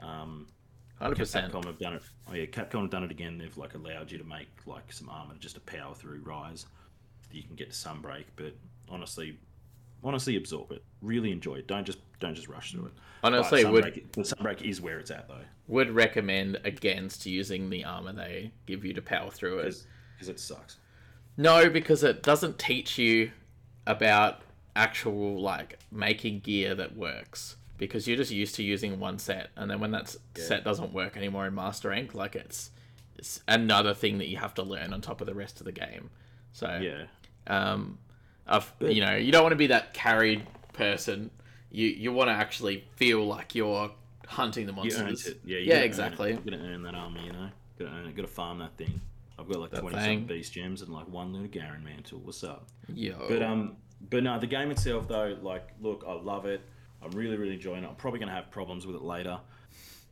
Um, 0.00 0.46
Hundred 0.98 1.18
percent. 1.18 1.52
Capcom 1.52 1.64
have 1.66 1.78
done 1.78 1.94
it. 1.94 2.02
Oh 2.30 2.34
yeah, 2.34 2.46
Capcom 2.46 2.82
have 2.82 2.90
done 2.90 3.02
it 3.02 3.10
again. 3.10 3.36
They've 3.36 3.56
like 3.58 3.74
allowed 3.74 4.10
you 4.10 4.18
to 4.18 4.24
make 4.24 4.48
like 4.64 4.90
some 4.92 5.10
armor 5.10 5.34
just 5.38 5.56
to 5.56 5.60
power 5.60 5.94
through 5.94 6.22
Rise. 6.24 6.66
You 7.32 7.42
can 7.42 7.56
get 7.56 7.72
to 7.72 7.76
Sunbreak, 7.76 8.24
but 8.36 8.54
honestly, 8.88 9.36
honestly, 10.02 10.36
absorb 10.36 10.70
it. 10.70 10.82
Really 11.02 11.32
enjoy 11.32 11.56
it. 11.56 11.66
Don't 11.66 11.84
just 11.84 11.98
don't 12.20 12.34
just 12.34 12.48
rush 12.48 12.72
through 12.72 12.86
it. 12.86 12.92
Honestly, 13.24 13.64
but 13.64 13.72
would 13.72 13.84
Sunbreak, 13.84 14.04
but 14.12 14.24
Sunbreak 14.24 14.62
is 14.62 14.80
where 14.80 15.00
it's 15.00 15.10
at 15.10 15.26
though, 15.26 15.44
would 15.66 15.90
recommend 15.90 16.60
against 16.64 17.26
using 17.26 17.68
the 17.68 17.84
armor 17.84 18.12
they 18.12 18.52
give 18.64 18.84
you 18.84 18.94
to 18.94 19.02
power 19.02 19.30
through 19.30 19.58
it. 19.58 19.84
because 20.14 20.28
it 20.28 20.38
sucks. 20.38 20.78
No, 21.36 21.68
because 21.68 22.04
it 22.04 22.22
doesn't 22.22 22.58
teach 22.58 22.96
you 22.96 23.32
about 23.86 24.40
actual 24.74 25.40
like 25.40 25.78
making 25.90 26.40
gear 26.40 26.74
that 26.74 26.96
works. 26.96 27.56
Because 27.78 28.08
you're 28.08 28.16
just 28.16 28.30
used 28.30 28.54
to 28.54 28.62
using 28.62 28.98
one 28.98 29.18
set, 29.18 29.50
and 29.54 29.70
then 29.70 29.80
when 29.80 29.90
that 29.90 30.16
Yeah. 30.36 30.44
set 30.44 30.64
doesn't 30.64 30.94
work 30.94 31.14
anymore 31.16 31.46
in 31.46 31.54
Master 31.54 31.90
Rank, 31.90 32.14
like 32.14 32.34
it's 32.34 32.70
it's 33.18 33.40
another 33.48 33.92
thing 33.94 34.18
that 34.18 34.28
you 34.28 34.36
have 34.38 34.54
to 34.54 34.62
learn 34.62 34.92
on 34.92 35.00
top 35.00 35.20
of 35.20 35.26
the 35.26 35.34
rest 35.34 35.60
of 35.60 35.66
the 35.66 35.72
game. 35.72 36.10
So 36.52 36.78
Yeah, 36.82 37.04
um, 37.46 37.98
I've, 38.46 38.72
you 38.80 39.00
know, 39.04 39.14
you 39.16 39.30
don't 39.32 39.42
want 39.42 39.52
to 39.52 39.56
be 39.56 39.66
that 39.68 39.92
carried 39.92 40.46
person. 40.72 41.30
You 41.70 41.88
you 41.88 42.12
want 42.12 42.28
to 42.28 42.32
actually 42.34 42.84
feel 42.96 43.26
like 43.26 43.54
you're 43.54 43.90
hunting 44.26 44.66
the 44.66 44.72
monsters. 44.72 45.34
Yeah, 45.44 45.58
yeah, 45.58 45.78
exactly. 45.80 46.32
You 46.32 46.38
gotta 46.50 46.62
earn 46.62 46.82
that 46.82 46.94
armor. 46.94 47.20
You 47.20 47.32
know, 47.32 47.48
gotta 47.78 47.90
earn 47.90 48.06
it. 48.06 48.16
Gotta 48.16 48.28
farm 48.28 48.58
that 48.60 48.76
thing. 48.78 49.00
I've 49.38 49.48
got 49.48 49.60
like 49.60 49.70
That 49.70 49.80
twenty 49.80 50.16
beast 50.18 50.52
gems 50.52 50.82
and 50.82 50.90
like 50.92 51.08
one 51.08 51.32
Lunagaron 51.32 51.82
mantle. 51.84 52.20
What's 52.20 52.42
up? 52.44 52.68
Yeah. 52.92 53.14
But 53.28 53.42
um, 53.42 53.76
but 54.10 54.22
no, 54.22 54.38
the 54.38 54.46
game 54.46 54.70
itself 54.70 55.08
though, 55.08 55.36
like, 55.42 55.68
look, 55.80 56.04
I 56.06 56.12
love 56.12 56.46
it. 56.46 56.62
I'm 57.02 57.10
really, 57.10 57.36
really 57.36 57.54
enjoying 57.54 57.84
it. 57.84 57.88
I'm 57.88 57.96
probably 57.96 58.20
gonna 58.20 58.32
have 58.32 58.50
problems 58.50 58.86
with 58.86 58.96
it 58.96 59.02
later, 59.02 59.38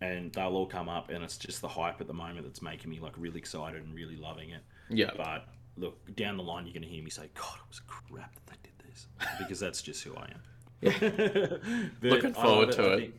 and 0.01 0.33
they'll 0.33 0.55
all 0.55 0.67
come 0.67 0.89
up. 0.89 1.11
And 1.11 1.25
it's 1.25 1.39
just 1.39 1.61
the 1.61 1.69
hype 1.69 2.01
at 2.01 2.07
the 2.07 2.15
moment 2.15 2.45
that's 2.47 2.63
making 2.63 2.91
me 2.91 3.01
like 3.01 3.15
really 3.17 3.39
excited 3.39 3.83
and 3.83 3.95
really 3.95 4.17
loving 4.17 4.51
it. 4.51 4.63
yeah. 4.91 5.11
But 5.17 5.47
look, 5.77 6.15
down 6.17 6.37
the 6.37 6.43
line, 6.43 6.67
you're 6.67 6.75
gonna 6.75 6.87
hear 6.87 7.03
me 7.03 7.11
say, 7.11 7.31
"God, 7.35 7.57
it 7.57 7.69
was 7.69 7.81
crap 7.81 8.35
that 8.35 8.47
they 8.47 8.57
did 8.63 8.91
this," 8.91 9.07
because 9.39 9.59
that's 9.61 9.81
just 9.81 10.05
who 10.05 10.15
I 10.17 10.25
am. 10.35 10.41
But 12.01 12.11
Looking 12.11 12.35
forward 12.35 12.69
love 12.69 12.77
to 12.77 12.93
it. 12.93 13.15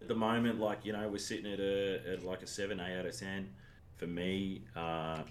At 0.00 0.06
the 0.08 0.14
moment, 0.14 0.60
like 0.60 0.84
you 0.84 0.92
know, 0.92 1.08
we're 1.08 1.18
sitting 1.18 1.52
at 1.52 1.58
a 1.58 2.12
at 2.12 2.24
like 2.24 2.42
a 2.42 2.46
seven, 2.46 2.78
eight 2.80 2.98
out 2.98 3.06
of 3.06 3.18
ten 3.18 3.50
for 3.96 4.06
me, 4.06 4.62
uh, 4.76 5.22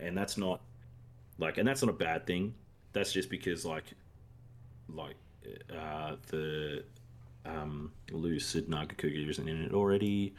and 0.00 0.16
that's 0.16 0.36
not 0.36 0.60
like, 1.38 1.58
and 1.58 1.66
that's 1.66 1.82
not 1.82 1.90
a 1.90 1.96
bad 1.96 2.26
thing. 2.26 2.54
That's 2.92 3.12
just 3.12 3.30
because 3.30 3.64
like, 3.64 3.84
like 4.88 5.16
uh, 5.72 6.16
the 6.28 6.82
um, 7.46 7.92
Lucid 8.10 8.68
Nargacuga 8.68 9.28
isn't 9.28 9.48
in 9.48 9.62
it 9.62 9.72
already. 9.72 10.34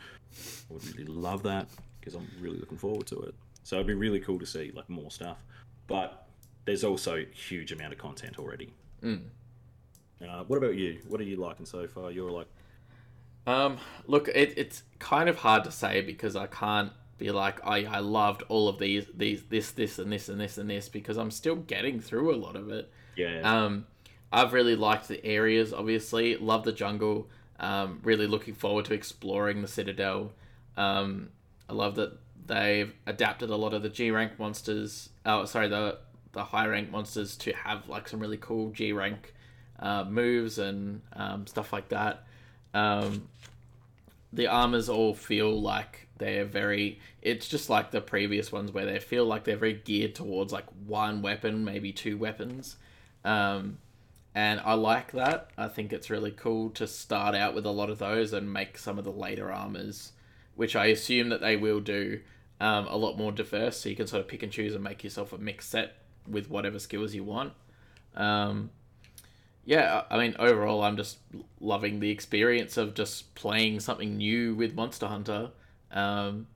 I 0.69 0.73
would 0.73 0.85
really 0.97 1.05
love 1.05 1.43
that 1.43 1.67
because 1.99 2.15
I'm 2.15 2.27
really 2.39 2.57
looking 2.57 2.77
forward 2.77 3.07
to 3.07 3.19
it. 3.21 3.35
So 3.63 3.75
it'd 3.75 3.87
be 3.87 3.93
really 3.93 4.19
cool 4.19 4.39
to 4.39 4.45
see 4.45 4.71
like 4.75 4.89
more 4.89 5.11
stuff. 5.11 5.37
But 5.87 6.27
there's 6.65 6.83
also 6.83 7.25
huge 7.33 7.71
amount 7.71 7.93
of 7.93 7.99
content 7.99 8.39
already. 8.39 8.73
Mm. 9.03 9.21
Uh, 10.21 10.43
what 10.43 10.57
about 10.57 10.75
you? 10.75 10.99
What 11.07 11.19
are 11.19 11.25
you 11.25 11.37
liking 11.37 11.65
so 11.65 11.87
far? 11.87 12.11
You're 12.11 12.31
like, 12.31 12.47
Um, 13.47 13.77
look, 14.05 14.27
it, 14.27 14.53
it's 14.57 14.83
kind 14.99 15.27
of 15.29 15.37
hard 15.37 15.63
to 15.63 15.71
say 15.71 16.01
because 16.01 16.35
I 16.35 16.47
can't 16.47 16.91
be 17.21 17.31
like, 17.31 17.59
oh 17.63 17.75
yeah, 17.75 17.91
I 17.91 17.99
loved 17.99 18.43
all 18.49 18.67
of 18.67 18.79
these, 18.79 19.05
these, 19.15 19.43
this, 19.43 19.71
this, 19.71 19.99
and 19.99 20.11
this, 20.11 20.27
and 20.27 20.39
this, 20.41 20.57
and 20.57 20.69
this, 20.69 20.89
because 20.89 21.17
I'm 21.17 21.31
still 21.31 21.55
getting 21.55 21.99
through 21.99 22.33
a 22.33 22.37
lot 22.37 22.55
of 22.55 22.69
it. 22.71 22.91
yeah, 23.15 23.39
Um, 23.43 23.85
I've 24.33 24.53
really 24.53 24.75
liked 24.75 25.07
the 25.07 25.23
areas, 25.25 25.73
obviously. 25.73 26.35
Love 26.37 26.63
the 26.63 26.71
jungle. 26.71 27.29
Um, 27.59 27.99
really 28.03 28.27
looking 28.27 28.55
forward 28.55 28.85
to 28.85 28.93
exploring 28.93 29.61
the 29.61 29.67
Citadel. 29.67 30.31
Um, 30.77 31.29
I 31.69 31.73
love 31.73 31.95
that 31.95 32.17
they've 32.47 32.93
adapted 33.05 33.49
a 33.49 33.55
lot 33.55 33.73
of 33.73 33.83
the 33.83 33.89
G 33.89 34.09
rank 34.09 34.39
monsters. 34.39 35.09
Oh, 35.25 35.45
sorry, 35.45 35.67
the 35.67 35.99
the 36.33 36.45
high 36.45 36.65
rank 36.65 36.89
monsters 36.89 37.35
to 37.35 37.51
have 37.51 37.89
like 37.89 38.07
some 38.07 38.19
really 38.19 38.37
cool 38.37 38.71
G 38.71 38.93
rank 38.93 39.33
uh, 39.79 40.05
moves 40.05 40.57
and 40.57 41.01
um, 41.13 41.45
stuff 41.45 41.73
like 41.73 41.89
that. 41.89 42.23
Um, 42.73 43.27
the 44.33 44.47
armors 44.47 44.87
all 44.89 45.13
feel 45.13 45.61
like 45.61 46.07
they're 46.21 46.45
very. 46.45 46.99
It's 47.21 47.47
just 47.47 47.69
like 47.69 47.91
the 47.91 47.99
previous 47.99 48.51
ones 48.51 48.71
where 48.71 48.85
they 48.85 48.99
feel 48.99 49.25
like 49.25 49.43
they're 49.43 49.57
very 49.57 49.73
geared 49.73 50.15
towards 50.15 50.53
like 50.53 50.65
one 50.85 51.21
weapon, 51.21 51.65
maybe 51.65 51.91
two 51.91 52.17
weapons. 52.17 52.77
Um, 53.25 53.79
and 54.33 54.61
I 54.63 54.75
like 54.75 55.11
that. 55.11 55.49
I 55.57 55.67
think 55.67 55.91
it's 55.91 56.09
really 56.09 56.31
cool 56.31 56.69
to 56.71 56.87
start 56.87 57.35
out 57.35 57.53
with 57.53 57.65
a 57.65 57.71
lot 57.71 57.89
of 57.89 57.99
those 57.99 58.31
and 58.31 58.53
make 58.53 58.77
some 58.77 58.97
of 58.97 59.03
the 59.03 59.11
later 59.11 59.51
armors, 59.51 60.13
which 60.55 60.75
I 60.75 60.85
assume 60.85 61.29
that 61.29 61.41
they 61.41 61.57
will 61.57 61.81
do, 61.81 62.21
um, 62.61 62.87
a 62.87 62.95
lot 62.95 63.17
more 63.17 63.31
diverse. 63.31 63.77
So 63.77 63.89
you 63.89 63.95
can 63.95 64.07
sort 64.07 64.21
of 64.21 64.27
pick 64.29 64.43
and 64.43 64.51
choose 64.51 64.73
and 64.73 64.83
make 64.83 65.03
yourself 65.03 65.33
a 65.33 65.37
mixed 65.37 65.69
set 65.69 65.95
with 66.27 66.49
whatever 66.49 66.79
skills 66.79 67.13
you 67.13 67.23
want. 67.23 67.53
Um, 68.15 68.69
yeah, 69.65 70.03
I 70.09 70.15
I 70.15 70.19
mean, 70.19 70.35
overall, 70.39 70.83
I'm 70.83 70.97
just 70.97 71.17
loving 71.59 71.99
the 71.99 72.09
experience 72.09 72.77
of 72.77 72.93
just 72.93 73.35
playing 73.35 73.79
something 73.79 74.17
new 74.17 74.55
with 74.55 74.75
Monster 74.75 75.07
Hunter. 75.07 75.51
Um, 75.91 76.47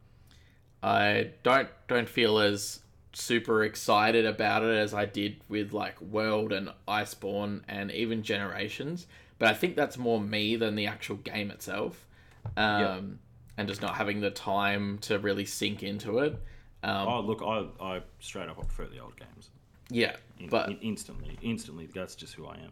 I 0.84 1.32
don't 1.44 1.70
don't 1.88 2.08
feel 2.10 2.40
as 2.40 2.80
super 3.14 3.64
excited 3.64 4.26
about 4.26 4.64
it 4.64 4.76
as 4.76 4.94
I 4.94 5.06
did 5.06 5.38
with 5.48 5.72
like 5.74 6.00
World 6.02 6.52
and 6.52 6.70
Iceborne 6.88 7.62
and 7.68 7.92
even 7.92 8.24
Generations, 8.24 9.08
but 9.40 9.48
I 9.50 9.54
think 9.54 9.76
that's 9.76 9.98
more 9.98 10.20
me 10.20 10.56
than 10.58 10.76
the 10.76 10.88
actual 10.88 11.16
game 11.18 11.50
itself. 11.52 12.06
Um, 12.58 12.82
Yeah. 12.82 13.00
and 13.58 13.68
just 13.68 13.82
not 13.82 13.96
having 13.96 14.20
the 14.20 14.32
time 14.32 14.98
to 15.00 15.18
really 15.18 15.46
sink 15.46 15.82
into 15.82 16.20
it. 16.20 16.34
Um, 16.84 17.08
oh 17.08 17.20
look, 17.22 17.42
I, 17.42 17.66
I 17.84 18.02
straight 18.20 18.50
up 18.50 18.60
I 18.60 18.64
prefer 18.64 18.86
the 18.88 19.00
old 19.00 19.16
games. 19.18 19.50
yeah, 19.90 20.16
In- 20.40 20.50
but 20.50 20.70
in- 20.70 20.80
instantly, 20.82 21.38
instantly, 21.42 21.88
that's 21.88 22.16
just 22.16 22.34
who 22.36 22.46
I 22.46 22.56
am. 22.56 22.72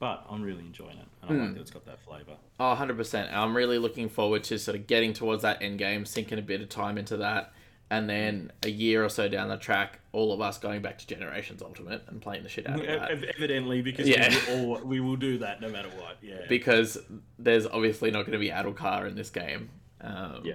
But 0.00 0.26
I'm 0.28 0.42
really 0.42 0.60
enjoying 0.64 0.98
it, 0.98 1.06
and 1.22 1.30
I 1.30 1.34
Hmm. 1.34 1.40
like 1.46 1.54
that 1.54 1.60
it's 1.60 1.70
got 1.70 1.86
that 1.86 2.00
flavour. 2.00 2.36
Oh, 2.60 2.74
100%. 2.74 3.32
I'm 3.32 3.56
really 3.56 3.78
looking 3.78 4.08
forward 4.08 4.44
to 4.44 4.58
sort 4.58 4.76
of 4.76 4.86
getting 4.86 5.12
towards 5.12 5.42
that 5.42 5.62
end 5.62 5.78
game, 5.78 6.04
sinking 6.04 6.38
a 6.38 6.42
bit 6.42 6.60
of 6.60 6.68
time 6.68 6.98
into 6.98 7.16
that, 7.18 7.52
and 7.90 8.10
then 8.10 8.50
a 8.64 8.68
year 8.70 9.04
or 9.04 9.08
so 9.08 9.28
down 9.28 9.48
the 9.48 9.56
track, 9.56 10.00
all 10.12 10.32
of 10.32 10.40
us 10.40 10.58
going 10.58 10.82
back 10.82 10.98
to 10.98 11.06
Generations 11.06 11.62
Ultimate 11.62 12.02
and 12.08 12.20
playing 12.20 12.42
the 12.42 12.48
shit 12.48 12.68
out 12.68 12.80
of 12.80 12.86
that. 12.86 13.10
Evidently, 13.36 13.82
because 13.82 14.08
Yeah. 14.08 14.28
we, 14.48 14.54
will 14.60 14.76
all, 14.76 14.84
we 14.84 15.00
will 15.00 15.16
do 15.16 15.38
that 15.38 15.60
no 15.60 15.68
matter 15.68 15.88
what. 15.90 16.16
Yeah. 16.20 16.40
Because 16.48 16.98
there's 17.38 17.66
obviously 17.66 18.10
not 18.10 18.22
going 18.26 18.32
to 18.32 18.38
be 18.38 18.50
Ahtal-Ka 18.50 19.04
in 19.04 19.14
this 19.14 19.30
game. 19.30 19.70
Um, 20.00 20.40
yeah. 20.44 20.54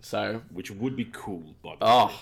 So, 0.00 0.42
Which 0.50 0.70
would 0.70 0.96
be 0.96 1.04
cool. 1.12 1.54
By 1.62 1.76
the 1.78 1.84
way. 1.84 1.90
oh, 1.90 2.20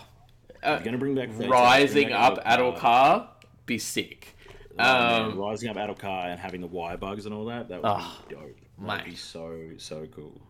You're 0.64 0.80
gonna 0.80 0.98
bring 0.98 1.14
back 1.14 1.30
rising 1.38 2.08
bring 2.08 2.08
back 2.10 2.38
up 2.38 2.44
Ahtal-Ka, 2.44 3.30
be 3.66 3.78
sick. 3.78 4.36
Oh, 4.80 5.24
Um, 5.24 5.38
rising 5.38 5.68
up 5.70 5.76
Ahtal-Ka 5.76 6.22
and 6.26 6.40
having 6.40 6.60
the 6.60 6.66
wire 6.66 6.96
bugs 6.96 7.26
and 7.26 7.34
all 7.34 7.44
that. 7.46 7.68
That 7.68 7.82
would 7.82 7.88
Oh, 7.90 8.18
be 8.28 8.34
dope. 8.34 8.56
That 8.78 8.96
would 8.96 9.04
be 9.04 9.14
so 9.16 9.70
so 9.78 10.06
cool. 10.06 10.40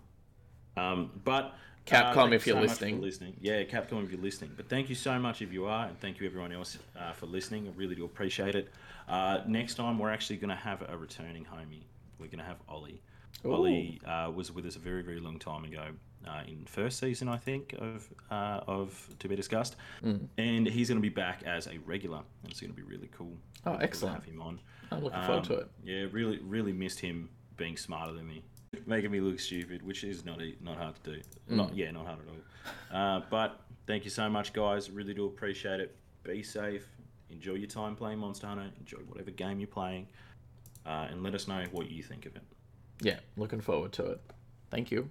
Um, 0.76 1.10
but 1.24 1.54
Capcom, 1.86 2.14
thank 2.14 2.34
if 2.34 2.46
you 2.46 2.54
you're 2.54 2.62
so 2.62 2.68
listening. 2.68 3.00
listening, 3.00 3.36
yeah, 3.40 3.62
Capcom, 3.64 4.04
if 4.04 4.12
you're 4.12 4.20
listening. 4.20 4.52
But 4.56 4.68
thank 4.68 4.88
you 4.88 4.94
so 4.94 5.18
much 5.18 5.42
if 5.42 5.52
you 5.52 5.66
are, 5.66 5.86
and 5.88 5.98
thank 6.00 6.20
you 6.20 6.26
everyone 6.26 6.52
else 6.52 6.78
uh, 6.98 7.12
for 7.12 7.26
listening. 7.26 7.66
I 7.66 7.72
really 7.76 7.94
do 7.94 8.04
appreciate 8.04 8.54
it. 8.54 8.68
Uh, 9.08 9.40
next 9.46 9.74
time 9.74 9.98
we're 9.98 10.10
actually 10.12 10.36
going 10.36 10.50
to 10.50 10.54
have 10.62 10.82
a 10.88 10.96
returning 10.96 11.44
homie. 11.44 11.82
We're 12.18 12.26
going 12.26 12.38
to 12.38 12.44
have 12.44 12.58
Ollie. 12.68 13.02
Ooh. 13.44 13.52
Ollie 13.54 14.00
uh, 14.06 14.30
was 14.34 14.52
with 14.52 14.66
us 14.66 14.76
a 14.76 14.78
very 14.78 15.02
very 15.02 15.18
long 15.20 15.38
time 15.38 15.64
ago. 15.64 15.86
Uh, 16.26 16.42
in 16.46 16.64
first 16.66 16.98
season, 16.98 17.28
I 17.28 17.38
think 17.38 17.74
of 17.78 18.06
uh, 18.30 18.60
of 18.66 19.08
to 19.20 19.28
be 19.28 19.36
discussed, 19.36 19.76
Mm. 20.04 20.28
and 20.36 20.66
he's 20.66 20.88
going 20.88 20.98
to 20.98 21.02
be 21.02 21.08
back 21.14 21.42
as 21.44 21.66
a 21.66 21.78
regular, 21.86 22.18
and 22.42 22.50
it's 22.52 22.60
going 22.60 22.70
to 22.72 22.76
be 22.76 22.82
really 22.82 23.08
cool. 23.16 23.32
Oh, 23.64 23.76
to 23.76 23.82
excellent. 23.82 24.16
have 24.16 24.24
him 24.24 24.40
on. 24.42 24.60
I'm 24.92 25.02
looking 25.04 25.22
forward 25.22 25.44
to 25.44 25.54
Um, 25.54 25.60
it. 25.60 25.70
Yeah, 25.84 26.06
really, 26.12 26.38
really 26.38 26.72
missed 26.72 27.00
him 27.00 27.30
being 27.56 27.76
smarter 27.76 28.12
than 28.12 28.26
me, 28.28 28.42
making 28.86 29.10
me 29.10 29.20
look 29.20 29.40
stupid, 29.40 29.82
which 29.82 30.04
is 30.04 30.24
not 30.26 30.42
e- 30.42 30.58
not 30.60 30.76
hard 30.76 30.94
to 31.04 31.14
do. 31.14 31.20
Mm. 31.50 31.56
Not 31.56 31.74
yeah, 31.74 31.90
not 31.90 32.04
hard 32.06 32.18
at 32.20 32.26
all. 32.28 32.98
Uh, 32.98 33.20
but 33.30 33.60
thank 33.86 34.04
you 34.04 34.10
so 34.10 34.28
much, 34.28 34.52
guys. 34.52 34.90
Really 34.90 35.14
do 35.14 35.24
appreciate 35.26 35.80
it. 35.80 35.96
Be 36.22 36.42
safe. 36.42 36.86
Enjoy 37.30 37.54
your 37.54 37.68
time 37.68 37.96
playing 37.96 38.18
Monster 38.18 38.46
Hunter. 38.46 38.70
Enjoy 38.78 38.98
whatever 39.08 39.30
game 39.30 39.58
you're 39.58 39.68
playing, 39.68 40.06
uh, 40.84 41.06
and 41.10 41.22
let 41.22 41.34
us 41.34 41.48
know 41.48 41.64
what 41.72 41.90
you 41.90 42.02
think 42.02 42.26
of 42.26 42.36
it. 42.36 42.42
Yeah, 43.00 43.20
looking 43.38 43.60
forward 43.62 43.92
to 43.92 44.04
it. 44.12 44.20
Thank 44.70 44.90
you. 44.90 45.08